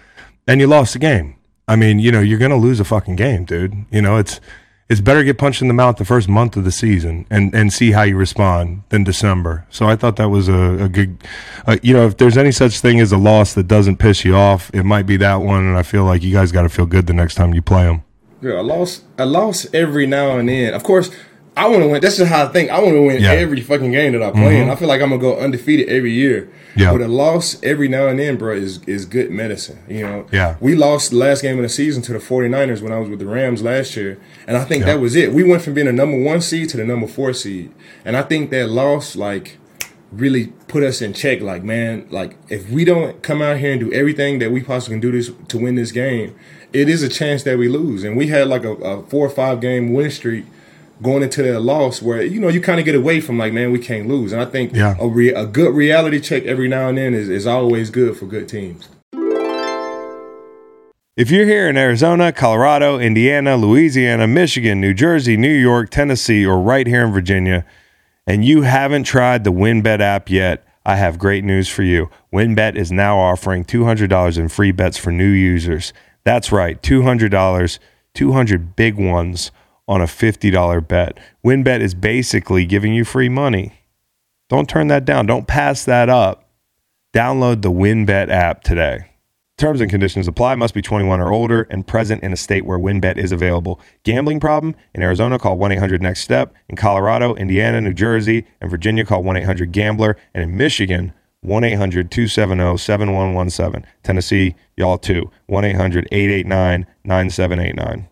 and 0.48 0.60
you 0.60 0.68
lost 0.68 0.94
the 0.94 1.00
game. 1.00 1.36
I 1.70 1.76
mean, 1.78 2.00
you 2.00 2.12
know, 2.12 2.20
you're 2.20 2.40
gonna 2.40 2.58
lose 2.58 2.80
a 2.82 2.86
fucking 2.86 3.16
game, 3.16 3.46
dude. 3.46 3.86
You 3.92 4.02
know, 4.02 4.18
it's 4.18 4.42
it's 4.90 5.02
better 5.02 5.24
get 5.24 5.38
punched 5.38 5.62
in 5.62 5.68
the 5.68 5.74
mouth 5.74 5.98
the 5.98 6.04
first 6.04 6.28
month 6.28 6.58
of 6.58 6.64
the 6.64 6.72
season 6.72 7.28
and, 7.30 7.54
and 7.54 7.72
see 7.72 7.92
how 7.92 8.02
you 8.02 8.18
respond 8.18 8.82
than 8.90 9.04
December. 9.04 9.68
So 9.70 9.86
I 9.86 9.96
thought 9.96 10.16
that 10.16 10.30
was 10.30 10.50
a, 10.50 10.86
a 10.86 10.90
good, 10.90 11.24
uh, 11.68 11.78
you 11.84 11.94
know, 11.94 12.08
if 12.08 12.18
there's 12.18 12.38
any 12.38 12.52
such 12.52 12.80
thing 12.80 13.00
as 13.00 13.12
a 13.12 13.18
loss 13.18 13.54
that 13.54 13.68
doesn't 13.68 13.98
piss 13.98 14.26
you 14.26 14.36
off, 14.36 14.72
it 14.74 14.84
might 14.84 15.06
be 15.06 15.16
that 15.18 15.36
one. 15.36 15.64
And 15.64 15.78
I 15.78 15.84
feel 15.84 16.06
like 16.06 16.24
you 16.24 16.34
guys 16.34 16.52
got 16.52 16.64
to 16.64 16.70
feel 16.70 16.88
good 16.88 17.06
the 17.06 17.14
next 17.14 17.36
time 17.36 17.54
you 17.54 17.62
play 17.62 17.84
them. 17.84 18.04
yeah, 18.42 18.54
I 18.54 18.62
lost, 18.62 19.04
I 19.20 19.26
lost 19.26 19.68
every 19.76 20.08
now 20.08 20.40
and 20.40 20.50
then. 20.50 20.74
Of 20.74 20.84
course, 20.84 21.12
I 21.60 21.67
want 21.67 21.84
to 21.84 21.88
win. 21.89 22.02
That's 22.02 22.17
just 22.17 22.32
how 22.32 22.45
I 22.45 22.48
think. 22.48 22.69
I 22.69 22.80
want 22.80 22.93
to 22.95 23.02
win 23.02 23.22
Yeah. 23.22 23.32
every 23.34 23.62
fucking 23.62 23.91
game 23.91 24.13
that 24.13 24.24
I 24.24 24.32
play 24.32 24.58
in. 24.58 24.63
Mm-hmm. 24.63 24.72
I 24.72 24.76
feel 24.76 24.88
like 24.88 25.02
I'm 25.02 25.10
gonna 25.10 25.22
go 25.22 25.38
undefeated 25.38 25.89
every 25.89 26.12
year. 26.12 26.50
Yeah. 26.76 26.91
But 26.91 27.02
a 27.02 27.08
loss 27.08 27.58
every 27.63 27.88
now 27.88 28.08
and 28.08 28.17
then, 28.19 28.38
bro, 28.38 28.56
is 28.56 28.80
is 28.88 29.06
good 29.06 29.30
medicine. 29.32 29.80
You 29.89 30.04
know. 30.04 30.26
Yeah. 30.32 30.56
We 30.60 30.76
lost 30.76 31.12
the 31.12 31.17
last 31.17 31.41
game 31.41 31.58
of 31.58 31.63
the 31.63 31.69
season 31.69 32.02
to 32.04 32.13
the 32.13 32.19
49ers 32.19 32.82
when 32.82 32.91
I 32.93 33.00
was 33.00 33.10
with 33.10 33.19
the 33.19 33.26
Rams 33.28 33.62
last 33.62 33.95
year, 33.95 34.17
and 34.48 34.56
I 34.58 34.63
think 34.63 34.82
Yeah. 34.86 34.93
that 34.93 35.00
was 35.00 35.15
it. 35.15 35.34
We 35.34 35.43
went 35.43 35.62
from 35.62 35.74
being 35.74 35.88
a 35.88 35.91
number 35.91 36.17
one 36.17 36.41
seed 36.41 36.69
to 36.69 36.78
the 36.78 36.86
number 36.86 37.08
four 37.08 37.34
seed, 37.34 37.72
and 38.06 38.15
I 38.17 38.22
think 38.24 38.50
that 38.52 38.69
loss, 38.69 39.15
like. 39.15 39.58
Really 40.12 40.48
put 40.67 40.82
us 40.82 41.04
in 41.04 41.13
check, 41.13 41.39
like 41.39 41.63
man, 41.63 42.08
like 42.10 42.36
if 42.50 42.67
we 42.72 42.84
don't 42.84 43.22
come 43.22 43.43
out 43.43 43.58
here 43.60 43.72
and 43.74 43.80
do 43.80 43.93
everything 43.93 44.39
that 44.39 44.52
we 44.52 44.60
possibly 44.63 44.95
can 44.95 45.02
do 45.02 45.12
this 45.12 45.30
to 45.50 45.58
win 45.60 45.76
this 45.76 45.91
game, 45.91 46.34
it 46.74 46.89
is 46.89 47.04
a 47.04 47.10
chance 47.10 47.43
that 47.43 47.60
we 47.60 47.67
lose. 47.67 48.04
And 48.04 48.17
we 48.17 48.26
had 48.26 48.48
like 48.48 48.63
a, 48.63 48.72
a 48.72 49.04
four 49.04 49.28
or 49.28 49.30
five 49.30 49.62
game 49.62 49.93
win 49.93 50.10
streak 50.10 50.45
going 51.02 51.24
into 51.24 51.42
that 51.44 51.62
loss 51.62 52.02
where 52.02 52.22
you 52.22 52.40
know 52.40 52.48
you 52.50 52.60
kind 52.62 52.80
of 52.80 52.86
get 52.86 52.96
away 52.96 53.20
from 53.22 53.38
like 53.38 53.54
man 53.54 53.72
we 53.72 53.80
can't 53.80 54.08
lose 54.08 54.32
and 54.34 54.42
i 54.42 54.46
think 54.46 54.74
Yeah. 54.74 54.96
a, 55.00 55.08
re- 55.08 55.34
a 55.34 55.46
good 55.46 55.74
reality 55.74 56.20
check 56.20 56.44
every 56.46 56.68
now 56.68 56.90
and 56.90 56.98
then 56.98 57.14
is, 57.14 57.30
is 57.30 57.48
always 57.48 57.90
good 57.90 58.18
for 58.18 58.26
good 58.26 58.48
teams 58.50 58.90
If 61.18 61.30
you're 61.32 61.46
here 61.46 61.68
in 61.68 61.76
Arizona, 61.76 62.32
Colorado, 62.32 62.98
Indiana, 62.98 63.58
Louisiana, 63.58 64.26
Michigan, 64.26 64.80
New 64.80 64.94
Jersey, 64.94 65.36
New 65.36 65.54
York, 65.54 65.90
Tennessee, 65.90 66.46
or 66.46 66.58
right 66.62 66.88
here 66.88 67.04
in 67.06 67.12
Virginia, 67.12 67.66
and 68.26 68.46
you 68.46 68.62
haven't 68.62 69.04
tried 69.04 69.44
the 69.44 69.52
WynnBET 69.52 70.00
app 70.00 70.30
yet, 70.30 70.66
I 70.86 70.96
have 70.96 71.20
great 71.20 71.44
news 71.44 71.68
for 71.68 71.84
you. 71.84 72.10
WynnBET 72.32 72.76
is 72.78 72.90
now 72.90 73.18
offering 73.20 73.66
$200 73.66 74.38
in 74.38 74.48
free 74.48 74.72
bets 74.72 74.98
for 74.98 75.12
new 75.12 75.28
users. 75.30 75.92
That's 76.24 76.54
right, 76.54 76.82
$200, 76.82 77.80
200 78.14 78.76
big 78.78 78.96
ones 78.96 79.52
on 79.89 80.02
a 80.02 80.06
$50 80.06 80.88
bet. 80.88 81.17
WynnBET 81.43 81.82
is 81.82 81.95
basically 81.95 82.63
giving 82.65 82.93
you 82.93 83.04
free 83.04 83.28
money. 83.28 83.73
Don't 84.47 84.69
turn 84.69 84.88
that 84.88 85.04
down. 85.04 85.25
Don't 85.25 85.47
pass 85.47 85.84
that 85.84 86.10
up. 86.10 86.47
Download 87.12 87.63
the 87.63 87.71
WynnBET 87.71 88.30
app 88.30 88.63
today. 88.63 89.06
Terms 89.58 89.82
and 89.82 89.89
conditions 89.89 90.28
apply. 90.28 90.56
Must 90.56 90.75
be 90.75 90.82
21 90.84 91.19
or 91.19 91.34
older 91.34 91.63
and 91.71 91.86
present 91.86 92.23
in 92.23 92.32
a 92.32 92.38
state 92.38 92.65
where 92.65 92.78
WynnBET 92.78 93.17
is 93.17 93.32
available. 93.32 93.82
Gambling 94.04 94.39
problem? 94.39 94.75
In 94.93 95.02
Arizona, 95.02 95.39
call 95.39 95.58
1 95.58 95.71
800 95.71 96.04
NEXT 96.04 96.23
STEP. 96.23 96.54
In 96.69 96.75
Colorado, 96.75 97.34
Indiana, 97.36 97.82
New 97.82 97.93
Jersey, 97.93 98.45
and 98.62 98.69
Virginia, 98.69 99.04
call 99.04 99.23
1 99.23 99.38
800 99.38 99.71
GAMBLER. 99.71 100.15
And 100.36 100.43
in 100.43 100.56
Michigan, 100.56 101.13
1 101.41 101.63
800 101.63 102.12
270 102.12 102.78
7117. 102.78 103.86
Tennessee, 104.04 104.56
y'all 104.78 104.99
too. 104.99 105.32
1 105.47 105.65
800 105.65 106.08
889 106.12 106.86
9789. 107.04 108.08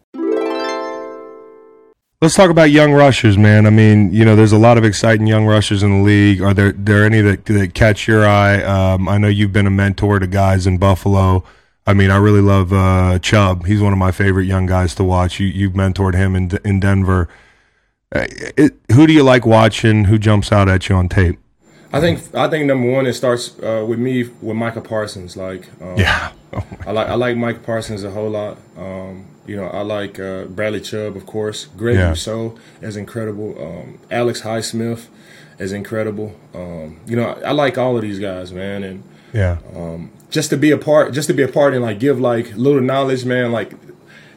Let's 2.19 2.33
talk 2.33 2.49
about 2.49 2.71
young 2.71 2.93
rushers, 2.93 3.37
man. 3.37 3.67
I 3.67 3.69
mean, 3.69 4.11
you 4.11 4.25
know, 4.25 4.35
there's 4.35 4.51
a 4.51 4.57
lot 4.57 4.79
of 4.79 4.83
exciting 4.83 5.27
young 5.27 5.45
rushers 5.45 5.83
in 5.83 5.99
the 5.99 6.03
league. 6.03 6.41
Are 6.41 6.51
there 6.51 6.71
there 6.71 7.05
any 7.05 7.21
that, 7.21 7.45
that 7.45 7.75
catch 7.75 8.07
your 8.07 8.27
eye? 8.27 8.63
Um, 8.63 9.07
I 9.07 9.19
know 9.19 9.27
you've 9.27 9.53
been 9.53 9.67
a 9.67 9.71
mentor 9.71 10.17
to 10.17 10.25
guys 10.25 10.65
in 10.65 10.79
Buffalo. 10.79 11.43
I 11.85 11.93
mean, 11.93 12.09
I 12.09 12.17
really 12.17 12.41
love 12.41 12.73
uh, 12.73 13.19
Chubb. 13.19 13.67
He's 13.67 13.81
one 13.81 13.93
of 13.93 13.99
my 13.99 14.11
favorite 14.11 14.45
young 14.45 14.65
guys 14.65 14.95
to 14.95 15.03
watch. 15.03 15.39
You 15.39 15.45
you've 15.45 15.73
mentored 15.73 16.15
him 16.15 16.35
in 16.35 16.49
in 16.65 16.79
Denver. 16.79 17.29
Uh, 18.15 18.25
it, 18.57 18.73
who 18.93 19.05
do 19.05 19.13
you 19.13 19.21
like 19.21 19.45
watching? 19.45 20.05
Who 20.05 20.17
jumps 20.17 20.51
out 20.51 20.67
at 20.67 20.89
you 20.89 20.95
on 20.95 21.09
tape? 21.09 21.37
I 21.93 21.99
think 21.99 22.19
i 22.35 22.47
think 22.49 22.65
number 22.65 22.89
one 22.91 23.05
it 23.05 23.13
starts 23.13 23.57
uh, 23.59 23.83
with 23.87 23.99
me 23.99 24.23
with 24.41 24.55
micah 24.55 24.81
parsons 24.81 25.35
like 25.37 25.67
um, 25.81 25.95
Yeah. 25.97 26.31
Oh 26.53 26.63
I 26.85 26.91
like 26.91 27.07
I 27.09 27.15
like 27.15 27.35
Mike 27.35 27.63
Parsons 27.63 28.05
a 28.05 28.11
whole 28.11 28.29
lot. 28.29 28.57
Um, 28.77 29.25
you 29.45 29.57
know, 29.57 29.67
I 29.67 29.81
like 29.81 30.17
uh, 30.17 30.45
Bradley 30.45 30.79
Chubb, 30.79 31.17
of 31.17 31.25
course. 31.25 31.65
Greg 31.75 31.97
Yeah. 31.97 32.07
Rousseau 32.07 32.55
is 32.81 32.95
incredible. 32.95 33.49
Um, 33.61 33.99
Alex 34.09 34.41
Highsmith 34.43 35.07
is 35.59 35.73
incredible. 35.73 36.33
Um, 36.55 37.01
you 37.05 37.17
know, 37.17 37.37
I 37.45 37.51
like 37.51 37.77
all 37.77 37.97
of 37.97 38.01
these 38.01 38.19
guys, 38.19 38.53
man, 38.53 38.83
and 38.85 39.03
yeah. 39.33 39.57
just 40.29 40.49
to 40.51 40.57
be 40.57 40.71
a 40.71 40.77
part, 40.77 41.13
just 41.13 41.27
to 41.27 41.33
be 41.33 41.43
a 41.43 41.49
part 41.49 41.73
and 41.73 41.83
like 41.83 41.99
give 41.99 42.17
like 42.17 42.55
little 42.55 42.81
knowledge, 42.81 43.25
man. 43.25 43.51
Like 43.51 43.73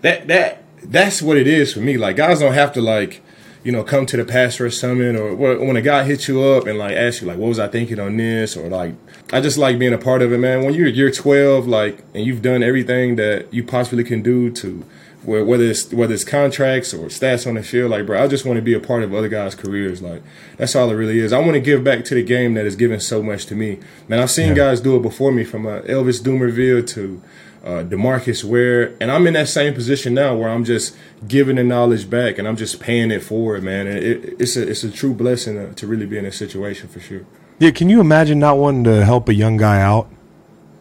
that 0.03 0.27
that 0.27 0.65
that's 0.83 1.23
what 1.23 1.37
it 1.37 1.47
is 1.47 1.73
for 1.73 1.81
me. 1.81 1.97
Like 1.97 2.17
guys 2.17 2.41
don't 2.41 2.55
have 2.55 2.73
to 2.73 2.81
like 2.83 3.23
you 3.63 3.73
know 3.73 3.85
come 3.85 4.07
to 4.07 4.17
the 4.17 4.59
rush 4.61 4.77
summit 4.77 5.17
or 5.17 5.35
when 5.35 5.77
a 5.77 5.83
guy 5.83 6.05
hits 6.05 6.29
you 6.29 6.43
up 6.43 6.67
and 6.67 6.79
like 6.79 6.97
ask 6.97 7.21
you 7.21 7.27
like 7.27 7.39
what 7.39 7.49
was 7.49 7.59
I 7.59 7.69
thinking 7.69 8.01
on 8.01 8.17
this 8.17 8.57
or 8.57 8.69
like 8.69 8.95
I 9.33 9.41
just 9.41 9.59
like 9.59 9.79
being 9.79 9.93
a 9.93 9.99
part 9.99 10.23
of 10.23 10.33
it, 10.33 10.39
man. 10.39 10.65
When 10.65 10.75
you're 10.75 10.89
you're 10.89 11.11
12, 11.11 11.67
like 11.67 12.03
and 12.15 12.25
you've 12.25 12.43
done 12.43 12.63
everything 12.63 13.17
that 13.17 13.53
you 13.53 13.63
possibly 13.63 14.05
can 14.05 14.23
do 14.23 14.51
to. 14.53 14.85
Whether 15.23 15.65
it's 15.65 15.93
whether 15.93 16.15
it's 16.15 16.25
contracts 16.25 16.95
or 16.95 17.07
stats 17.09 17.47
on 17.47 17.55
the 17.55 17.63
field, 17.63 17.91
like 17.91 18.07
bro, 18.07 18.25
I 18.25 18.27
just 18.27 18.47
want 18.47 18.57
to 18.57 18.63
be 18.63 18.73
a 18.73 18.81
part 18.81 19.03
of 19.03 19.13
other 19.13 19.29
guys' 19.29 19.55
careers. 19.55 20.01
Like 20.01 20.23
that's 20.57 20.75
all 20.75 20.91
it 20.91 20.95
really 20.95 21.19
is. 21.19 21.35
I 21.35 21.39
want 21.41 21.53
to 21.53 21.61
give 21.61 21.85
back 21.85 22.07
to 22.07 22.15
the 22.15 22.25
game 22.25 22.55
that 22.55 22.65
has 22.65 22.75
given 22.75 23.01
so 23.01 23.23
much 23.23 23.45
to 23.47 23.55
me. 23.55 23.79
Man, 24.09 24.19
I've 24.19 24.31
seen 24.31 24.55
guys 24.55 24.81
do 24.81 24.97
it 24.97 25.03
before 25.03 25.31
me, 25.31 25.45
from 25.45 25.67
uh, 25.67 25.83
Elvis 25.83 26.23
Dumervil 26.23 26.89
to 26.95 27.23
uh, 27.65 27.85
Demarcus 27.85 28.43
Ware, 28.43 28.95
and 29.01 29.11
I'm 29.11 29.27
in 29.27 29.35
that 29.35 29.49
same 29.49 29.75
position 29.75 30.15
now 30.15 30.35
where 30.35 30.49
I'm 30.49 30.65
just 30.65 30.97
giving 31.29 31.57
the 31.57 31.65
knowledge 31.65 32.09
back 32.09 32.39
and 32.39 32.49
I'm 32.49 32.57
just 32.57 32.81
paying 32.81 33.11
it 33.11 33.23
forward, 33.23 33.63
man. 33.63 33.87
And 33.87 33.99
it, 33.99 34.37
it's 34.41 34.57
a 34.57 34.69
it's 34.69 34.83
a 34.85 34.91
true 34.91 35.13
blessing 35.15 35.55
to, 35.57 35.75
to 35.75 35.87
really 35.87 36.07
be 36.07 36.17
in 36.19 36.25
this 36.25 36.37
situation 36.37 36.89
for 36.89 37.01
sure. 37.01 37.27
Yeah, 37.59 37.71
can 37.71 37.91
you 37.91 38.01
imagine 38.01 38.39
not 38.39 38.57
wanting 38.57 38.85
to 38.85 39.05
help 39.05 39.29
a 39.29 39.35
young 39.35 39.57
guy 39.59 39.81
out? 39.83 40.09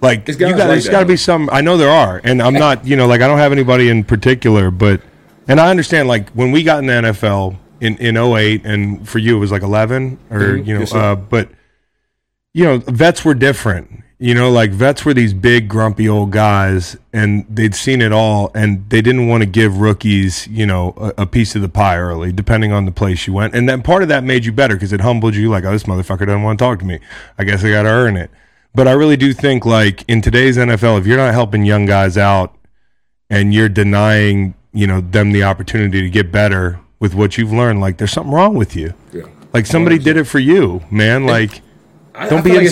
Like 0.01 0.25
guys 0.25 0.37
got, 0.37 0.47
like 0.51 0.57
there's 0.57 0.85
that, 0.85 0.91
got 0.91 0.99
to 1.01 1.05
be 1.05 1.17
some. 1.17 1.49
I 1.51 1.59
know 1.59 1.75
there 1.75 1.89
are, 1.89 2.21
and 2.23 2.41
I'm 2.41 2.53
not. 2.53 2.85
You 2.85 2.95
know, 2.95 3.07
like 3.07 3.19
I 3.21 3.27
don't 3.27 3.39
have 3.39 3.51
anybody 3.51 3.89
in 3.89 4.05
particular, 4.05 4.71
but 4.71 5.01
and 5.49 5.59
I 5.59 5.69
understand. 5.69 6.07
Like 6.07 6.29
when 6.29 6.51
we 6.53 6.63
got 6.63 6.79
in 6.79 6.85
the 6.85 6.93
NFL 6.93 7.57
in 7.81 7.97
in 7.97 8.15
08, 8.15 8.61
and 8.65 9.07
for 9.07 9.19
you 9.19 9.35
it 9.35 9.39
was 9.39 9.51
like 9.51 9.61
11, 9.63 10.17
or 10.29 10.39
Mhm. 10.39 10.65
you 10.65 10.73
know, 10.75 10.79
Yes, 10.79 10.93
uh, 10.93 11.15
but 11.15 11.49
you 12.53 12.63
know, 12.63 12.77
vets 12.77 13.25
were 13.25 13.33
different. 13.33 14.03
You 14.21 14.33
know, 14.33 14.51
like 14.51 14.71
vets 14.71 15.05
were 15.05 15.13
these 15.13 15.33
big, 15.33 15.69
grumpy 15.69 16.09
old 16.09 16.31
guys, 16.31 16.97
and 17.13 17.45
they'd 17.49 17.73
seen 17.73 18.01
it 18.01 18.11
all, 18.11 18.51
and 18.53 18.89
they 18.89 19.01
didn't 19.01 19.27
want 19.29 19.43
to 19.43 19.45
give 19.45 19.77
rookies, 19.77 20.45
you 20.47 20.65
know, 20.65 20.93
a, 20.97 21.21
a 21.21 21.25
piece 21.25 21.55
of 21.55 21.61
the 21.61 21.69
pie 21.69 21.97
early, 21.97 22.33
depending 22.33 22.73
on 22.73 22.83
the 22.83 22.91
place 22.91 23.27
you 23.27 23.31
went. 23.33 23.55
And 23.55 23.69
then 23.69 23.81
part 23.81 24.03
of 24.03 24.09
that 24.09 24.25
made 24.25 24.43
you 24.43 24.51
better 24.51 24.75
because 24.75 24.91
it 24.91 24.99
humbled 24.99 25.35
you. 25.35 25.47
Like, 25.49 25.63
oh, 25.63 25.71
this 25.71 25.83
motherfucker 25.83 26.25
doesn't 26.25 26.43
want 26.43 26.59
to 26.59 26.65
talk 26.65 26.79
to 26.79 26.85
me. 26.85 26.99
I 27.37 27.45
guess 27.45 27.63
I 27.63 27.71
got 27.71 27.83
to 27.83 27.89
earn 27.89 28.17
it. 28.17 28.29
But 28.75 28.89
I 28.89 28.91
really 28.91 29.15
do 29.15 29.31
think 29.33 29.65
like 29.65 30.03
in 30.09 30.21
today's 30.21 30.57
NFL, 30.57 30.99
if 30.99 31.07
you're 31.07 31.17
not 31.17 31.33
helping 31.33 31.63
young 31.63 31.85
guys 31.85 32.17
out 32.17 32.53
and 33.29 33.53
you're 33.53 33.69
denying, 33.69 34.53
you 34.73 34.85
know, 34.85 34.99
them 34.99 35.31
the 35.31 35.43
opportunity 35.43 36.01
to 36.01 36.09
get 36.09 36.29
better 36.29 36.79
with 36.99 37.15
what 37.15 37.37
you've 37.37 37.53
learned, 37.53 37.79
like 37.79 37.97
there's 37.97 38.11
something 38.11 38.33
wrong 38.33 38.55
with 38.55 38.75
you. 38.75 38.93
Yeah. 39.13 39.23
Like 39.53 39.65
somebody 39.65 39.97
did 39.97 40.17
it 40.17 40.25
for 40.25 40.39
you, 40.39 40.83
man. 40.91 41.25
Like 41.25 41.61
I- 42.13 42.27
don't 42.27 42.39
I 42.39 42.41
be 42.41 42.49
like 42.57 42.69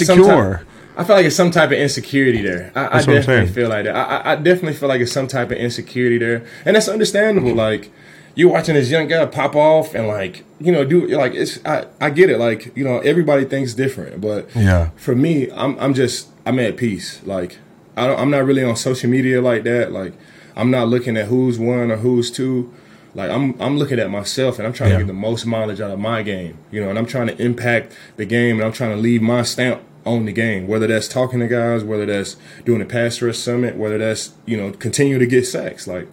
it's 0.98 0.98
some 0.98 0.98
insecure. 0.98 0.98
type- 0.98 1.00
I 1.00 1.04
feel 1.04 1.16
like 1.16 1.26
it's 1.26 1.36
some 1.36 1.52
type 1.52 1.72
of 1.72 1.78
insecurity 1.78 2.42
there. 2.42 2.72
I, 2.76 2.80
I 2.80 2.84
That's 2.84 3.08
what 3.08 3.14
I'm 3.16 3.22
definitely 3.22 3.54
feel 3.54 3.70
like 3.70 3.84
that. 3.86 3.96
I, 3.96 4.02
I- 4.18 4.32
I 4.32 4.36
definitely 4.36 4.74
feel 4.74 4.90
like 4.90 5.02
it's 5.02 5.12
some 5.12 5.28
type 5.28 5.52
of 5.52 5.58
insecurity 5.58 6.18
there, 6.18 6.46
and 6.66 6.76
that's 6.76 6.88
understandable. 6.88 7.54
Like 7.54 7.92
you're 8.36 8.52
watching 8.52 8.76
this 8.76 8.90
young 8.90 9.08
guy 9.08 9.26
pop 9.26 9.56
off 9.56 9.96
and 9.96 10.08
like 10.08 10.44
you 10.60 10.72
know 10.72 10.84
do 10.86 11.08
like 11.08 11.34
it's. 11.34 11.60
I, 11.66 11.86
I 12.00 12.10
get 12.10 12.30
it. 12.30 12.40
Like 12.40 12.76
you 12.76 12.84
know 12.84 13.00
everybody 13.00 13.46
thinks 13.46 13.74
different, 13.74 14.22
but 14.22 14.50
Yeah. 14.56 14.90
for 14.96 15.16
me, 15.16 15.50
I'm 15.52 15.78
I'm 15.80 15.94
just 15.94 16.28
I'm 16.46 16.60
at 16.60 16.78
peace. 16.78 17.22
Like 17.26 17.58
I 17.96 18.06
don't, 18.08 18.20
I'm 18.20 18.30
not 18.30 18.46
really 18.46 18.64
on 18.64 18.76
social 18.76 19.10
media 19.10 19.42
like 19.42 19.64
that. 19.64 19.92
Like 19.92 20.14
I'm 20.56 20.70
not 20.72 20.88
looking 20.88 21.18
at 21.18 21.26
who's 21.28 21.58
one 21.60 21.92
or 21.92 21.98
who's 21.98 22.30
two. 22.32 22.72
Like 23.16 23.32
I'm 23.32 23.60
I'm 23.60 23.78
looking 23.80 23.98
at 24.00 24.12
myself 24.12 24.60
and 24.60 24.68
I'm 24.68 24.74
trying 24.74 24.92
Yeah. 24.92 24.98
to 25.00 25.04
get 25.06 25.08
the 25.08 25.14
most 25.14 25.46
mileage 25.48 25.82
out 25.82 25.90
of 25.90 25.98
my 26.00 26.22
game. 26.22 26.58
You 26.72 26.82
know, 26.84 26.90
and 26.90 26.98
I'm 27.00 27.08
trying 27.08 27.28
to 27.28 27.42
impact 27.42 27.94
the 28.18 28.26
game 28.26 28.58
and 28.58 28.66
I'm 28.66 28.72
trying 28.72 28.92
to 28.92 28.98
leave 28.98 29.22
my 29.24 29.42
stamp 29.42 29.82
on 30.06 30.26
the 30.26 30.32
game. 30.32 30.68
Whether 30.68 30.88
that's 30.88 31.08
talking 31.08 31.40
to 31.40 31.48
guys, 31.48 31.84
whether 31.84 32.06
that's 32.06 32.38
doing 32.66 32.82
a 32.82 32.86
pass 32.86 33.22
rush 33.22 33.38
summit, 33.38 33.76
whether 33.76 33.98
that's 33.98 34.34
you 34.46 34.58
know 34.58 34.72
continue 34.72 35.20
to 35.20 35.28
get 35.28 35.46
sacks. 35.46 35.88
Like 35.88 36.08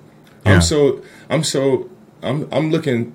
Yeah. 0.45 0.55
I'm 0.55 0.61
so 0.63 1.03
I'm 1.31 1.45
so 1.45 1.91
I'm 2.23 2.49
I'm 2.53 2.71
looking 2.71 3.15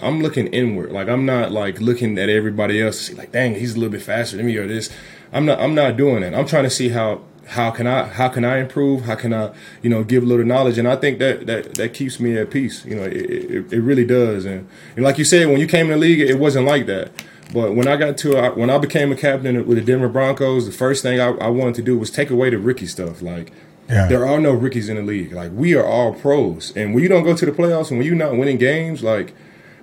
I'm 0.00 0.20
looking 0.20 0.48
inward. 0.48 0.92
Like 0.92 1.08
I'm 1.08 1.24
not 1.24 1.52
like 1.52 1.80
looking 1.80 2.18
at 2.18 2.28
everybody 2.28 2.80
else 2.82 2.98
to 2.98 3.04
see 3.04 3.14
like, 3.14 3.32
dang, 3.32 3.54
he's 3.54 3.74
a 3.74 3.78
little 3.78 3.92
bit 3.92 4.02
faster 4.02 4.36
than 4.36 4.46
me 4.46 4.56
or 4.56 4.66
this. 4.66 4.90
I'm 5.32 5.46
not 5.46 5.60
I'm 5.60 5.74
not 5.74 5.96
doing 5.96 6.22
that. 6.22 6.34
I'm 6.34 6.46
trying 6.46 6.64
to 6.64 6.70
see 6.70 6.90
how 6.90 7.22
how 7.46 7.70
can 7.70 7.86
I 7.86 8.04
how 8.04 8.28
can 8.28 8.44
I 8.44 8.58
improve? 8.58 9.02
How 9.02 9.14
can 9.14 9.32
I 9.32 9.52
you 9.82 9.90
know 9.90 10.04
give 10.04 10.22
a 10.22 10.26
little 10.26 10.44
knowledge? 10.44 10.78
And 10.78 10.88
I 10.88 10.96
think 10.96 11.18
that 11.18 11.46
that 11.46 11.74
that 11.74 11.94
keeps 11.94 12.20
me 12.20 12.36
at 12.36 12.50
peace. 12.50 12.84
You 12.84 12.96
know, 12.96 13.04
it 13.04 13.16
it, 13.16 13.72
it 13.72 13.80
really 13.80 14.04
does. 14.04 14.44
And, 14.44 14.68
and 14.96 15.04
like 15.04 15.18
you 15.18 15.24
said, 15.24 15.48
when 15.48 15.60
you 15.60 15.66
came 15.66 15.86
in 15.86 15.92
the 15.92 15.98
league, 15.98 16.20
it 16.20 16.38
wasn't 16.38 16.66
like 16.66 16.86
that. 16.86 17.10
But 17.52 17.74
when 17.74 17.86
I 17.88 17.96
got 17.96 18.16
to 18.18 18.38
uh, 18.38 18.50
when 18.52 18.70
I 18.70 18.78
became 18.78 19.12
a 19.12 19.16
captain 19.16 19.66
with 19.66 19.78
the 19.78 19.84
Denver 19.84 20.08
Broncos, 20.08 20.66
the 20.66 20.72
first 20.72 21.02
thing 21.02 21.20
I, 21.20 21.28
I 21.32 21.48
wanted 21.48 21.74
to 21.76 21.82
do 21.82 21.98
was 21.98 22.10
take 22.10 22.30
away 22.30 22.50
the 22.50 22.58
rookie 22.58 22.86
stuff. 22.86 23.20
Like 23.22 23.52
Yeah. 23.88 24.06
there 24.08 24.26
are 24.26 24.40
no 24.40 24.52
rookies 24.52 24.88
in 24.88 24.96
the 24.96 25.02
league. 25.02 25.32
Like 25.32 25.50
we 25.54 25.74
are 25.74 25.84
all 25.84 26.14
pros. 26.14 26.72
And 26.76 26.94
when 26.94 27.02
you 27.02 27.08
don't 27.08 27.24
go 27.24 27.34
to 27.36 27.44
the 27.46 27.52
playoffs 27.52 27.90
and 27.90 27.98
when 27.98 28.06
you're 28.06 28.16
not 28.16 28.36
winning 28.36 28.58
games, 28.58 29.02
like 29.02 29.34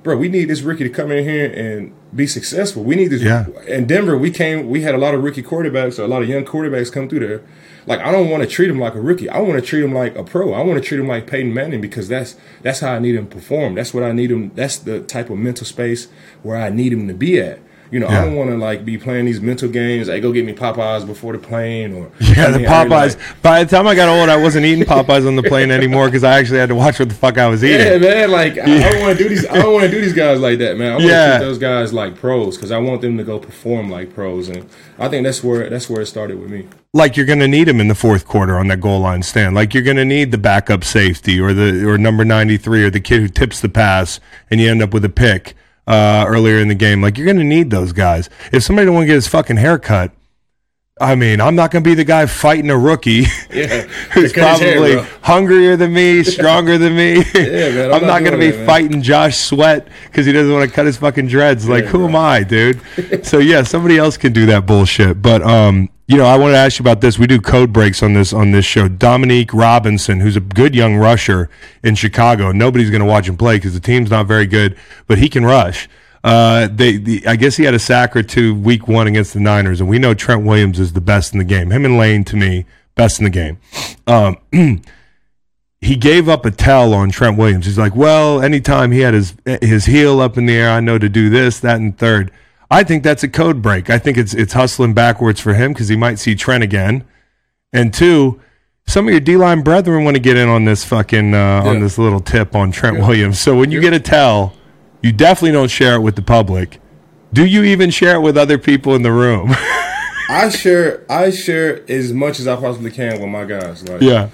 bro, 0.04 0.18
we 0.18 0.30
need 0.30 0.46
this 0.46 0.62
rookie 0.62 0.84
to 0.84 0.90
come 0.90 1.12
in 1.12 1.24
here 1.24 1.52
and 1.52 1.94
be 2.16 2.28
successful. 2.28 2.84
We 2.84 2.96
need 2.96 3.08
this. 3.08 3.22
Yeah. 3.22 3.48
In 3.68 3.86
Denver, 3.86 4.18
we 4.18 4.32
came. 4.32 4.70
We 4.70 4.82
had 4.82 4.96
a 4.96 4.98
lot 4.98 5.14
of 5.14 5.24
rookie 5.24 5.44
quarterbacks, 5.44 6.00
or 6.00 6.04
a 6.04 6.08
lot 6.08 6.22
of 6.22 6.30
young 6.30 6.46
quarterbacks 6.46 6.92
come 6.92 7.10
through 7.10 7.28
there. 7.28 7.42
Like 7.86 8.00
I 8.02 8.12
don't 8.12 8.30
want 8.30 8.44
to 8.44 8.50
treat 8.50 8.70
him 8.70 8.80
like 8.80 8.96
a 8.96 9.02
rookie. 9.02 9.30
I 9.30 9.40
want 9.40 9.60
to 9.60 9.66
treat 9.66 9.84
him 9.84 9.94
like 9.94 10.16
a 10.16 10.24
pro. 10.24 10.54
I 10.54 10.62
want 10.62 10.82
to 10.82 10.88
treat 10.88 11.00
him 11.00 11.08
like 11.08 11.28
Peyton 11.28 11.54
Manning 11.54 11.82
because 11.82 12.08
that's 12.08 12.36
that's 12.62 12.82
how 12.82 12.94
I 12.94 13.00
need 13.00 13.16
him 13.16 13.28
to 13.28 13.36
perform. 13.36 13.76
That's 13.76 13.94
what 13.94 14.04
I 14.04 14.12
need 14.12 14.32
him. 14.32 14.52
That's 14.56 14.78
the 14.78 15.02
type 15.02 15.30
of 15.30 15.38
mental 15.38 15.66
space 15.66 16.08
where 16.44 16.58
I 16.58 16.70
need 16.70 16.94
him 16.94 17.08
to 17.08 17.14
be 17.14 17.40
at. 17.40 17.60
You 17.92 18.00
know, 18.00 18.08
Yeah. 18.10 18.22
I 18.22 18.26
don't 18.26 18.36
want 18.36 18.50
to 18.52 18.58
like 18.58 18.86
be 18.86 18.98
playing 18.98 19.26
these 19.26 19.42
mental 19.42 19.68
games. 19.68 20.08
Like, 20.10 20.22
go 20.22 20.32
get 20.32 20.46
me 20.46 20.54
Popeyes 20.54 21.06
before 21.08 21.34
the 21.34 21.40
plane, 21.40 21.94
or 21.94 22.12
Yeah, 22.20 22.52
the 22.52 22.60
mean, 22.60 22.68
I 22.68 22.84
really, 22.84 22.90
Popeyes. 22.96 23.18
like- 23.18 23.42
By 23.42 23.64
the 23.64 23.70
time 23.76 23.88
I 23.88 23.96
got 23.96 24.10
old, 24.10 24.30
I 24.30 24.36
wasn't 24.38 24.66
eating 24.66 24.84
Popeyes 24.86 25.28
on 25.28 25.36
the 25.36 25.44
plane 25.44 25.72
anymore 25.72 26.06
because 26.08 26.24
I 26.24 26.38
actually 26.40 26.60
had 26.60 26.70
to 26.70 26.76
watch 26.76 27.00
what 27.00 27.10
the 27.10 27.16
fuck 27.16 27.38
I 27.38 27.48
was 27.48 27.64
eating. 27.64 27.88
Yeah, 27.88 27.98
man. 27.98 28.32
Like 28.32 28.58
I, 28.58 28.62
I 28.64 28.90
don't 28.92 29.02
want 29.02 29.18
to 29.18 29.24
do 29.24 29.30
these. 29.30 29.46
I 29.48 29.58
don't 29.58 29.74
want 29.74 29.86
to 29.86 29.92
do 29.92 30.02
these 30.02 30.14
guys 30.14 30.40
like 30.40 30.60
that, 30.60 30.78
man. 30.78 30.90
I 30.90 30.92
want 30.96 31.02
to 31.04 31.08
Yeah. 31.10 31.38
treat 31.38 31.46
those 31.48 31.58
guys 31.58 31.92
like 31.94 32.16
pros 32.16 32.56
because 32.58 32.72
I 32.72 32.78
want 32.78 33.02
them 33.02 33.18
to 33.18 33.24
go 33.24 33.40
perform 33.40 33.90
like 33.90 34.14
pros, 34.14 34.50
and 34.50 34.70
I 35.00 35.08
think 35.10 35.24
that's 35.26 35.44
where 35.44 35.70
that's 35.70 35.90
where 35.90 36.02
it 36.02 36.06
started 36.06 36.40
with 36.40 36.50
me. 36.52 36.68
like 36.94 37.16
you're 37.18 37.26
going 37.26 37.40
to 37.40 37.48
need 37.48 37.68
him 37.68 37.80
in 37.80 37.88
the 37.88 37.96
fourth 37.96 38.26
quarter 38.28 38.58
on 38.58 38.68
that 38.68 38.82
goal 38.82 39.00
line 39.00 39.22
stand. 39.24 39.56
Like 39.56 39.74
you're 39.74 39.84
going 39.84 39.98
to 39.98 40.06
need 40.06 40.32
the 40.32 40.38
backup 40.40 40.84
safety 40.84 41.40
or 41.40 41.54
the 41.54 41.88
or 41.88 41.98
number 42.00 42.26
93 42.26 42.84
or 42.84 42.90
the 42.90 43.00
kid 43.00 43.22
who 43.22 43.28
tips 43.28 43.62
the 43.62 43.70
pass 43.70 44.20
and 44.50 44.60
you 44.60 44.70
end 44.70 44.82
up 44.82 44.92
with 44.94 45.06
a 45.06 45.10
pick 45.10 45.56
uh, 45.90 46.26
earlier 46.28 46.60
in 46.60 46.68
the 46.68 46.76
game. 46.76 47.02
Like 47.02 47.18
you're 47.18 47.26
going 47.26 47.38
to 47.38 47.44
need 47.44 47.72
those 47.72 47.92
guys. 47.92 48.30
If 48.54 48.64
somebody 48.64 48.86
don't 48.86 48.96
want 48.96 49.04
to 49.04 49.08
get 49.08 49.16
his 49.16 49.28
fucking 49.28 49.58
haircut, 49.58 50.12
I 51.02 51.16
mean, 51.16 51.40
I'm 51.40 51.56
not 51.56 51.72
going 51.72 51.82
to 51.84 51.90
be 51.90 51.96
the 51.96 52.04
guy 52.04 52.26
fighting 52.26 52.70
a 52.70 52.78
rookie 52.78 53.26
Yeah, 53.50 53.84
who's 54.12 54.34
his 54.34 54.34
hair, 54.34 54.76
probably 54.76 54.98
hungrier 55.22 55.78
than 55.78 55.94
me, 55.94 56.24
stronger 56.36 56.78
than 56.78 56.96
me. 56.96 57.24
man, 57.34 57.92
I'm 57.92 57.94
I'm, 57.94 58.02
not 58.02 58.08
not 58.08 58.20
going 58.20 58.34
to 58.34 58.38
be 58.38 58.52
that, 58.52 58.66
fighting 58.66 59.02
Josh 59.02 59.38
Sweat 59.38 59.88
because 60.08 60.26
he 60.26 60.34
doesn't 60.34 60.54
want 60.54 60.70
to 60.70 60.76
cut 60.76 60.86
his 60.86 60.98
fucking 60.98 61.28
dreads. 61.28 61.68
Like, 61.70 61.86
who 61.86 62.06
am 62.06 62.16
I, 62.16 62.44
dude? 62.44 62.82
so 63.26 63.40
yeah, 63.40 63.64
somebody 63.64 63.98
else 63.98 64.18
can 64.18 64.34
do 64.34 64.46
that 64.48 64.66
bullshit. 64.66 65.22
But 65.22 65.42
um, 65.42 65.90
you 66.10 66.18
know, 66.18 66.26
I 66.26 66.40
want 66.40 66.54
to 66.54 66.58
ask 66.58 66.80
you 66.80 66.84
about 66.84 67.02
this. 67.02 67.20
We 67.20 67.28
do 67.28 67.40
code 67.40 67.72
breaks 67.72 68.02
on 68.02 68.14
this 68.14 68.34
on 68.34 68.50
this 68.50 68.66
show. 68.66 68.88
Dominique 68.88 69.54
Robinson, 69.54 70.20
who's 70.20 70.36
a 70.36 70.40
good 70.40 70.74
young 70.74 70.96
rusher 70.96 71.52
in 71.84 71.94
Chicago. 71.94 72.52
Nobody's 72.52 72.90
going 72.90 73.02
to 73.02 73.06
watch 73.06 73.30
him 73.30 73.38
play 73.38 73.58
because 73.58 73.76
the 73.76 73.80
team's 73.80 74.10
not 74.10 74.26
very 74.26 74.48
good, 74.48 74.76
but 75.06 75.20
he 75.20 75.30
can 75.30 75.46
rush. 75.46 75.88
Uh, 76.24 76.68
they, 76.68 76.98
the, 76.98 77.28
I 77.28 77.36
guess 77.36 77.58
he 77.58 77.64
had 77.64 77.76
a 77.76 77.80
sack 77.80 78.16
or 78.16 78.24
two 78.24 78.56
week 78.56 78.88
one 78.88 79.06
against 79.06 79.36
the 79.36 79.40
Niners, 79.40 79.82
and 79.82 79.88
we 79.88 80.00
know 80.00 80.16
Trent 80.16 80.44
Williams 80.44 80.80
is 80.80 80.94
the 80.94 81.02
best 81.02 81.34
in 81.34 81.38
the 81.38 81.46
game. 81.46 81.70
Him 81.70 81.86
and 81.86 81.96
Lane, 81.96 82.24
to 82.24 82.36
me, 82.36 82.66
best 82.96 83.20
in 83.20 83.26
the 83.26 83.30
game. 83.30 83.60
Um, 84.08 84.38
he 85.80 85.96
gave 85.96 86.28
up 86.28 86.44
a 86.44 86.50
tell 86.50 86.92
on 86.92 87.12
Trent 87.12 87.38
Williams. 87.38 87.68
He's 87.68 87.78
like, 87.78 87.96
well, 87.96 88.42
anytime 88.42 88.92
he 88.92 89.02
had 89.02 89.14
his 89.14 89.36
his 89.62 89.86
heel 89.86 90.22
up 90.22 90.40
in 90.40 90.48
the 90.48 90.56
air, 90.56 90.72
I 90.72 90.80
know 90.80 90.98
to 90.98 91.08
do 91.08 91.30
this, 91.30 91.60
that, 91.60 91.76
and 91.76 91.96
third. 91.96 92.32
I 92.72 92.84
think 92.84 93.04
that's 93.04 93.24
a 93.24 93.28
code 93.28 93.62
break. 93.62 93.90
I 93.90 93.98
think 93.98 94.18
it's 94.18 94.34
it's 94.34 94.54
hustling 94.54 94.94
backwards 94.94 95.40
for 95.40 95.54
him 95.54 95.74
because 95.74 95.88
he 95.88 95.96
might 95.96 96.20
see 96.20 96.36
Trent 96.36 96.64
again. 96.64 97.04
And 97.74 97.94
two, 97.94 98.40
some 98.88 99.08
of 99.08 99.12
your 99.12 99.22
D 99.22 99.38
line 99.38 99.62
brethren 99.62 100.04
want 100.04 100.16
to 100.16 100.22
get 100.22 100.38
in 100.38 100.50
on 100.50 100.66
this 100.66 100.84
fucking 100.84 101.34
uh, 101.34 101.64
on 101.66 101.80
this 101.80 101.98
little 101.98 102.20
tip 102.20 102.56
on 102.56 102.72
Trent 102.72 102.98
Williams. 103.00 103.40
So 103.40 103.56
when 103.58 103.72
you 103.72 103.82
get 103.82 103.94
a 103.94 104.00
tell, 104.00 104.54
you 105.02 105.12
definitely 105.12 105.54
don't 105.54 105.72
share 105.72 105.96
it 105.96 106.02
with 106.02 106.16
the 106.16 106.22
public. 106.22 106.80
Do 107.32 107.46
you 107.46 107.64
even 107.64 107.92
share 107.92 108.16
it 108.16 108.22
with 108.22 108.38
other 108.38 108.58
people 108.58 108.96
in 108.96 109.04
the 109.04 109.12
room? 109.12 109.52
I 110.30 110.50
share 110.50 111.06
I 111.10 111.32
share 111.32 111.90
as 111.90 112.14
much 112.14 112.40
as 112.40 112.48
I 112.48 112.56
possibly 112.56 112.92
can 112.92 113.20
with 113.20 113.30
my 113.30 113.46
guys. 113.46 113.88
Like, 113.88 114.02
yeah. 114.02 114.30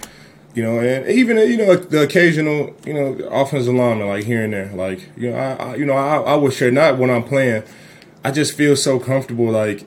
you 0.54 0.62
know, 0.62 0.80
and 0.80 1.08
even 1.10 1.38
you 1.38 1.58
know 1.58 1.76
the 1.76 2.04
occasional 2.04 2.76
you 2.86 2.94
know 2.94 3.14
offensive 3.30 3.74
lineman 3.74 4.08
like 4.08 4.26
here 4.26 4.44
and 4.44 4.52
there. 4.52 4.72
Like 4.74 5.10
you 5.16 5.32
know, 5.32 5.38
I, 5.38 5.54
I 5.54 5.76
you 5.76 5.86
know 5.86 5.94
I, 5.94 6.18
I 6.18 6.36
would 6.36 6.54
share 6.54 6.72
not 6.72 6.98
when 6.98 7.10
I'm 7.10 7.24
playing. 7.24 7.64
I 8.26 8.32
just 8.32 8.54
feel 8.58 8.76
so 8.76 9.00
comfortable 9.00 9.50
like 9.52 9.86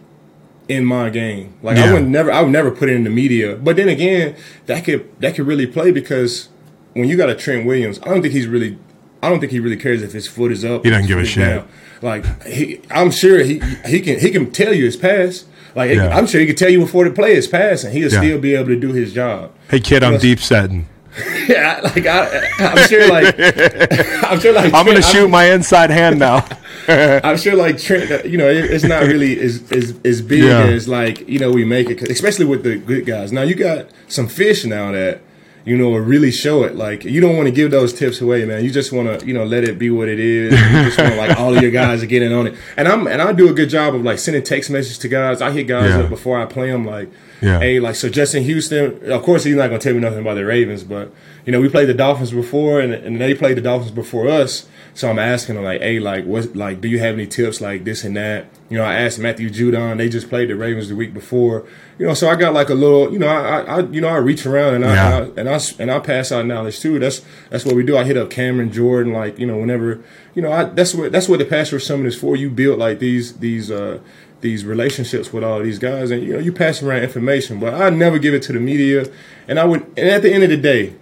in 0.69 0.85
my 0.85 1.11
game. 1.11 1.55
Like 1.63 1.77
Yeah. 1.77 1.87
I 1.91 1.93
would 1.95 2.09
never 2.09 2.31
I 2.31 2.41
would 2.43 2.53
never 2.53 2.71
put 2.71 2.89
it 2.89 2.95
in 2.97 3.05
the 3.05 3.11
media. 3.11 3.57
But 3.57 3.77
then 3.77 3.89
again, 3.89 4.37
that 4.67 4.85
could 4.85 5.09
that 5.21 5.35
could 5.35 5.47
really 5.47 5.67
play 5.67 5.91
because 5.91 6.49
when 6.95 7.09
you 7.09 7.17
got 7.17 7.29
a 7.31 7.35
Trent 7.35 7.67
Williams, 7.67 7.99
I 8.05 8.07
don't 8.11 8.23
think 8.23 8.35
he's 8.35 8.47
really 8.47 8.79
I 9.23 9.29
don't 9.29 9.41
think 9.41 9.51
he 9.51 9.61
really 9.61 9.77
cares 9.77 10.03
if 10.03 10.13
his 10.13 10.29
foot 10.29 10.53
is 10.53 10.65
up. 10.65 10.85
He 10.85 10.91
doesn't 10.91 11.07
give 11.09 11.19
a 11.19 11.25
shit. 11.25 11.45
down. 11.45 11.69
Like 12.01 12.25
he, 12.45 12.81
I'm 12.91 13.11
sure 13.11 13.43
he 13.43 13.61
he 13.87 14.01
can 14.01 14.19
he 14.21 14.31
can 14.31 14.51
tell 14.53 14.73
you 14.73 14.85
his 14.85 14.97
pass. 14.97 15.45
Like 15.75 15.91
Yeah. 15.95 16.17
I'm 16.17 16.27
sure 16.27 16.41
he 16.41 16.47
can 16.47 16.57
tell 16.57 16.71
you 16.71 16.81
before 16.81 17.05
the 17.05 17.11
play 17.11 17.33
is 17.33 17.47
pass, 17.49 17.83
and 17.85 17.93
he'll 17.93 18.13
Yeah. 18.13 18.21
still 18.21 18.39
be 18.39 18.55
able 18.55 18.69
to 18.69 18.79
do 18.79 18.93
his 18.93 19.13
job. 19.13 19.53
Hey 19.71 19.81
kid, 19.81 20.03
I'm 20.05 20.19
deep 20.19 20.39
setting. 20.41 20.87
Yeah, 21.49 21.81
like 21.83 22.07
I, 22.07 22.49
I'm 22.59 22.89
sure, 22.89 23.09
like 23.09 23.35
I'm 24.25 24.39
sure, 24.41 24.53
like 24.53 24.67
I'm 24.75 24.85
gonna 24.85 25.01
Trent- 25.01 25.05
shoot 25.07 25.29
my 25.29 25.51
inside 25.51 25.91
hand 25.91 26.19
now. 26.19 26.47
I'm 26.89 27.37
sure, 27.39 27.55
like 27.57 27.79
Trent, 27.79 28.11
uh, 28.11 28.23
you 28.29 28.37
know, 28.39 28.49
it, 28.49 28.65
it's 28.67 28.85
not 28.85 29.03
really 29.05 29.39
as 29.41 29.71
as, 29.73 29.99
as 30.05 30.21
big 30.23 30.43
Yeah. 30.45 30.65
as 30.65 30.87
like 30.89 31.27
you 31.29 31.39
know 31.39 31.51
we 31.51 31.65
make 31.65 31.89
it, 31.91 32.03
especially 32.03 32.45
with 32.45 32.63
the 32.63 32.77
good 32.77 33.07
guys. 33.07 33.33
Now 33.33 33.43
you 33.43 33.55
got 33.55 33.89
some 34.09 34.29
fish 34.29 34.65
now 34.65 34.93
that 34.93 35.21
you 35.65 35.77
know 35.79 35.89
will 35.91 36.01
really 36.01 36.31
show 36.31 36.63
it. 36.65 36.77
Like 36.77 37.05
you 37.05 37.21
don't 37.21 37.37
want 37.37 37.47
to 37.47 37.53
give 37.53 37.71
those 37.71 37.93
tips 37.95 38.21
away, 38.21 38.45
man. 38.45 38.63
You 38.63 38.71
just 38.71 38.93
want 38.93 39.21
to 39.21 39.27
you 39.27 39.33
know 39.35 39.45
let 39.45 39.65
it 39.65 39.79
be 39.79 39.91
what 39.91 40.09
it 40.09 40.21
is. 40.21 40.53
You 40.53 40.85
just 40.85 40.99
want 40.99 41.17
like 41.17 41.39
all 41.39 41.57
of 41.57 41.63
your 41.63 41.71
guys 41.73 42.03
are 42.03 42.07
getting 42.07 42.33
on 42.35 42.47
it. 42.49 42.55
And 42.77 42.87
I'm 42.87 43.07
and 43.07 43.23
I 43.23 43.33
do 43.33 43.49
a 43.49 43.55
good 43.55 43.71
job 43.71 43.95
of 43.95 44.03
like 44.03 44.19
sending 44.19 44.43
text 44.43 44.71
messages 44.71 44.99
to 44.99 45.09
guys. 45.09 45.41
I 45.41 45.51
hit 45.51 45.65
guys 45.67 45.91
Yeah. 45.91 46.01
up 46.01 46.11
before 46.11 46.39
I 46.41 46.45
play 46.45 46.71
them, 46.71 46.85
like. 46.85 47.09
Yeah. 47.41 47.61
Hey, 47.61 47.79
like 47.81 47.95
so, 47.95 48.09
Justin 48.09 48.43
Houston. 48.45 49.11
Of 49.13 49.23
course, 49.23 49.45
he's 49.45 49.55
not 49.57 49.69
gonna 49.69 49.79
tell 49.79 49.95
me 49.95 50.01
nothing 50.01 50.21
about 50.21 50.35
the 50.35 50.45
Ravens, 50.45 50.83
but 50.85 51.13
you 51.45 51.53
know, 51.53 51.61
we 51.61 51.69
played 51.69 51.89
the 51.89 51.95
Dolphins 51.95 52.33
before, 52.33 52.81
and, 52.81 52.93
and 52.93 53.21
they 53.21 53.33
played 53.35 53.57
the 53.57 53.61
Dolphins 53.63 53.93
before 53.93 54.29
us. 54.29 54.67
So 54.95 55.09
I'm 55.09 55.19
asking 55.21 55.55
them 55.55 55.63
like, 55.65 55.81
hey, 55.81 56.01
like, 56.01 56.25
what, 56.25 56.57
like, 56.57 56.81
do 56.81 56.89
you 56.89 56.99
have 56.99 57.15
any 57.15 57.27
tips 57.29 57.61
like 57.61 57.85
this 57.85 58.03
and 58.03 58.17
that? 58.17 58.47
You 58.69 58.79
know, 58.79 58.85
I 58.85 58.95
asked 58.95 59.21
Matthew 59.21 59.49
Judon. 59.49 59.97
They 59.97 60.09
just 60.09 60.29
played 60.29 60.51
the 60.51 60.57
Ravens 60.57 60.89
the 60.89 60.97
week 60.97 61.15
before. 61.15 61.65
You 62.01 62.07
know, 62.09 62.15
so 62.15 62.29
I 62.29 62.35
got 62.35 62.53
like 62.53 62.69
a 62.69 62.75
little, 62.75 63.13
you 63.13 63.19
know, 63.21 63.29
I, 63.29 63.61
I, 63.61 63.77
I 63.77 63.81
you 63.83 64.01
know, 64.01 64.09
I 64.09 64.17
reach 64.17 64.45
around 64.45 64.75
and 64.75 64.85
I, 64.85 64.95
Yeah. 64.95 65.19
and 65.19 65.25
I 65.25 65.41
and 65.41 65.49
I 65.49 65.61
and 65.79 65.91
I 65.93 65.99
pass 66.01 66.33
out 66.33 66.45
knowledge 66.47 66.81
too. 66.81 66.99
That's 66.99 67.23
that's 67.51 67.65
what 67.65 67.77
we 67.77 67.85
do. 67.85 67.97
I 67.97 68.03
hit 68.05 68.17
up 68.17 68.29
Cameron 68.31 68.73
Jordan, 68.73 69.13
like 69.13 69.39
you 69.39 69.47
know, 69.47 69.57
whenever 69.59 70.01
you 70.35 70.43
know, 70.43 70.51
I, 70.53 70.65
that's 70.65 70.95
what 70.95 71.13
that's 71.13 71.29
what 71.29 71.39
the 71.39 71.45
pass 71.45 71.73
rush 71.73 71.85
summit 71.85 72.07
is 72.09 72.17
for. 72.19 72.35
You 72.37 72.51
build 72.51 72.79
like 72.81 72.99
these 72.99 73.37
these 73.39 73.71
uh 73.71 74.01
these 74.41 74.65
relationships 74.65 75.33
with 75.33 75.43
all 75.45 75.61
these 75.63 75.79
guys, 75.79 76.11
and 76.11 76.23
you 76.23 76.35
know, 76.35 76.39
you 76.39 76.53
pass 76.53 76.83
around 76.83 77.03
information. 77.03 77.59
But 77.59 77.75
I 77.75 77.91
never 77.91 78.19
give 78.19 78.35
it 78.35 78.43
to 78.45 78.53
the 78.53 78.61
media, 78.61 79.07
and 79.49 79.59
I 79.59 79.65
would. 79.65 79.83
And 79.97 80.09
at 80.09 80.23
the 80.23 80.33
end 80.33 80.45
of 80.45 80.51
the 80.51 80.57
day, 80.57 80.95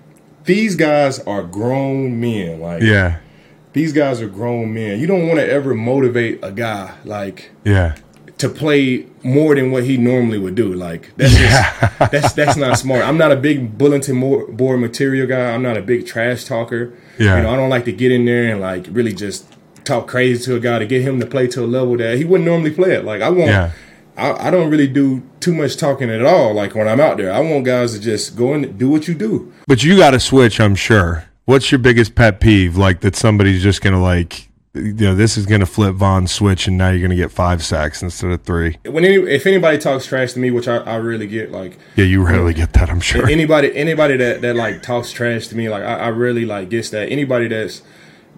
these 0.44 0.76
guys 0.76 1.18
are 1.20 1.42
grown 1.42 2.18
men. 2.20 2.60
Like 2.60 2.82
yeah. 2.82 3.18
these 3.72 3.92
guys 3.92 4.20
are 4.20 4.28
grown 4.28 4.72
men. 4.72 4.98
You 5.00 5.06
don't 5.06 5.26
want 5.26 5.38
to 5.40 5.48
ever 5.48 5.74
motivate 5.74 6.38
a 6.42 6.52
guy 6.52 6.94
like 7.04 7.50
Yeah. 7.64 7.96
to 8.38 8.48
play 8.48 9.06
more 9.22 9.54
than 9.54 9.70
what 9.72 9.84
he 9.84 9.96
normally 9.96 10.38
would 10.38 10.54
do. 10.54 10.72
Like 10.72 11.10
that's 11.16 11.34
just, 11.36 11.98
that's 12.12 12.32
that's 12.34 12.56
not 12.56 12.78
smart. 12.78 13.04
I'm 13.04 13.18
not 13.18 13.32
a 13.32 13.36
big 13.36 13.76
bulletin 13.76 14.20
board 14.56 14.80
material 14.80 15.26
guy. 15.26 15.52
I'm 15.52 15.62
not 15.62 15.76
a 15.76 15.82
big 15.82 16.06
trash 16.06 16.44
talker. 16.44 16.92
Yeah. 17.18 17.36
You 17.36 17.42
know, 17.42 17.50
I 17.50 17.56
don't 17.56 17.70
like 17.70 17.84
to 17.86 17.92
get 17.92 18.12
in 18.12 18.24
there 18.24 18.52
and 18.52 18.60
like 18.60 18.86
really 18.90 19.12
just 19.12 19.46
talk 19.86 20.06
crazy 20.08 20.44
to 20.44 20.56
a 20.56 20.60
guy 20.60 20.78
to 20.78 20.86
get 20.86 21.02
him 21.02 21.20
to 21.20 21.26
play 21.26 21.46
to 21.48 21.64
a 21.64 21.66
level 21.66 21.96
that 21.96 22.18
he 22.18 22.24
wouldn't 22.24 22.46
normally 22.48 22.70
play 22.72 22.94
at. 22.96 23.04
Like 23.04 23.22
I 23.22 23.28
want 23.30 23.50
Yeah. 23.50 23.70
I, 24.16 24.48
I 24.48 24.50
don't 24.50 24.70
really 24.70 24.86
do 24.88 25.22
too 25.40 25.54
much 25.54 25.76
talking 25.76 26.08
at 26.10 26.24
all. 26.24 26.54
Like 26.54 26.74
when 26.74 26.88
I'm 26.88 27.00
out 27.00 27.18
there, 27.18 27.32
I 27.32 27.40
want 27.40 27.64
guys 27.66 27.92
to 27.92 28.00
just 28.00 28.34
go 28.36 28.54
and 28.54 28.78
do 28.78 28.88
what 28.88 29.06
you 29.08 29.14
do. 29.14 29.52
But 29.66 29.84
you 29.84 29.96
got 29.96 30.12
to 30.12 30.20
switch, 30.20 30.58
I'm 30.58 30.74
sure. 30.74 31.24
What's 31.44 31.70
your 31.70 31.78
biggest 31.78 32.14
pet 32.14 32.40
peeve? 32.40 32.76
Like 32.76 33.00
that 33.02 33.14
somebody's 33.14 33.62
just 33.62 33.80
gonna 33.82 34.02
like, 34.02 34.48
you 34.74 34.92
know, 34.94 35.14
this 35.14 35.36
is 35.36 35.46
gonna 35.46 35.66
flip 35.66 35.94
Von's 35.94 36.32
switch, 36.32 36.66
and 36.66 36.76
now 36.76 36.90
you're 36.90 37.00
gonna 37.00 37.14
get 37.14 37.30
five 37.30 37.62
sacks 37.62 38.02
instead 38.02 38.30
of 38.30 38.42
three. 38.42 38.78
When 38.84 39.04
any, 39.04 39.14
if 39.16 39.46
anybody 39.46 39.78
talks 39.78 40.06
trash 40.06 40.32
to 40.32 40.40
me, 40.40 40.50
which 40.50 40.66
I, 40.66 40.78
I 40.78 40.96
really 40.96 41.26
get, 41.28 41.52
like 41.52 41.78
Yeah, 41.94 42.04
you 42.06 42.26
rarely 42.26 42.52
get 42.52 42.72
that, 42.72 42.90
I'm 42.90 43.00
sure. 43.00 43.28
anybody 43.28 43.74
anybody 43.76 44.16
that 44.16 44.40
that 44.40 44.56
like 44.56 44.82
talks 44.82 45.12
trash 45.12 45.46
to 45.48 45.56
me, 45.56 45.68
like 45.68 45.84
I, 45.84 45.94
I 45.94 46.08
really 46.08 46.44
like 46.46 46.68
gets 46.68 46.90
that. 46.90 47.10
Anybody 47.12 47.46
that's 47.48 47.82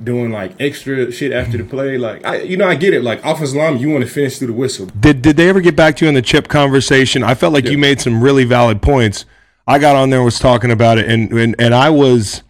doing 0.03 0.30
like 0.30 0.55
extra 0.61 1.11
shit 1.11 1.32
after 1.32 1.59
the 1.59 1.64
play, 1.64 1.99
like 1.99 2.24
I 2.24 2.42
you 2.42 2.57
know 2.57 2.66
I 2.66 2.74
get 2.74 2.94
it. 2.94 3.03
Like 3.03 3.24
offensive 3.24 3.57
line, 3.57 3.78
you 3.78 3.90
want 3.90 4.05
to 4.05 4.11
finish 4.11 4.38
through 4.38 4.49
the 4.49 4.53
whistle. 4.53 4.86
Did 4.86 5.22
did 5.22 5.36
they 5.36 5.49
ever 5.49 5.61
get 5.61 5.76
back 5.76 5.96
to 5.96 6.05
you 6.05 6.09
on 6.09 6.14
the 6.14 6.22
chip 6.22 6.49
conversation? 6.49 7.22
I 7.22 7.34
felt 7.34 7.53
like 7.53 7.66
you 7.66 7.78
made 7.78 8.01
some 8.01 8.22
really 8.22 8.44
valid 8.44 8.82
points. 8.82 9.24
I 9.66 9.78
got 9.78 9.96
on 9.96 10.11
there 10.11 10.20
and 10.20 10.24
was 10.24 10.38
talking 10.38 10.70
about 10.70 10.99
it, 10.99 11.09
and 11.09 11.32
and, 11.32 11.55
and 11.59 11.74
I 11.74 11.90
was. 11.90 12.42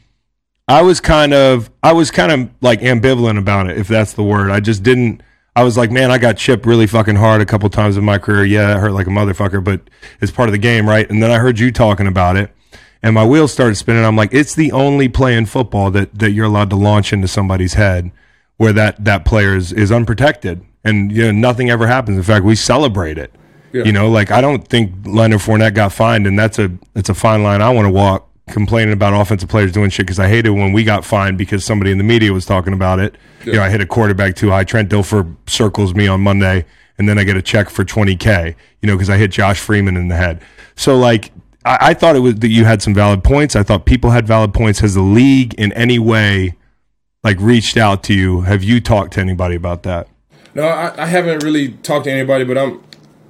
I 0.70 0.82
was 0.82 1.00
kind 1.00 1.32
of 1.32 1.70
I 1.82 1.94
was 1.94 2.10
kind 2.10 2.30
of 2.30 2.50
like 2.60 2.80
ambivalent 2.80 3.38
about 3.38 3.70
it, 3.70 3.78
if 3.78 3.88
that's 3.88 4.12
the 4.12 4.22
word. 4.22 4.50
I 4.50 4.60
just 4.60 4.82
didn't. 4.82 5.22
I 5.56 5.64
was 5.64 5.78
like, 5.78 5.90
man, 5.90 6.10
I 6.10 6.18
got 6.18 6.36
chipped 6.36 6.66
really 6.66 6.86
fucking 6.86 7.16
hard 7.16 7.40
a 7.40 7.46
couple 7.46 7.70
times 7.70 7.96
in 7.96 8.04
my 8.04 8.18
career. 8.18 8.44
Yeah, 8.44 8.76
it 8.76 8.78
hurt 8.78 8.92
like 8.92 9.06
a 9.06 9.10
motherfucker, 9.10 9.64
but 9.64 9.80
it's 10.20 10.30
part 10.30 10.48
of 10.48 10.52
the 10.52 10.58
game, 10.58 10.86
right? 10.86 11.08
And 11.08 11.22
then 11.22 11.30
I 11.30 11.38
heard 11.38 11.58
you 11.58 11.72
talking 11.72 12.06
about 12.06 12.36
it, 12.36 12.50
and 13.02 13.14
my 13.14 13.24
wheels 13.24 13.52
started 13.52 13.76
spinning. 13.76 14.04
I'm 14.04 14.16
like, 14.16 14.32
it's 14.32 14.54
the 14.54 14.72
only 14.72 15.08
play 15.08 15.36
in 15.36 15.46
football 15.46 15.90
that 15.92 16.18
that 16.18 16.32
you're 16.32 16.46
allowed 16.46 16.70
to 16.70 16.76
launch 16.76 17.12
into 17.12 17.28
somebody's 17.28 17.74
head 17.74 18.10
where 18.56 18.72
that 18.72 19.04
that 19.04 19.24
player 19.24 19.56
is, 19.56 19.72
is 19.72 19.90
unprotected, 19.90 20.64
and 20.84 21.10
you 21.10 21.24
know 21.24 21.30
nothing 21.30 21.70
ever 21.70 21.86
happens. 21.86 22.16
In 22.16 22.22
fact, 22.22 22.44
we 22.44 22.54
celebrate 22.54 23.16
it. 23.18 23.32
Yeah. 23.72 23.84
You 23.84 23.92
know, 23.92 24.10
like 24.10 24.30
I 24.30 24.40
don't 24.40 24.66
think 24.66 24.92
Leonard 25.04 25.40
Fournette 25.40 25.74
got 25.74 25.92
fined, 25.92 26.26
and 26.26 26.38
that's 26.38 26.58
a 26.58 26.70
that's 26.94 27.08
a 27.08 27.14
fine 27.14 27.42
line 27.42 27.62
I 27.62 27.70
want 27.70 27.86
to 27.86 27.92
walk. 27.92 28.26
Complaining 28.48 28.94
about 28.94 29.12
offensive 29.12 29.50
players 29.50 29.72
doing 29.72 29.90
shit 29.90 30.06
because 30.06 30.18
I 30.18 30.26
hated 30.26 30.48
when 30.50 30.72
we 30.72 30.82
got 30.82 31.04
fined 31.04 31.36
because 31.36 31.66
somebody 31.66 31.90
in 31.90 31.98
the 31.98 32.04
media 32.04 32.32
was 32.32 32.46
talking 32.46 32.72
about 32.72 32.98
it. 32.98 33.14
You 33.44 33.52
know, 33.52 33.62
I 33.62 33.68
hit 33.68 33.82
a 33.82 33.86
quarterback 33.86 34.36
too 34.36 34.48
high. 34.48 34.64
Trent 34.64 34.88
Dilfer 34.88 35.36
circles 35.46 35.94
me 35.94 36.08
on 36.08 36.22
Monday, 36.22 36.64
and 36.96 37.06
then 37.06 37.18
I 37.18 37.24
get 37.24 37.36
a 37.36 37.42
check 37.42 37.68
for 37.68 37.84
twenty 37.84 38.16
k. 38.16 38.56
You 38.80 38.86
know, 38.86 38.96
because 38.96 39.10
I 39.10 39.18
hit 39.18 39.32
Josh 39.32 39.60
Freeman 39.60 39.98
in 39.98 40.08
the 40.08 40.16
head. 40.16 40.40
So 40.76 40.96
like, 40.96 41.30
I, 41.64 41.78
I 41.80 41.94
thought 41.94 42.16
it 42.16 42.20
was 42.20 42.36
that 42.36 42.48
you 42.48 42.64
had 42.64 42.82
some 42.82 42.94
valid 42.94 43.24
points. 43.24 43.56
I 43.56 43.62
thought 43.62 43.84
people 43.84 44.10
had 44.10 44.26
valid 44.26 44.54
points. 44.54 44.80
Has 44.80 44.94
the 44.94 45.02
league 45.02 45.54
in 45.54 45.72
any 45.72 45.98
way 45.98 46.54
like 47.24 47.38
reached 47.40 47.76
out 47.76 48.02
to 48.04 48.14
you? 48.14 48.42
Have 48.42 48.62
you 48.62 48.80
talked 48.80 49.14
to 49.14 49.20
anybody 49.20 49.54
about 49.54 49.82
that? 49.82 50.08
No, 50.54 50.66
I, 50.66 51.02
I 51.02 51.06
haven't 51.06 51.42
really 51.44 51.72
talked 51.72 52.04
to 52.04 52.10
anybody, 52.12 52.44
but 52.44 52.56
I'm 52.58 52.82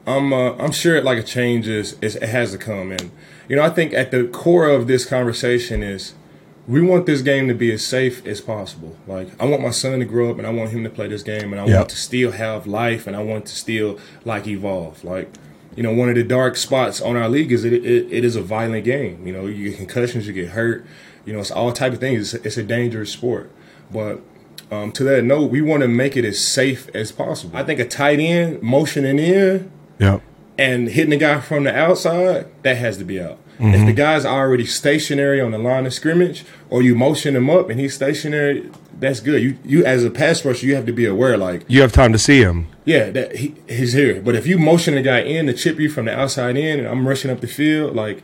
I'm 0.06 0.32
uh, 0.32 0.52
I'm 0.56 0.72
sure 0.72 1.00
like 1.02 1.18
a 1.18 1.22
change 1.22 1.68
is, 1.68 1.96
is 2.00 2.16
it 2.16 2.28
has 2.28 2.52
to 2.52 2.58
come 2.58 2.92
and 2.92 3.10
you 3.48 3.56
know 3.56 3.62
I 3.62 3.70
think 3.70 3.92
at 3.92 4.10
the 4.10 4.24
core 4.24 4.68
of 4.68 4.86
this 4.86 5.04
conversation 5.04 5.82
is 5.82 6.14
we 6.66 6.80
want 6.82 7.06
this 7.06 7.22
game 7.22 7.48
to 7.48 7.54
be 7.54 7.72
as 7.72 7.84
safe 7.84 8.24
as 8.26 8.40
possible. 8.42 8.96
Like 9.06 9.28
I 9.40 9.46
want 9.46 9.62
my 9.62 9.70
son 9.70 9.98
to 9.98 10.04
grow 10.04 10.30
up 10.30 10.38
and 10.38 10.46
I 10.46 10.50
want 10.50 10.70
him 10.70 10.84
to 10.84 10.90
play 10.90 11.08
this 11.08 11.22
game 11.22 11.52
and 11.52 11.60
I 11.60 11.66
Yep. 11.66 11.76
want 11.76 11.88
to 11.90 11.96
still 11.96 12.32
have 12.32 12.66
life 12.66 13.06
and 13.06 13.16
I 13.16 13.22
want 13.22 13.46
to 13.46 13.54
still 13.54 13.98
like 14.24 14.46
evolve. 14.46 15.02
Like 15.02 15.30
you 15.78 15.84
know 15.84 15.92
one 15.92 16.08
of 16.08 16.16
the 16.16 16.24
dark 16.24 16.56
spots 16.56 17.00
on 17.00 17.14
our 17.14 17.28
league 17.28 17.52
is 17.52 17.64
it, 17.64 17.72
it, 17.72 17.84
it 18.10 18.24
is 18.24 18.34
a 18.34 18.42
violent 18.42 18.84
game. 18.84 19.24
You 19.24 19.32
know 19.32 19.46
you 19.46 19.70
get 19.70 19.78
concussions, 19.78 20.26
you 20.26 20.32
get 20.32 20.48
hurt. 20.48 20.84
You 21.24 21.32
know 21.32 21.38
it's 21.38 21.52
all 21.52 21.72
type 21.72 21.92
of 21.92 22.00
things. 22.00 22.34
It's, 22.34 22.44
it's 22.44 22.56
a 22.56 22.64
dangerous 22.64 23.12
sport, 23.12 23.52
but 23.92 24.20
um, 24.72 24.90
to 24.92 25.04
that 25.04 25.22
note, 25.22 25.52
we 25.52 25.62
want 25.62 25.82
to 25.82 25.88
make 25.88 26.16
it 26.16 26.24
as 26.24 26.44
safe 26.44 26.88
as 26.94 27.12
possible. 27.12 27.56
I 27.56 27.62
think 27.62 27.78
a 27.78 27.86
tight 27.86 28.18
end 28.18 28.60
motioning 28.60 29.20
in 29.20 29.70
Yep. 30.00 30.20
and 30.58 30.88
hitting 30.88 31.10
the 31.10 31.16
guy 31.16 31.40
from 31.40 31.62
the 31.62 31.76
outside, 31.76 32.46
that 32.62 32.76
has 32.76 32.96
to 32.98 33.04
be 33.04 33.20
out. 33.20 33.38
Mm-hmm. 33.58 33.74
If 33.74 33.86
the 33.86 33.92
guy's 33.92 34.24
already 34.26 34.66
stationary 34.66 35.40
on 35.40 35.52
the 35.52 35.58
line 35.58 35.86
of 35.86 35.94
scrimmage, 35.94 36.44
or 36.70 36.82
you 36.82 36.96
motion 36.96 37.36
him 37.36 37.48
up 37.48 37.70
and 37.70 37.78
he's 37.78 37.94
stationary, 37.94 38.68
that's 39.00 39.20
good. 39.20 39.42
You 39.42 39.56
you 39.64 39.84
as 39.84 40.04
a 40.04 40.10
pass 40.10 40.44
rusher, 40.44 40.66
you 40.66 40.74
have 40.74 40.86
to 40.86 40.92
be 40.92 41.04
aware, 41.06 41.36
like, 41.36 41.64
You 41.68 41.80
have 41.82 41.92
time 41.92 42.12
to 42.12 42.18
see 42.18 42.40
him. 42.40 42.66
yeah, 42.84 43.10
that 43.10 43.36
he, 43.36 43.54
he's 43.68 43.92
here. 43.92 44.20
But 44.20 44.34
if 44.34 44.46
you 44.46 44.58
motion 44.58 44.94
the 44.94 45.02
guy 45.02 45.20
in 45.20 45.46
to 45.46 45.52
chip 45.52 45.78
you 45.78 45.88
from 45.88 46.06
the 46.06 46.18
outside 46.18 46.56
in, 46.56 46.78
and 46.80 46.88
I'm 46.88 47.06
rushing 47.06 47.30
up 47.30 47.40
the 47.40 47.46
field, 47.46 47.94
like 47.96 48.22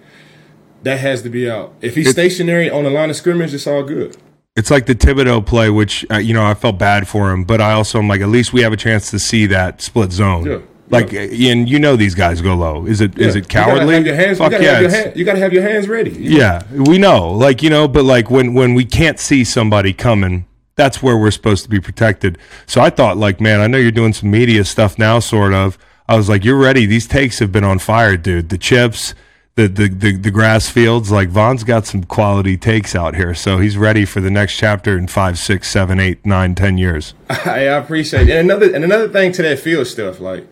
that 0.82 0.98
has 1.00 1.22
to 1.22 1.30
be 1.30 1.48
out. 1.50 1.74
If 1.80 1.94
he's 1.94 2.10
stationary 2.10 2.68
on 2.70 2.84
the 2.84 2.90
line 2.90 3.10
of 3.10 3.16
scrimmage, 3.16 3.54
it's 3.54 3.66
all 3.66 3.82
good. 3.82 4.16
It's 4.56 4.70
like 4.70 4.86
the 4.86 4.94
Thibodeaux 4.94 5.44
play, 5.44 5.68
which 5.70 6.04
uh, 6.10 6.18
you 6.18 6.32
know 6.34 6.44
I 6.44 6.54
felt 6.54 6.78
bad 6.78 7.08
for 7.08 7.30
him, 7.32 7.44
but 7.44 7.60
I 7.60 7.72
also 7.72 7.98
am 7.98 8.08
like, 8.08 8.20
at 8.20 8.28
least 8.28 8.52
we 8.52 8.60
have 8.62 8.72
a 8.72 8.76
chance 8.76 9.10
to 9.10 9.18
see 9.18 9.46
that 9.46 9.80
split 9.82 10.12
zone. 10.12 10.46
Yeah. 10.46 10.58
Like, 10.90 11.14
uh, 11.14 11.16
and 11.18 11.68
you 11.68 11.78
know 11.78 11.96
these 11.96 12.14
guys 12.14 12.40
go 12.42 12.54
low. 12.54 12.86
Is 12.86 13.00
it 13.00 13.18
is 13.18 13.34
Yeah. 13.34 13.40
it 13.42 13.48
cowardly? 13.48 13.80
You 13.80 13.86
gotta 13.86 13.94
have 13.96 14.06
your 14.06 14.14
hands, 14.16 14.38
Fuck 14.38 14.52
you 14.52 14.58
gotta 14.58 14.64
yeah, 14.64 14.72
have 14.72 14.82
your, 14.82 14.90
hand, 14.90 15.16
you 15.16 15.24
gotta 15.24 15.38
have 15.40 15.52
your 15.54 15.62
hands 15.62 15.88
ready. 15.88 16.10
yeah. 16.10 16.62
We 16.72 16.98
know, 16.98 17.30
like 17.32 17.62
you 17.62 17.70
know, 17.70 17.88
but 17.88 18.04
like 18.04 18.30
when 18.30 18.52
when 18.54 18.74
we 18.74 18.84
can't 18.84 19.18
see 19.18 19.42
somebody 19.44 19.92
coming, 19.94 20.44
that's 20.76 21.02
where 21.02 21.16
we're 21.16 21.30
supposed 21.30 21.62
to 21.64 21.70
be 21.70 21.80
protected. 21.80 22.38
So 22.66 22.80
I 22.80 22.90
thought, 22.90 23.16
like, 23.16 23.40
man, 23.40 23.60
I 23.60 23.66
know 23.66 23.78
you're 23.78 23.90
doing 23.90 24.12
some 24.12 24.30
media 24.30 24.64
stuff 24.64 24.98
now, 24.98 25.18
sort 25.20 25.52
of. 25.52 25.78
I 26.08 26.16
was 26.16 26.28
like, 26.28 26.44
you're 26.44 26.58
ready. 26.58 26.84
These 26.86 27.06
takes 27.06 27.38
have 27.38 27.52
been 27.52 27.64
on 27.64 27.78
fire, 27.78 28.16
dude. 28.16 28.48
The 28.48 28.58
chips. 28.58 29.14
The, 29.56 29.68
the, 29.68 29.86
the, 29.88 30.16
the 30.16 30.30
grass 30.32 30.68
fields 30.68 31.12
like 31.12 31.28
Von's 31.28 31.62
got 31.62 31.86
some 31.86 32.02
quality 32.02 32.56
takes 32.56 32.96
out 32.96 33.14
here, 33.14 33.34
so 33.36 33.58
he's 33.58 33.76
ready 33.76 34.04
for 34.04 34.20
the 34.20 34.28
next 34.28 34.56
chapter 34.56 34.98
in 34.98 35.06
five, 35.06 35.38
six, 35.38 35.70
seven, 35.70 36.00
eight, 36.00 36.26
nine, 36.26 36.56
ten 36.56 36.76
years. 36.76 37.14
I, 37.30 37.58
appreciate 37.60 38.28
it. 38.28 38.32
And 38.32 38.50
another 38.50 38.74
and 38.74 38.82
another 38.82 39.08
thing 39.08 39.30
to 39.30 39.42
that 39.42 39.60
field 39.60 39.86
stuff, 39.86 40.18
like 40.18 40.44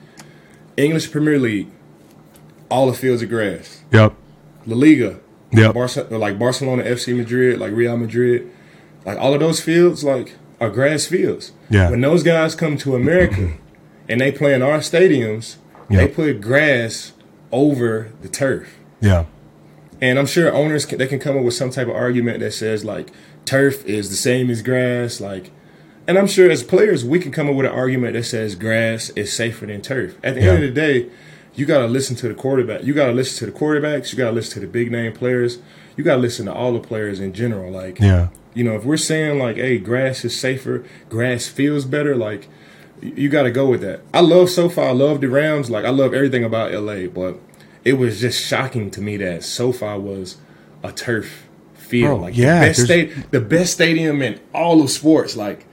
English 0.77 1.11
Premier 1.11 1.41
League, 1.41 1.66
all 2.70 2.87
the 2.87 2.93
fields 2.97 3.25
are 3.25 3.27
grass. 3.27 3.83
Yep. 3.91 4.14
La 4.66 4.77
Liga, 4.77 5.18
Yep. 5.51 5.75
Barca, 5.75 6.07
like 6.16 6.39
Barcelona, 6.39 6.85
FC 6.85 7.16
Madrid, 7.16 7.59
like 7.59 7.73
Real 7.73 7.97
Madrid, 7.97 8.51
like 9.05 9.18
all 9.18 9.34
of 9.34 9.40
those 9.40 9.61
fields, 9.61 10.05
like 10.05 10.36
are 10.61 10.70
grass 10.70 11.07
fields. 11.07 11.53
Yeah. 11.70 11.90
When 11.90 12.00
those 12.00 12.22
guys 12.22 12.55
come 12.55 12.76
to 12.78 12.94
America 12.94 13.55
and 14.09 14.20
they 14.20 14.30
play 14.32 14.55
in 14.55 14.62
our 14.62 14.78
stadiums, 14.78 15.57
they 15.90 16.09
put 16.09 16.40
grass 16.40 17.12
over 17.50 18.12
the 18.22 18.28
turf. 18.28 18.78
Yeah. 19.00 19.26
And 20.00 20.18
I'm 20.18 20.26
sure 20.26 20.53
owners 20.53 20.86
can, 20.86 20.98
they 20.98 21.07
can 21.07 21.18
come 21.18 21.36
up 21.36 21.44
with 21.44 21.55
some 21.55 21.70
type 21.70 21.86
of 21.88 21.94
argument 21.94 22.40
that 22.40 22.53
says 22.55 22.84
like 22.84 23.11
turf 23.44 23.84
is 23.86 24.11
the 24.11 24.16
same 24.16 24.50
as 24.50 24.62
grass, 24.62 25.20
like. 25.20 25.50
And 26.09 26.18
I'm 26.18 26.26
sure 26.26 26.50
as 26.50 26.64
players 26.64 27.05
we 27.05 27.20
can 27.20 27.30
come 27.30 27.48
up 27.48 27.55
with 27.55 27.66
an 27.66 27.72
argument 27.72 28.14
that 28.14 28.24
says 28.24 28.55
grass 28.57 29.11
is 29.11 29.32
safer 29.32 29.66
than 29.66 29.82
turf. 29.82 30.16
At 30.24 30.34
the 30.34 30.40
Yeah. 30.42 30.50
end 30.53 30.64
of 30.64 30.74
the 30.74 30.80
day, 30.80 31.09
you 31.55 31.64
got 31.66 31.78
to 31.80 31.86
listen 31.86 32.16
to 32.16 32.28
the 32.28 32.34
quarterback. 32.34 32.82
You 32.82 32.92
got 32.94 33.07
to 33.07 33.12
listen 33.12 33.38
to 33.46 33.53
the 33.53 33.57
quarterbacks. 33.59 34.11
You 34.11 34.18
got 34.18 34.30
to 34.30 34.32
listen 34.32 34.55
to 34.55 34.61
the 34.61 34.66
big 34.72 34.90
name 34.90 35.12
players. 35.12 35.59
You 35.96 36.03
got 36.03 36.14
to 36.16 36.20
listen 36.20 36.46
to 36.46 36.53
all 36.53 36.72
the 36.72 36.80
players 36.80 37.20
in 37.20 37.32
general. 37.34 37.70
Like, 37.70 38.00
Yeah. 38.00 38.28
You 38.55 38.64
know, 38.64 38.74
if 38.74 38.84
we're 38.84 38.96
saying 38.96 39.38
like, 39.38 39.57
hey, 39.57 39.78
grass 39.78 40.24
is 40.24 40.38
safer, 40.38 40.84
grass 41.09 41.46
feels 41.46 41.84
better, 41.84 42.14
like 42.16 42.48
you 43.00 43.28
got 43.28 43.42
to 43.44 43.50
go 43.50 43.66
with 43.68 43.80
that. 43.80 44.00
I 44.14 44.20
love 44.20 44.50
SoFi, 44.50 44.80
I 44.80 44.92
love 44.92 45.20
the 45.20 45.28
Rams, 45.28 45.70
like 45.70 45.84
I 45.84 45.90
love 45.90 46.14
everything 46.14 46.44
about 46.44 46.72
LA, 46.72 47.07
but 47.07 47.38
it 47.84 47.94
was 47.94 48.20
just 48.20 48.44
shocking 48.44 48.90
to 48.92 49.00
me 49.00 49.16
that 49.18 49.42
SoFi 49.42 49.98
was 49.98 50.36
a 50.84 50.92
turf 50.92 51.48
field, 51.74 52.09
Bro, 52.09 52.16
like 52.26 52.36
yeah, 52.36 52.61
the 52.61 52.66
best 52.68 52.84
state, 52.84 53.30
the 53.32 53.40
best 53.40 53.72
stadium 53.72 54.22
in 54.22 54.40
all 54.55 54.82
of 54.82 54.90
sports, 54.90 55.36
like 55.36 55.66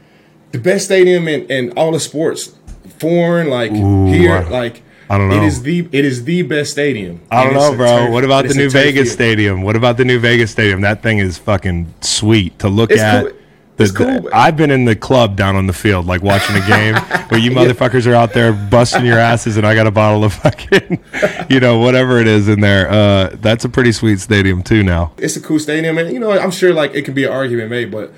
the 0.52 0.58
best 0.60 0.86
stadium 0.86 1.28
in, 1.28 1.46
in 1.48 1.72
all 1.78 1.94
of 1.94 2.02
sports, 2.02 2.56
foreign, 2.98 3.50
like 3.50 3.72
here, 3.72 4.32
I- 4.34 4.50
like. 4.50 4.82
I 5.10 5.18
don't 5.18 5.30
know. 5.30 5.44
is 5.44 5.64
the 5.64 5.88
it 5.92 6.06
is 6.06 6.24
the 6.24 6.44
best 6.44 6.72
stadium. 6.72 7.22
I 7.32 7.44
don't 7.46 7.54
know, 7.54 7.76
bro. 7.76 7.88
turf- 7.88 8.12
what 8.12 8.24
about 8.24 8.48
the 8.48 8.54
new 8.54 8.70
Vegas 8.70 9.12
stadium? 9.12 9.64
What 9.64 9.76
about 9.76 9.98
the 9.98 10.06
new 10.06 10.20
Vegas 10.20 10.52
stadium? 10.52 10.82
That 10.82 11.02
thing 11.02 11.18
is 11.20 11.38
fucking 11.38 11.94
sweet 12.02 12.60
to 12.60 12.70
look 12.70 12.92
It's 12.92 13.02
at. 13.02 13.22
cool. 13.24 13.32
The- 13.32 13.40
It's 13.86 13.92
cool, 13.94 14.30
I've 14.34 14.58
been 14.58 14.72
in 14.72 14.84
the 14.84 14.96
club 14.96 15.38
down 15.38 15.56
on 15.56 15.66
the 15.66 15.72
field, 15.74 16.06
like 16.06 16.22
watching 16.22 16.54
a 16.58 16.68
game 16.68 16.96
where 17.30 17.40
you 17.40 17.50
motherfuckers 17.52 18.06
are 18.08 18.14
out 18.14 18.34
there 18.34 18.52
busting 18.52 19.06
your 19.06 19.18
asses, 19.18 19.56
and 19.56 19.66
I 19.66 19.74
got 19.74 19.88
a 19.88 19.92
bottle 19.92 20.26
of 20.26 20.34
fucking, 20.34 21.00
you 21.50 21.62
know, 21.62 21.80
whatever 21.80 22.20
it 22.20 22.28
is 22.28 22.50
in 22.50 22.60
there. 22.60 22.90
Uh, 22.92 23.30
that's 23.42 23.64
a 23.64 23.70
pretty 23.70 23.94
sweet 23.94 24.20
stadium 24.20 24.64
too. 24.64 24.84
Now, 24.84 25.14
it's 25.18 25.38
a 25.38 25.42
cool 25.42 25.60
stadium, 25.60 25.98
and 25.98 26.12
you 26.12 26.20
know, 26.20 26.30
I'm 26.32 26.52
sure 26.52 26.74
like 26.74 26.94
it 26.94 27.04
can 27.06 27.14
be 27.14 27.24
an 27.24 27.32
argument 27.32 27.70
made, 27.70 27.90
but 27.90 28.12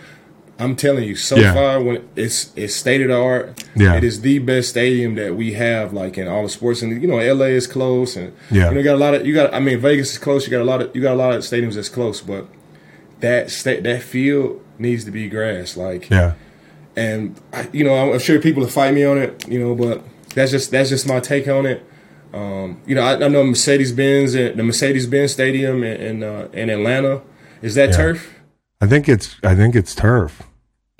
I'm 0.63 0.75
telling 0.75 1.03
you, 1.05 1.15
so 1.15 1.35
Yeah. 1.37 1.53
far 1.53 1.81
when 1.81 2.01
it's 2.15 2.51
it's 2.55 2.75
state 2.75 3.01
of 3.01 3.07
the 3.09 3.17
art, 3.17 3.63
Yeah. 3.75 3.95
it 3.97 4.03
is 4.03 4.21
the 4.21 4.37
best 4.39 4.69
stadium 4.69 5.15
that 5.15 5.35
we 5.35 5.53
have, 5.53 5.91
like 5.93 6.17
in 6.17 6.27
all 6.27 6.43
the 6.43 6.49
sports. 6.49 6.81
And 6.81 7.01
you 7.01 7.07
know, 7.07 7.19
LA 7.19 7.47
is 7.61 7.67
close, 7.67 8.15
and 8.15 8.31
Yeah. 8.51 8.67
you 8.69 8.71
know, 8.75 8.77
you 8.79 8.83
got 8.83 8.95
a 8.95 9.03
lot 9.05 9.13
of 9.15 9.25
you 9.25 9.33
got. 9.33 9.53
I 9.53 9.59
mean, 9.59 9.79
Vegas 9.79 10.11
is 10.13 10.17
close. 10.17 10.45
You 10.45 10.51
got 10.51 10.61
a 10.61 10.69
lot 10.73 10.81
of 10.81 10.95
you 10.95 11.01
got 11.01 11.13
a 11.13 11.21
lot 11.25 11.33
of 11.33 11.41
stadiums 11.41 11.75
that's 11.75 11.89
close, 11.89 12.21
but 12.21 12.45
that 13.21 13.49
state 13.49 13.83
that 13.83 14.01
field 14.03 14.61
needs 14.79 15.03
to 15.05 15.11
be 15.11 15.27
grass, 15.29 15.75
like 15.77 16.09
yeah, 16.09 16.33
and 16.95 17.35
I, 17.53 17.67
you 17.71 17.83
know, 17.83 17.93
I'm 18.13 18.19
sure 18.19 18.39
people 18.39 18.61
will 18.63 18.69
fight 18.69 18.93
me 18.93 19.03
on 19.03 19.17
it, 19.17 19.45
you 19.47 19.59
know, 19.59 19.75
but 19.75 20.03
that's 20.35 20.51
just 20.51 20.71
that's 20.71 20.89
just 20.89 21.07
my 21.07 21.19
take 21.19 21.47
on 21.47 21.65
it. 21.65 21.83
Um, 22.33 22.77
you 22.87 22.95
know, 22.95 23.01
I, 23.01 23.13
I 23.25 23.27
know 23.27 23.43
Mercedes 23.43 23.91
Benz, 23.91 24.33
the 24.33 24.53
Mercedes 24.55 25.05
Benz 25.07 25.31
Stadium 25.33 25.83
in 25.83 25.97
in, 26.01 26.23
uh, 26.23 26.47
in 26.53 26.69
Atlanta. 26.69 27.21
Is 27.61 27.75
that 27.75 27.89
Yeah. 27.89 27.97
turf? 27.97 28.35
I 28.79 28.87
think 28.87 29.07
it's 29.09 29.35
I 29.43 29.53
think 29.55 29.75
it's 29.75 29.93
turf. 29.93 30.41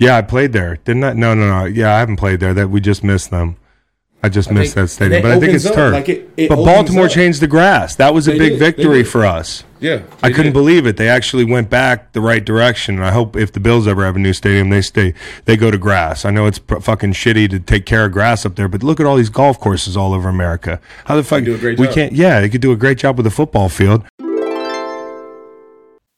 Yeah, 0.02 0.16
I 0.16 0.22
played 0.22 0.52
there. 0.52 0.76
Didn't 0.84 1.04
I? 1.04 1.12
No, 1.14 1.34
no, 1.34 1.46
no. 1.48 1.64
Yeah, 1.64 1.94
I 1.94 1.98
haven't 1.98 2.16
played 2.16 2.40
there. 2.40 2.52
That 2.54 2.70
we 2.70 2.80
just 2.80 3.02
missed 3.04 3.30
them. 3.30 3.56
I 4.24 4.28
just 4.28 4.50
I 4.50 4.54
missed 4.54 4.74
think- 4.74 4.86
that 4.86 4.88
stadium, 4.88 5.22
but 5.22 5.32
I 5.32 5.40
think 5.40 5.52
it's 5.52 5.66
up, 5.66 5.74
turf. 5.74 5.92
like 5.92 6.08
it- 6.08 6.30
it 6.36 6.48
but 6.48 6.54
Baltimore 6.56 7.06
up. 7.06 7.10
changed 7.10 7.40
the 7.40 7.48
grass. 7.48 7.96
That 7.96 8.14
was 8.14 8.28
a 8.28 8.30
They 8.32 8.38
big 8.38 8.50
did, 8.52 8.58
victory 8.60 9.02
for 9.02 9.24
us. 9.26 9.64
Yeah, 9.80 10.02
I 10.22 10.28
couldn't 10.28 10.52
did. 10.52 10.52
believe 10.52 10.86
it. 10.86 10.96
They 10.96 11.08
actually 11.08 11.44
went 11.44 11.68
back 11.68 12.12
the 12.12 12.20
right 12.20 12.44
direction, 12.44 12.94
and 12.98 13.04
I 13.04 13.10
hope 13.10 13.34
if 13.36 13.50
the 13.52 13.58
Bills 13.58 13.88
ever 13.88 14.04
have 14.04 14.14
a 14.14 14.20
new 14.20 14.32
stadium, 14.32 14.70
they 14.70 14.80
stay. 14.80 15.12
They 15.44 15.56
go 15.56 15.72
to 15.72 15.76
grass. 15.78 16.24
I 16.24 16.30
know 16.30 16.46
it's 16.46 16.60
pr- 16.60 16.78
fucking 16.78 17.14
shitty 17.14 17.50
to 17.50 17.58
take 17.58 17.84
care 17.84 18.04
of 18.04 18.12
grass 18.12 18.46
up 18.46 18.54
there, 18.54 18.68
but 18.68 18.84
look 18.84 19.00
at 19.00 19.06
all 19.06 19.16
these 19.16 19.28
golf 19.28 19.58
courses 19.58 19.96
all 19.96 20.14
over 20.14 20.28
America. 20.28 20.80
How 21.06 21.16
the 21.16 21.24
fuck 21.24 21.42
do 21.42 21.56
a 21.56 21.58
great 21.58 21.80
we 21.80 21.86
job. 21.86 21.94
can't? 21.96 22.12
Yeah, 22.12 22.40
they 22.40 22.48
could 22.48 22.60
do 22.60 22.70
a 22.70 22.76
great 22.76 22.98
job 22.98 23.16
with 23.16 23.26
a 23.26 23.30
football 23.30 23.68
field. 23.68 24.04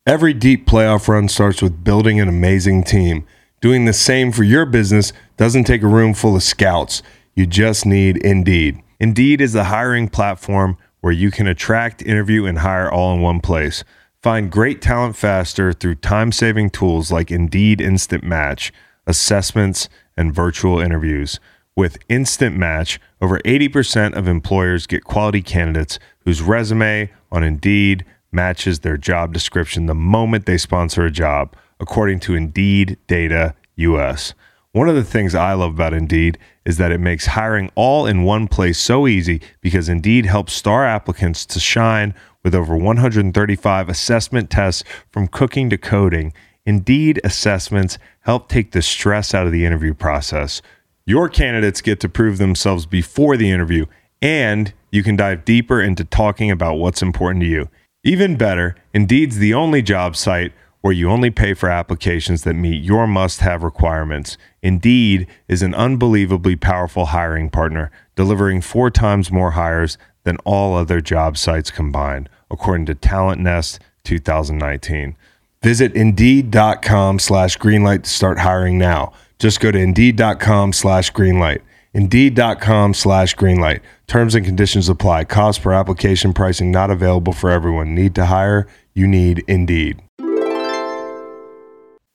Every 0.07 0.35
deep 0.35 0.67
playoff 0.67 1.09
run 1.09 1.29
starts 1.29 1.63
with 1.63 1.83
building 1.83 2.21
an 2.21 2.29
amazing 2.29 2.85
team. 2.85 3.25
Doing 3.65 3.87
the 3.87 3.95
same 3.95 4.31
for 4.31 4.45
your 4.45 4.67
business 4.67 5.15
doesn't 5.39 5.65
take 5.65 5.81
a 5.81 5.87
room 5.87 6.13
full 6.13 6.37
of 6.37 6.43
scouts. 6.43 7.03
You 7.35 7.47
just 7.47 7.87
need 7.87 8.19
Indeed. 8.19 8.83
Indeed 9.01 9.41
is 9.41 9.55
the 9.55 9.65
hiring 9.65 10.09
platform 10.09 10.77
where 11.01 11.15
you 11.15 11.31
can 11.31 11.47
attract, 11.47 12.03
interview, 12.03 12.45
and 12.45 12.59
hire 12.59 12.93
all 12.93 13.15
in 13.15 13.23
one 13.23 13.41
place. 13.41 13.83
Find 14.23 14.53
great 14.53 14.83
talent 14.83 15.17
faster 15.17 15.73
through 15.73 15.95
time 15.95 16.31
saving 16.31 16.73
tools 16.73 17.11
like 17.11 17.31
Indeed 17.31 17.81
Instant 17.81 18.23
Match, 18.23 18.71
assessments, 19.07 19.89
and 20.15 20.35
virtual 20.35 20.79
interviews. 20.79 21.41
With 21.75 21.97
Instant 22.11 22.59
Match, 22.59 23.01
over 23.23 23.39
80% 23.47 24.13
of 24.13 24.29
employers 24.29 24.87
get 24.87 25.05
quality 25.05 25.41
candidates 25.41 25.99
whose 26.27 26.43
resume 26.43 27.11
on 27.33 27.43
Indeed 27.43 28.05
matches 28.31 28.81
their 28.81 28.99
job 28.99 29.33
description 29.33 29.87
the 29.87 29.95
moment 29.95 30.45
they 30.45 30.59
sponsor 30.59 31.07
a 31.07 31.11
job, 31.11 31.57
according 31.85 32.19
to 32.19 32.35
Indeed 32.35 32.97
Data 33.09 33.55
US. 33.77 34.33
One 34.73 34.89
of 34.89 34.95
the 34.95 35.05
things 35.05 35.35
I 35.35 35.53
love 35.53 35.75
about 35.75 35.93
Indeed 35.93 36.39
is 36.65 36.79
that 36.79 36.91
it 36.91 36.99
makes 36.99 37.27
hiring 37.27 37.71
all 37.75 38.07
in 38.07 38.23
one 38.23 38.49
place 38.49 38.79
so 38.79 39.07
easy 39.07 39.43
because 39.61 39.91
Indeed 39.91 40.25
helps 40.25 40.55
star 40.55 40.87
applicants 40.87 41.45
to 41.45 41.61
shine 41.61 42.15
with 42.43 42.55
over 42.55 42.75
135 42.75 43.91
assessment 43.91 44.49
tests 44.49 44.83
from 45.11 45.29
cooking 45.29 45.69
to 45.69 45.77
coding. 45.77 46.33
Indeed 46.65 47.21
assessments 47.23 47.99
help 48.21 48.49
take 48.49 48.73
the 48.73 48.81
stress 48.81 49.35
out 49.35 49.45
of 49.45 49.53
the 49.53 49.67
interview 49.67 49.93
process. 49.93 50.63
Your 51.05 51.29
candidates 51.29 51.83
get 51.83 52.01
to 52.01 52.09
prove 52.09 52.39
themselves 52.39 52.87
before 52.87 53.37
the 53.37 53.51
interview, 53.51 53.85
and 54.23 54.73
you 54.91 55.03
can 55.03 55.17
dive 55.17 55.45
deeper 55.45 55.83
into 55.83 56.03
talking 56.03 56.51
about 56.51 56.77
what's 56.77 57.03
important 57.03 57.43
to 57.43 57.47
you. 57.47 57.69
Even 58.05 58.37
better, 58.37 58.75
Indeed's 58.95 59.37
the 59.37 59.53
only 59.53 59.83
job 59.83 60.17
site 60.17 60.55
where 60.85 60.93
you 60.93 61.09
only 61.09 61.31
pay 61.31 61.55
for 61.55 61.71
applications 61.71 62.43
that 62.43 62.53
meet 62.53 62.85
your 62.85 63.07
must 63.07 63.41
have 63.41 63.63
requirements. 63.63 64.37
Indeed 64.63 65.27
is 65.49 65.63
an 65.63 65.75
unbelievably 65.75 66.57
powerful 66.57 67.07
hiring 67.07 67.49
partner, 67.49 67.91
delivering 68.17 68.61
four 68.61 68.91
times 68.91 69.33
more 69.33 69.53
hires 69.53 69.97
than 70.25 70.37
all 70.45 70.77
other 70.77 71.01
job 71.01 71.39
sites 71.39 71.71
combined, 71.71 72.29
according 72.51 72.85
to 72.85 72.95
Talent 72.95 73.41
Nest 73.41 73.81
2019. 74.05 75.17
Visit 75.63 75.97
Indeed.com 75.97 77.19
slash 77.19 77.57
greenlight 77.57 78.03
to 78.03 78.11
start 78.11 78.41
hiring 78.41 78.77
now. 78.77 79.15
Just 79.39 79.61
go 79.61 79.71
to 79.71 79.79
Indeed.com 79.79 80.75
slash 80.75 81.11
greenlight. 81.13 81.63
Indeed.com 81.95 82.93
slash 82.93 83.35
greenlight. 83.37 83.81
Terms 84.07 84.35
and 84.35 84.45
conditions 84.45 84.91
apply. 84.91 85.25
Cost 85.25 85.63
per 85.63 85.73
application 85.73 86.35
pricing 86.35 86.71
not 86.71 86.91
available 86.91 87.33
for 87.33 87.49
everyone. 87.49 87.95
Need 87.95 88.15
to 88.17 88.27
hire? 88.27 88.67
You 88.93 89.07
need 89.09 89.43
Indeed. 89.49 90.03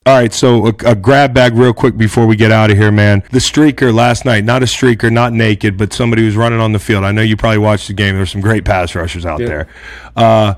All 0.10 0.16
right, 0.16 0.34
so 0.34 0.66
a, 0.66 0.70
a 0.88 0.96
grab 0.96 1.36
bag 1.36 1.54
real 1.54 1.72
quick 1.72 1.96
before 1.96 2.26
we 2.26 2.36
get 2.36 2.52
out 2.52 2.72
of 2.72 2.78
here, 2.78 2.92
man. 2.92 3.22
The 3.30 3.38
streaker 3.38 3.94
last 3.94 4.26
night, 4.26 4.44
not 4.44 4.64
a 4.64 4.66
streaker, 4.66 5.12
not 5.12 5.34
naked, 5.34 5.78
but 5.78 5.94
somebody 5.94 6.24
who's 6.24 6.36
running 6.36 6.60
on 6.60 6.72
the 6.72 6.80
field. 6.80 7.04
I 7.04 7.12
know 7.12 7.22
you 7.22 7.38
probably 7.38 7.60
watched 7.60 7.90
the 7.90 7.94
game. 7.94 8.16
There's 8.16 8.32
some 8.32 8.42
great 8.42 8.66
pass 8.66 8.96
rushers 8.96 9.24
out 9.24 9.40
Yeah. 9.40 9.46
there. 9.48 9.68
Uh, 10.16 10.54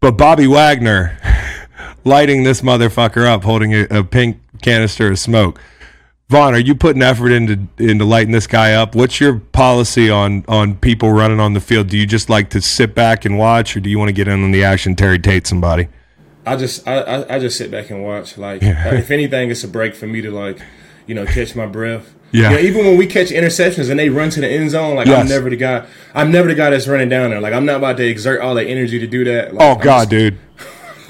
but 0.00 0.12
Bobby 0.12 0.46
Wagner 0.46 1.18
lighting 2.06 2.44
this 2.44 2.62
motherfucker 2.62 3.26
up, 3.26 3.44
holding 3.44 3.74
a, 3.74 3.82
a 3.90 4.04
pink 4.04 4.40
canister 4.62 5.10
of 5.10 5.18
smoke. 5.18 5.60
Von, 6.30 6.54
are 6.54 6.58
you 6.58 6.74
putting 6.74 7.02
effort 7.02 7.30
into 7.30 7.68
into 7.76 8.06
lighting 8.06 8.32
this 8.32 8.46
guy 8.46 8.72
up? 8.72 8.94
What's 8.94 9.20
your 9.20 9.38
policy 9.38 10.08
on 10.08 10.46
on 10.48 10.76
people 10.76 11.12
running 11.12 11.40
on 11.40 11.52
the 11.52 11.60
field? 11.60 11.88
Do 11.90 11.98
you 11.98 12.06
just 12.06 12.30
like 12.30 12.48
to 12.50 12.62
sit 12.62 12.94
back 12.94 13.26
and 13.26 13.36
watch, 13.36 13.76
or 13.76 13.80
do 13.80 13.90
you 13.90 13.98
want 13.98 14.08
to 14.08 14.14
get 14.14 14.28
in 14.28 14.42
on 14.42 14.50
the 14.50 14.64
action, 14.64 14.96
Terry 14.96 15.18
Tate 15.18 15.46
somebody? 15.46 15.88
I 16.46 16.56
just 16.56 16.86
I, 16.86 17.00
I, 17.00 17.36
I 17.36 17.38
just 17.38 17.56
sit 17.58 17.70
back 17.70 17.90
and 17.90 18.02
watch. 18.04 18.36
Like 18.38 18.62
uh, 18.62 18.74
if 18.92 19.10
anything, 19.10 19.50
it's 19.50 19.64
a 19.64 19.68
break 19.68 19.94
for 19.94 20.06
me 20.06 20.20
to 20.22 20.30
like, 20.30 20.60
you 21.06 21.14
know, 21.14 21.24
catch 21.26 21.54
my 21.56 21.66
breath. 21.66 22.12
Yeah. 22.32 22.50
You 22.50 22.56
know, 22.56 22.62
even 22.62 22.84
when 22.86 22.96
we 22.98 23.06
catch 23.06 23.28
interceptions 23.28 23.90
and 23.90 23.98
they 23.98 24.08
run 24.08 24.28
to 24.30 24.40
the 24.40 24.48
end 24.48 24.70
zone, 24.70 24.96
like 24.96 25.06
Yes. 25.06 25.20
I'm 25.22 25.28
never 25.28 25.48
the 25.50 25.56
guy. 25.56 25.86
I'm 26.14 26.32
never 26.32 26.48
the 26.48 26.54
guy 26.54 26.70
that's 26.70 26.88
running 26.88 27.08
down 27.08 27.30
there. 27.30 27.40
Like 27.40 27.54
I'm 27.54 27.64
not 27.64 27.76
about 27.76 27.96
to 27.98 28.04
exert 28.06 28.40
all 28.40 28.54
the 28.54 28.64
energy 28.64 28.98
to 28.98 29.06
do 29.06 29.24
that. 29.24 29.54
Like, 29.54 29.62
Oh 29.62 29.72
I'm 29.78 29.80
God, 29.80 30.00
just- 30.00 30.10
dude. 30.10 30.38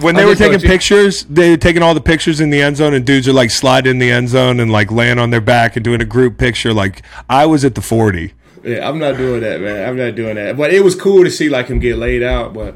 When 0.00 0.16
they 0.16 0.24
were 0.24 0.34
taking 0.34 0.58
pictures, 0.58 1.22
they 1.30 1.50
were 1.50 1.56
taking 1.56 1.80
all 1.80 1.94
the 1.94 2.00
pictures 2.00 2.40
in 2.40 2.50
the 2.50 2.60
end 2.60 2.76
zone, 2.78 2.94
and 2.94 3.06
dudes 3.06 3.28
are 3.28 3.32
like 3.32 3.52
sliding 3.52 3.92
in 3.92 3.98
the 4.00 4.10
end 4.10 4.28
zone 4.28 4.58
and 4.58 4.72
like 4.72 4.90
laying 4.90 5.20
on 5.20 5.30
their 5.30 5.40
back 5.40 5.76
and 5.76 5.84
doing 5.84 6.00
a 6.00 6.04
group 6.04 6.36
picture. 6.36 6.74
Like 6.74 7.02
I 7.30 7.46
was 7.46 7.64
at 7.64 7.76
the 7.76 7.80
forty. 7.80 8.32
Yeah, 8.64 8.88
I'm 8.88 8.98
not 8.98 9.16
doing 9.16 9.42
that, 9.42 9.60
man. 9.60 9.88
I'm 9.88 9.96
not 9.96 10.16
doing 10.16 10.34
that. 10.34 10.56
But 10.56 10.74
it 10.74 10.82
was 10.82 10.96
cool 10.96 11.22
to 11.22 11.30
see 11.30 11.48
like 11.48 11.68
him 11.68 11.78
get 11.78 11.96
laid 11.96 12.24
out. 12.24 12.52
But 12.54 12.74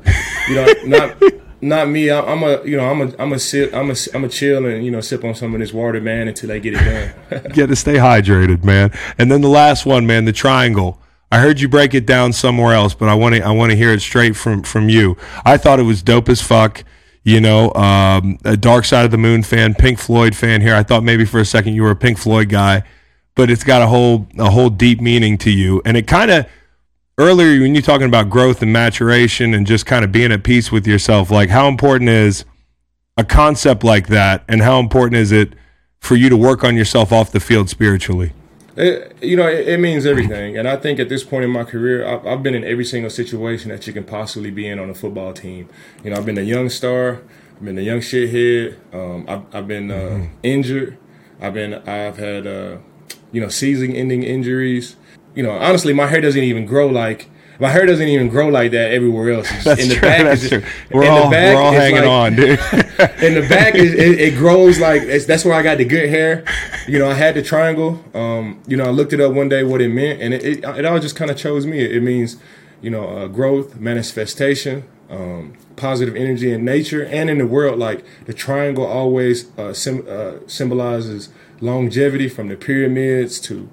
you 0.48 0.54
know, 0.54 0.66
not 0.84 1.16
not 1.60 1.88
me. 1.88 2.10
I- 2.10 2.20
I'm 2.20 2.42
a 2.42 2.62
you 2.64 2.76
know 2.76 2.88
I'm 2.90 3.00
a 3.00 3.12
I'm 3.18 3.32
a 3.32 3.38
sip 3.38 3.74
I'm 3.74 3.90
a 3.90 3.94
I'm 4.14 4.24
a 4.24 4.28
chill 4.28 4.66
and 4.66 4.84
you 4.84 4.90
know 4.90 5.00
sip 5.00 5.24
on 5.24 5.34
some 5.34 5.54
of 5.54 5.60
this 5.60 5.72
water, 5.72 6.00
man, 6.00 6.28
until 6.28 6.48
they 6.48 6.60
get 6.60 6.74
it 6.74 6.84
done. 7.30 7.42
Got 7.54 7.68
to 7.68 7.76
stay 7.76 7.94
hydrated, 7.94 8.64
man. 8.64 8.92
And 9.18 9.30
then 9.30 9.40
the 9.40 9.48
last 9.48 9.86
one, 9.86 10.06
man, 10.06 10.24
the 10.24 10.32
triangle. 10.32 11.00
I 11.30 11.40
heard 11.40 11.60
you 11.60 11.68
break 11.68 11.92
it 11.92 12.06
down 12.06 12.32
somewhere 12.32 12.72
else, 12.72 12.94
but 12.94 13.08
I 13.08 13.14
want 13.14 13.34
to 13.34 13.42
I 13.42 13.50
want 13.50 13.70
to 13.70 13.76
hear 13.76 13.92
it 13.92 14.00
straight 14.00 14.34
from 14.36 14.62
from 14.62 14.88
you. 14.88 15.16
I 15.44 15.56
thought 15.58 15.78
it 15.78 15.84
was 15.84 16.02
dope 16.02 16.28
as 16.28 16.40
fuck. 16.40 16.84
You 17.24 17.40
know, 17.42 17.74
um, 17.74 18.38
a 18.44 18.56
Dark 18.56 18.86
Side 18.86 19.04
of 19.04 19.10
the 19.10 19.18
Moon 19.18 19.42
fan, 19.42 19.74
Pink 19.74 19.98
Floyd 19.98 20.34
fan 20.34 20.62
here. 20.62 20.74
I 20.74 20.82
thought 20.82 21.02
maybe 21.02 21.26
for 21.26 21.40
a 21.40 21.44
second 21.44 21.74
you 21.74 21.82
were 21.82 21.90
a 21.90 21.96
Pink 21.96 22.16
Floyd 22.16 22.48
guy, 22.48 22.84
but 23.34 23.50
it's 23.50 23.64
got 23.64 23.82
a 23.82 23.86
whole 23.86 24.26
a 24.38 24.48
whole 24.50 24.70
deep 24.70 25.00
meaning 25.02 25.36
to 25.38 25.50
you. 25.50 25.82
And 25.84 25.96
it 25.98 26.06
kind 26.06 26.30
of 26.30 26.46
earlier 27.18 27.60
when 27.60 27.74
you're 27.74 27.82
talking 27.82 28.06
about 28.06 28.30
growth 28.30 28.62
and 28.62 28.72
maturation 28.72 29.52
and 29.52 29.66
just 29.66 29.84
kind 29.84 30.04
of 30.04 30.12
being 30.12 30.30
at 30.30 30.44
peace 30.44 30.70
with 30.70 30.86
yourself, 30.86 31.30
like 31.30 31.50
how 31.50 31.66
important 31.68 32.08
is 32.08 32.44
a 33.16 33.24
concept 33.24 33.82
like 33.82 34.06
that, 34.06 34.44
and 34.48 34.62
how 34.62 34.78
important 34.78 35.16
is 35.16 35.32
it 35.32 35.52
for 35.98 36.14
you 36.14 36.28
to 36.28 36.36
work 36.36 36.62
on 36.62 36.76
yourself 36.76 37.12
off 37.12 37.32
the 37.32 37.40
field 37.40 37.68
spiritually? 37.68 38.32
It, 38.76 39.16
you 39.20 39.36
know, 39.36 39.48
it, 39.48 39.66
it 39.66 39.80
means 39.80 40.06
everything. 40.06 40.56
And 40.56 40.68
I 40.68 40.76
think 40.76 41.00
at 41.00 41.08
this 41.08 41.24
point 41.24 41.44
in 41.44 41.50
my 41.50 41.64
career, 41.64 42.06
I've, 42.06 42.24
I've 42.24 42.42
been 42.44 42.54
in 42.54 42.62
every 42.62 42.84
single 42.84 43.10
situation 43.10 43.70
that 43.70 43.88
you 43.88 43.92
can 43.92 44.04
possibly 44.04 44.52
be 44.52 44.68
in 44.68 44.78
on 44.78 44.88
a 44.88 44.94
football 44.94 45.32
team. 45.32 45.68
You 46.04 46.10
know, 46.10 46.16
I've 46.16 46.26
been 46.26 46.38
a 46.38 46.42
young 46.42 46.68
star, 46.68 47.22
I've 47.56 47.64
been 47.64 47.76
a 47.76 47.82
young 47.82 47.98
shithead, 47.98 48.76
um, 48.94 49.24
I've, 49.28 49.52
I've 49.52 49.66
been 49.66 49.90
uh, 49.90 50.28
injured, 50.44 50.96
I've 51.40 51.54
been, 51.54 51.74
I've 51.74 52.18
had, 52.18 52.46
uh, 52.46 52.76
you 53.32 53.40
know, 53.40 53.48
season-ending 53.48 54.22
injuries. 54.22 54.94
You 55.34 55.42
know, 55.42 55.52
honestly, 55.52 55.92
my 55.92 56.06
hair 56.06 56.20
doesn't 56.20 56.42
even 56.42 56.66
grow 56.66 56.88
like. 56.88 57.30
My 57.60 57.70
hair 57.70 57.86
doesn't 57.86 58.06
even 58.06 58.28
grow 58.28 58.48
like 58.48 58.70
that 58.70 58.92
everywhere 58.92 59.32
else. 59.32 59.48
That's 59.64 59.82
in 59.82 59.88
the 59.88 59.94
true. 59.96 60.02
back, 60.08 60.22
That's 60.22 60.42
it's 60.44 60.48
true. 60.50 60.62
We're 60.92 61.02
in 61.06 61.14
the 61.14 61.20
all 61.22 61.30
back, 61.30 61.56
we're 61.56 61.60
all 61.60 61.72
hanging 61.72 62.02
like- 62.02 62.08
on, 62.08 62.36
dude. 62.36 62.48
in 63.20 63.34
the 63.34 63.46
back 63.48 63.74
it, 63.74 63.94
it, 63.94 64.20
it 64.20 64.34
grows 64.36 64.78
like 64.78 65.02
it's, 65.02 65.26
that's 65.26 65.44
where 65.44 65.54
I 65.54 65.62
got 65.62 65.78
the 65.78 65.84
good 65.84 66.08
hair. 66.08 66.44
You 66.86 67.00
know, 67.00 67.10
I 67.10 67.14
had 67.14 67.34
the 67.34 67.42
triangle. 67.42 68.04
Um, 68.14 68.62
you 68.68 68.76
know, 68.76 68.84
I 68.84 68.90
looked 68.90 69.12
it 69.12 69.20
up 69.20 69.32
one 69.32 69.48
day 69.48 69.64
what 69.64 69.80
it 69.80 69.88
meant, 69.88 70.22
and 70.22 70.32
it 70.34 70.44
it, 70.44 70.64
it 70.64 70.84
all 70.84 71.00
just 71.00 71.16
kind 71.16 71.32
of 71.32 71.36
chose 71.36 71.66
me. 71.66 71.80
It, 71.80 72.00
means 72.00 72.36
you 72.80 72.90
know 72.90 73.08
uh, 73.08 73.26
growth, 73.26 73.74
manifestation, 73.80 74.84
um, 75.10 75.54
positive 75.74 76.14
energy 76.14 76.52
in 76.52 76.64
nature 76.64 77.04
and 77.04 77.28
in 77.28 77.38
the 77.38 77.46
world. 77.46 77.76
Like 77.78 78.04
the 78.26 78.32
triangle 78.32 78.86
always 78.86 79.50
uh, 79.58 79.72
sim- 79.74 80.06
uh, 80.08 80.46
symbolizes 80.46 81.28
longevity 81.60 82.28
from 82.28 82.46
the 82.48 82.56
pyramids 82.56 83.40
to 83.40 83.68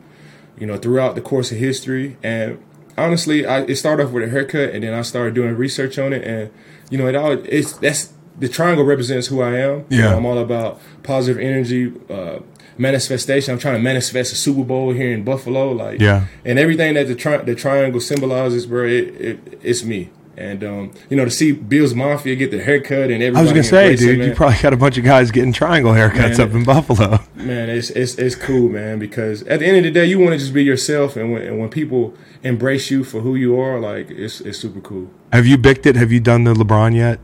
you 0.58 0.66
know 0.68 0.78
throughout 0.78 1.16
the 1.16 1.22
course 1.22 1.51
of 1.51 1.58
history 1.58 2.18
and 2.24 2.58
honestly 2.97 3.45
I, 3.45 3.62
it 3.62 3.76
started 3.76 4.06
off 4.08 4.12
with 4.14 4.24
a 4.24 4.30
haircut 4.30 4.70
and 4.74 4.84
then 4.84 4.93
i 4.93 5.01
started 5.01 5.34
doing 5.36 5.56
research 5.56 5.99
on 5.99 6.14
it 6.14 6.24
and 6.24 6.51
you 6.89 6.97
know 6.97 7.08
it 7.08 7.16
all 7.16 7.32
it's 7.34 7.74
that's 7.74 8.14
the 8.39 8.47
triangle 8.49 8.86
represents 8.86 9.28
who 9.28 9.41
i 9.41 9.49
am 9.58 9.86
You 9.89 10.01
know, 10.01 10.10
Yeah. 10.10 10.16
i'm 10.16 10.26
all 10.26 10.38
about 10.38 10.80
positive 11.03 11.41
energy 11.41 11.91
uh 12.10 12.39
manifestation 12.78 13.53
i'm 13.53 13.60
trying 13.60 13.76
to 13.76 13.82
manifest 13.82 14.34
a 14.34 14.36
super 14.36 14.64
bowl 14.64 14.91
here 14.93 15.12
in 15.12 15.24
buffalo 15.24 15.72
like 15.72 15.99
Yeah. 15.99 16.26
and 16.43 16.60
everything 16.60 16.93
that 16.95 17.08
the, 17.08 17.16
tri- 17.16 17.38
the 17.43 17.56
triangle 17.56 17.99
symbolizes 18.01 18.66
bro 18.66 18.86
it, 18.86 18.91
it, 19.20 19.60
it's 19.64 19.84
me 19.84 20.10
and 20.38 20.64
um, 20.66 20.91
you 21.10 21.16
know 21.16 21.24
to 21.24 21.32
see 21.32 21.53
Bill's 21.53 21.93
Mafia 21.93 22.36
get 22.36 22.51
the 22.51 22.62
haircut 22.62 23.10
and 23.10 23.24
everything. 23.24 23.38
I 23.38 23.41
was 23.41 23.51
gonna 23.53 23.64
say, 23.64 23.93
it, 23.93 23.99
dude, 23.99 24.20
man. 24.20 24.28
you 24.28 24.36
probably 24.36 24.58
got 24.62 24.74
a 24.74 24.76
bunch 24.76 24.97
of 24.97 25.06
guys 25.06 25.32
getting 25.32 25.53
triangle 25.53 25.93
haircuts 25.93 26.39
Man. 26.39 26.41
up 26.49 26.53
in 26.53 26.66
Buffalo. 26.66 27.20
Man, 27.46 27.70
it's 27.70 27.89
it's 27.91 28.16
it's 28.16 28.36
cool, 28.36 28.70
man. 28.70 29.00
Because 29.00 29.43
at 29.43 29.60
the 29.60 29.66
end 29.66 29.78
of 29.78 29.84
the 29.84 29.91
day, 29.91 30.06
you 30.06 30.20
want 30.20 30.34
to 30.34 30.38
just 30.38 30.54
be 30.54 30.64
yourself, 30.64 31.16
and 31.16 31.32
when 31.32 31.41
and 31.41 31.60
when 31.60 31.70
people 31.70 32.14
embrace 32.43 32.91
you 32.91 33.04
for 33.04 33.22
who 33.22 33.36
you 33.36 33.60
are, 33.60 33.80
like 33.80 34.10
it's 34.12 34.41
it's 34.41 34.60
super 34.60 34.82
cool. 34.82 35.10
Have 35.32 35.46
you 35.46 35.58
bicked 35.58 35.86
it? 35.86 35.96
Have 35.96 36.12
you 36.12 36.20
done 36.20 36.43
the 36.43 36.54
LeBron 36.54 36.96
yet? 36.96 37.20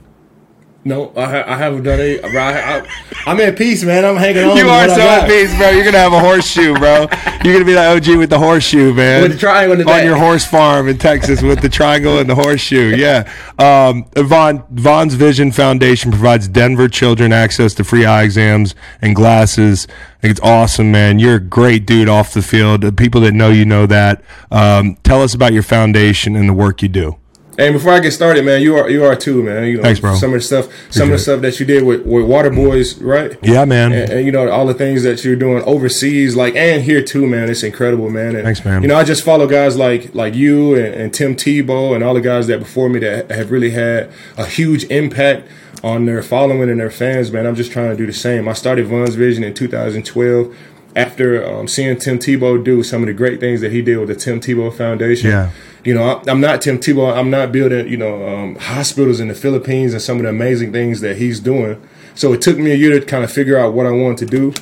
No, 0.84 1.14
I, 1.16 1.26
ha- 1.30 1.44
I 1.46 1.58
haven't 1.58 1.84
done 1.84 2.00
it. 2.00 2.26
I, 2.26 2.80
I, 2.80 3.32
am 3.32 3.40
at 3.40 3.56
peace, 3.56 3.84
man. 3.84 4.04
I'm 4.04 4.16
hanging 4.16 4.44
on. 4.44 4.58
You 4.58 4.68
are 4.68 4.90
so 4.90 5.02
at 5.02 5.28
peace, 5.28 5.56
bro. 5.56 5.70
You're 5.70 5.86
gonna 5.86 6.00
have 6.00 6.12
a 6.12 6.20
horseshoe, 6.20 6.74
bro. 6.74 7.08
You're 7.44 7.54
gonna 7.54 7.66
be 7.66 7.74
the 7.74 7.86
OG 7.86 8.18
with 8.18 8.32
the 8.32 8.40
horseshoe, 8.40 8.92
man. 8.92 9.22
With 9.22 9.34
the 9.34 9.38
triangle 9.38 9.78
on 9.78 9.86
back. 9.86 10.04
your 10.04 10.18
horse 10.18 10.44
farm 10.44 10.88
in 10.88 10.98
Texas 10.98 11.44
with 11.44 11.62
the 11.62 11.70
triangle 11.70 12.18
and 12.18 12.28
the 12.28 12.34
horseshoe. 12.34 12.96
Yeah. 12.96 13.32
Um, 13.60 14.06
Von 14.16 14.64
Von's 14.72 15.14
Vision 15.14 15.52
Foundation 15.52 16.10
provides 16.10 16.48
Denver 16.48 16.88
children 16.88 17.32
access 17.32 17.76
to 17.76 17.84
free 17.84 18.06
eye 18.06 18.24
exams 18.24 18.74
and 19.04 19.16
glasses. 19.16 19.88
I 19.88 20.22
think 20.22 20.32
it's 20.32 20.42
awesome, 20.42 20.92
man. 20.92 21.20
You're 21.20 21.36
a 21.36 21.40
great 21.40 21.86
dude 21.86 22.10
off 22.10 22.34
the 22.34 22.42
field. 22.42 22.82
The 22.82 22.92
people 22.92 23.22
that 23.22 23.34
know 23.34 23.50
you 23.50 23.66
know 23.66 23.86
that. 23.86 24.24
Um, 24.50 24.98
tell 25.04 25.22
us 25.22 25.36
about 25.36 25.54
your 25.54 25.64
foundation 25.64 26.36
and 26.36 26.50
the 26.50 26.54
work 26.54 26.82
you 26.82 26.90
do. 26.90 27.21
And 27.62 27.74
before 27.74 27.92
I 27.92 28.00
get 28.00 28.12
started, 28.12 28.44
man, 28.44 28.62
you 28.62 28.76
are 28.76 28.90
you 28.90 29.04
are 29.04 29.16
too, 29.16 29.44
man. 29.44 29.68
You 29.68 29.78
know, 29.78 29.84
Thanks, 29.84 30.00
bro. 30.00 30.16
Some 30.16 30.34
of 30.34 30.40
the 30.40 30.42
stuff, 30.42 30.92
some 30.92 31.04
of 31.04 31.12
the 31.12 31.20
stuff 31.20 31.42
that 31.42 31.60
you 31.60 31.66
did 31.66 31.84
with, 31.84 32.04
with 32.06 32.26
Water 32.26 32.50
Boys, 32.50 33.00
right? 33.00 33.38
Yeah, 33.44 33.66
man. 33.66 33.94
And, 33.94 34.12
and, 34.12 34.26
you 34.26 34.32
know 34.32 34.50
all 34.50 34.66
the 34.66 34.74
things 34.74 35.04
that 35.04 35.24
you're 35.24 35.36
doing 35.36 35.62
overseas, 35.64 36.36
like 36.36 36.56
and 36.56 36.84
here 36.84 37.04
too, 37.04 37.28
man. 37.28 37.50
It's 37.50 37.62
incredible, 37.62 38.10
man. 38.10 38.36
And, 38.36 38.44
Thanks, 38.44 38.66
man. 38.66 38.82
You 38.82 38.88
know, 38.88 38.96
I 38.96 39.04
just 39.04 39.24
follow 39.24 39.46
guys 39.46 39.78
like 39.78 40.16
like 40.16 40.34
you 40.34 40.74
and, 40.76 40.96
and 40.96 41.14
Tim 41.14 41.36
Tebow 41.36 41.94
and 41.94 42.04
all 42.04 42.16
the 42.16 42.22
guys 42.22 42.48
that 42.48 42.58
before 42.58 42.90
me 42.90 43.00
that 43.00 43.30
have 43.30 43.52
really 43.52 43.72
had 43.72 44.12
a 44.38 44.46
huge 44.46 44.86
impact 44.86 45.48
on 45.84 46.06
their 46.06 46.24
following 46.24 46.70
and 46.70 46.80
their 46.80 46.92
fans, 46.92 47.32
man. 47.32 47.46
I'm 47.46 47.56
just 47.56 47.72
trying 47.72 47.92
to 47.92 47.96
do 47.96 48.06
the 48.06 48.14
same. 48.14 48.48
I 48.48 48.54
started 48.54 48.88
Von's 48.88 49.16
Vision 49.16 49.44
in 49.44 49.54
2012 49.54 50.56
after 50.96 51.44
um, 51.46 51.68
seeing 51.68 51.98
Tim 51.98 52.18
Tebow 52.20 52.64
do 52.64 52.84
some 52.84 53.02
of 53.02 53.08
the 53.08 53.14
great 53.14 53.40
things 53.40 53.62
that 53.62 53.72
he 53.72 53.82
did 53.82 53.98
with 53.98 54.10
the 54.10 54.16
Tim 54.16 54.40
Tebow 54.40 54.74
Foundation. 54.74 55.30
Yeah. 55.30 55.52
You 55.84 55.94
know, 55.96 56.04
I- 56.04 56.32
I'm 56.32 56.42
not 56.42 56.62
Tim 56.62 56.78
Tebow. 56.80 57.16
I'm 57.16 57.30
not 57.30 57.52
building, 57.52 57.88
you 57.88 57.98
know, 57.98 58.28
um, 58.28 58.56
hospitals 58.56 59.20
in 59.20 59.28
the 59.30 59.34
Philippines 59.34 59.94
and 59.94 60.02
some 60.02 60.18
of 60.18 60.24
the 60.24 60.30
amazing 60.30 60.72
things 60.72 61.02
that 61.02 61.18
he's 61.18 61.40
doing. 61.40 61.82
So 62.14 62.34
it 62.34 62.42
took 62.42 62.58
me 62.58 62.72
a 62.72 62.76
year 62.76 63.00
to 63.00 63.06
kind 63.06 63.24
of 63.24 63.32
figure 63.32 63.58
out 63.58 63.74
what 63.74 63.86
I 63.86 63.92
wanted 63.92 64.18
to 64.20 64.26
do. 64.26 64.54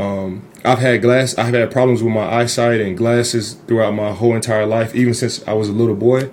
Um, 0.00 0.42
I've 0.64 0.78
had 0.80 1.00
glass. 1.02 1.36
I've 1.38 1.54
had 1.54 1.70
problems 1.70 2.02
with 2.02 2.12
my 2.12 2.24
eyesight 2.40 2.80
and 2.80 2.96
glasses 2.96 3.54
throughout 3.66 3.92
my 3.94 4.12
whole 4.12 4.34
entire 4.34 4.66
life, 4.66 4.94
even 4.94 5.14
since 5.14 5.46
I 5.46 5.52
was 5.54 5.68
a 5.68 5.72
little 5.72 5.94
boy. 5.94 6.28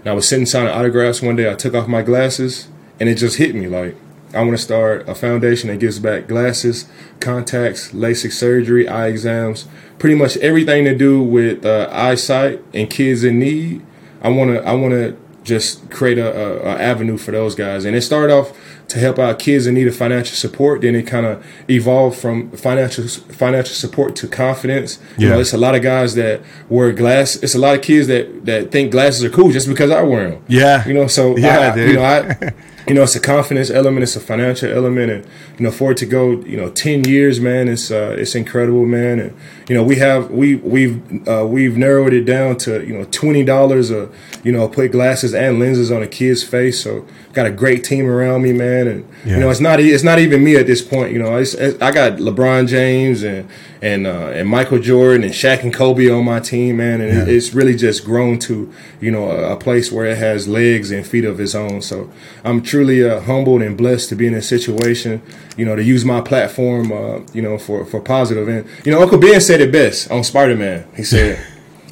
And 0.00 0.06
I 0.06 0.12
was 0.12 0.28
sitting 0.28 0.46
signing 0.46 0.68
autographs 0.72 1.20
one 1.22 1.36
day. 1.36 1.50
I 1.50 1.54
took 1.54 1.74
off 1.74 1.88
my 1.88 2.02
glasses, 2.02 2.68
and 2.98 3.08
it 3.08 3.16
just 3.16 3.36
hit 3.36 3.54
me 3.54 3.66
like 3.66 3.96
I 4.34 4.38
want 4.40 4.52
to 4.52 4.58
start 4.58 5.08
a 5.08 5.14
foundation 5.14 5.68
that 5.70 5.80
gives 5.80 5.98
back 5.98 6.28
glasses, 6.28 6.86
contacts, 7.20 7.92
LASIK 7.92 8.32
surgery, 8.32 8.88
eye 8.88 9.08
exams, 9.08 9.66
pretty 9.98 10.14
much 10.14 10.36
everything 10.38 10.84
to 10.84 10.94
do 10.96 11.22
with 11.22 11.64
uh, 11.66 11.88
eyesight 11.90 12.62
and 12.72 12.88
kids 12.88 13.24
in 13.24 13.38
need. 13.38 13.82
I 14.22 14.28
want 14.28 14.50
to. 14.52 14.62
I 14.64 14.72
want 14.74 14.92
to 14.92 15.16
just 15.42 15.90
create 15.90 16.18
a, 16.18 16.28
a, 16.36 16.74
a 16.74 16.78
avenue 16.78 17.16
for 17.16 17.30
those 17.32 17.54
guys. 17.54 17.86
And 17.86 17.96
it 17.96 18.02
started 18.02 18.32
off 18.32 18.52
to 18.88 18.98
help 18.98 19.18
out 19.18 19.38
kids 19.38 19.66
in 19.66 19.74
need 19.74 19.86
of 19.88 19.96
financial 19.96 20.36
support. 20.36 20.82
Then 20.82 20.94
it 20.94 21.04
kind 21.06 21.24
of 21.24 21.44
evolved 21.68 22.18
from 22.20 22.50
financial 22.52 23.08
financial 23.08 23.74
support 23.74 24.14
to 24.16 24.28
confidence. 24.28 24.98
You 25.16 25.28
Yeah. 25.28 25.34
know, 25.34 25.40
it's 25.40 25.54
a 25.54 25.58
lot 25.58 25.74
of 25.74 25.82
guys 25.82 26.14
that 26.16 26.42
wear 26.68 26.92
glass. 26.92 27.36
It's 27.36 27.54
a 27.54 27.58
lot 27.58 27.74
of 27.74 27.80
kids 27.82 28.06
that 28.08 28.44
that 28.44 28.70
think 28.70 28.92
glasses 28.92 29.24
are 29.24 29.30
cool 29.30 29.50
just 29.50 29.66
because 29.68 29.90
I 29.90 30.02
wear 30.02 30.30
them. 30.30 30.42
Yeah. 30.46 30.86
You 30.86 30.92
know, 30.94 31.06
so 31.06 31.36
Yeah, 31.36 31.72
I, 31.72 31.74
dude. 31.74 31.88
you 31.88 31.96
know, 31.96 32.04
I, 32.04 32.52
you 32.86 32.94
know, 32.94 33.02
it's 33.02 33.14
a 33.14 33.20
confidence 33.20 33.70
element, 33.70 34.02
it's 34.02 34.16
a 34.16 34.20
financial 34.20 34.70
element, 34.72 35.10
and 35.10 35.24
you 35.58 35.64
know, 35.64 35.70
for 35.70 35.92
it 35.92 35.98
to 35.98 36.06
go, 36.06 36.40
you 36.42 36.56
know, 36.56 36.70
ten 36.70 37.04
years, 37.04 37.40
man, 37.40 37.68
it's 37.68 37.90
uh, 37.90 38.16
it's 38.18 38.34
incredible, 38.34 38.86
man, 38.86 39.20
and 39.20 39.36
you 39.68 39.74
know, 39.74 39.82
we 39.82 39.96
have 39.96 40.30
we 40.30 40.56
we've 40.56 41.28
uh, 41.28 41.46
we've 41.46 41.76
narrowed 41.76 42.12
it 42.12 42.24
down 42.24 42.56
to 42.58 42.84
you 42.86 42.96
know 42.96 43.04
twenty 43.04 43.44
dollars, 43.44 43.90
uh, 43.90 44.08
you 44.42 44.52
know, 44.52 44.68
put 44.68 44.92
glasses 44.92 45.34
and 45.34 45.58
lenses 45.58 45.90
on 45.92 46.02
a 46.02 46.08
kid's 46.08 46.42
face, 46.42 46.82
so 46.82 47.06
got 47.32 47.46
a 47.46 47.50
great 47.50 47.84
team 47.84 48.06
around 48.06 48.42
me, 48.42 48.52
man, 48.52 48.88
and 48.88 49.08
Yeah. 49.24 49.34
you 49.34 49.40
know, 49.40 49.50
it's 49.50 49.60
not 49.60 49.78
it's 49.80 50.02
not 50.02 50.18
even 50.18 50.42
me 50.42 50.56
at 50.56 50.66
this 50.66 50.82
point, 50.82 51.12
you 51.12 51.18
know, 51.18 51.36
it's, 51.36 51.54
it's, 51.54 51.80
I 51.80 51.90
got 51.92 52.18
LeBron 52.18 52.66
James 52.68 53.22
and 53.22 53.48
and 53.82 54.06
uh, 54.06 54.28
and 54.34 54.48
Michael 54.48 54.78
Jordan 54.78 55.22
and 55.24 55.32
Shaq 55.32 55.62
and 55.62 55.72
Kobe 55.72 56.10
on 56.10 56.24
my 56.24 56.40
team, 56.40 56.76
man, 56.78 57.00
and 57.00 57.10
it, 57.28 57.28
it's 57.34 57.54
really 57.54 57.76
just 57.76 58.04
grown 58.04 58.38
to 58.40 58.72
you 59.00 59.10
know 59.10 59.30
a, 59.30 59.52
a 59.52 59.56
place 59.56 59.90
where 59.92 60.06
it 60.06 60.18
has 60.18 60.46
legs 60.48 60.90
and 60.90 61.06
feet 61.06 61.24
of 61.24 61.38
its 61.40 61.54
own. 61.54 61.80
So 61.82 62.10
I'm 62.44 62.62
truly 62.62 63.08
uh, 63.08 63.20
humbled 63.20 63.62
and 63.62 63.76
blessed 63.78 64.08
to 64.10 64.16
be 64.16 64.26
in 64.26 64.32
this 64.34 64.48
situation. 64.48 65.22
You 65.56 65.64
know, 65.66 65.76
to 65.76 65.82
use 65.82 66.04
my 66.04 66.20
platform, 66.20 66.90
uh, 66.92 67.20
you 67.32 67.42
know, 67.42 67.58
for 67.58 67.84
for 67.86 68.00
positive. 68.00 68.48
And 68.48 68.66
you 68.84 68.92
know, 68.92 69.00
Uncle 69.02 69.18
Ben 69.18 69.40
said 69.40 69.60
it 69.60 69.70
best 69.72 70.10
on 70.10 70.24
Spider 70.24 70.56
Man. 70.56 70.84
He 70.96 71.02
said, 71.04 71.38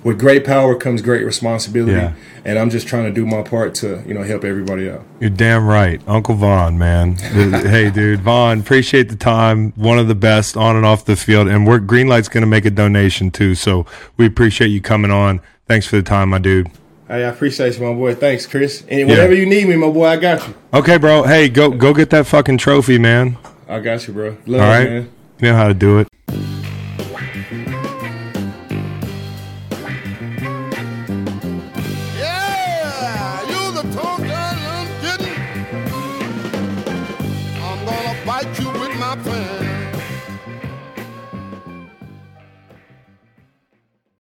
"With 0.09 0.19
great 0.19 0.45
power 0.45 0.75
comes 0.75 1.03
great 1.03 1.25
responsibility." 1.25 1.93
Yeah. 1.93 2.13
And 2.45 2.59
I'm 2.59 2.71
just 2.71 2.89
trying 2.89 3.05
to 3.05 3.13
do 3.13 3.27
my 3.27 3.43
part 3.43 3.75
to 3.77 4.03
you 4.07 4.15
know 4.15 4.23
help 4.23 4.43
everybody 4.43 4.89
out. 4.89 5.05
You're 5.21 5.29
damn 5.31 5.67
right, 5.67 6.01
Uncle 6.07 6.35
Von, 6.35 6.79
man. 6.79 7.17
hey, 7.17 7.91
dude, 7.91 8.21
Von, 8.21 8.61
appreciate 8.61 9.11
the 9.11 9.17
time. 9.17 9.73
One 9.77 9.99
of 9.99 10.09
the 10.09 10.15
best 10.15 10.57
on 10.57 10.75
and 10.75 10.87
off 10.87 11.05
the 11.05 11.17
field, 11.17 11.49
and 11.49 11.67
we're 11.67 11.79
Greenlight's 11.79 12.29
going 12.29 12.43
to 12.43 12.47
make 12.49 12.65
a 12.65 12.71
donation 12.71 13.31
too, 13.31 13.55
so 13.55 13.85
we 14.17 14.25
appreciate 14.27 14.69
you 14.69 14.81
coming 14.81 15.11
on. 15.11 15.41
Thanks 15.67 15.87
for 15.87 15.97
the 15.97 16.03
time, 16.03 16.31
my 16.31 16.39
dude. 16.39 16.69
Hey, 17.09 17.25
I 17.25 17.29
appreciate 17.29 17.79
you, 17.79 17.87
my 17.87 17.95
boy. 17.95 18.15
Thanks, 18.15 18.47
Chris. 18.47 18.85
And 18.89 19.09
whenever 19.09 19.35
you 19.35 19.47
need 19.47 19.69
me, 19.69 19.77
my 19.77 19.91
boy, 19.91 20.07
I 20.07 20.17
got 20.17 20.47
you. 20.47 20.55
Okay, 20.73 20.97
bro. 20.99 21.25
Hey, 21.25 21.49
go 21.49 21.71
go 21.71 21.93
get 21.93 22.11
that 22.11 22.27
fucking 22.27 22.59
trophy, 22.59 22.99
man. 22.99 23.37
I 23.69 23.81
got 23.81 24.07
you, 24.07 24.15
bro. 24.15 24.37
Love 24.47 24.61
All 24.61 24.83
you, 24.83 24.89
man. 24.89 25.11
you 25.41 25.49
know 25.49 25.57
how 25.57 25.69
to 25.69 25.75
do 25.75 25.99
it. 25.99 26.09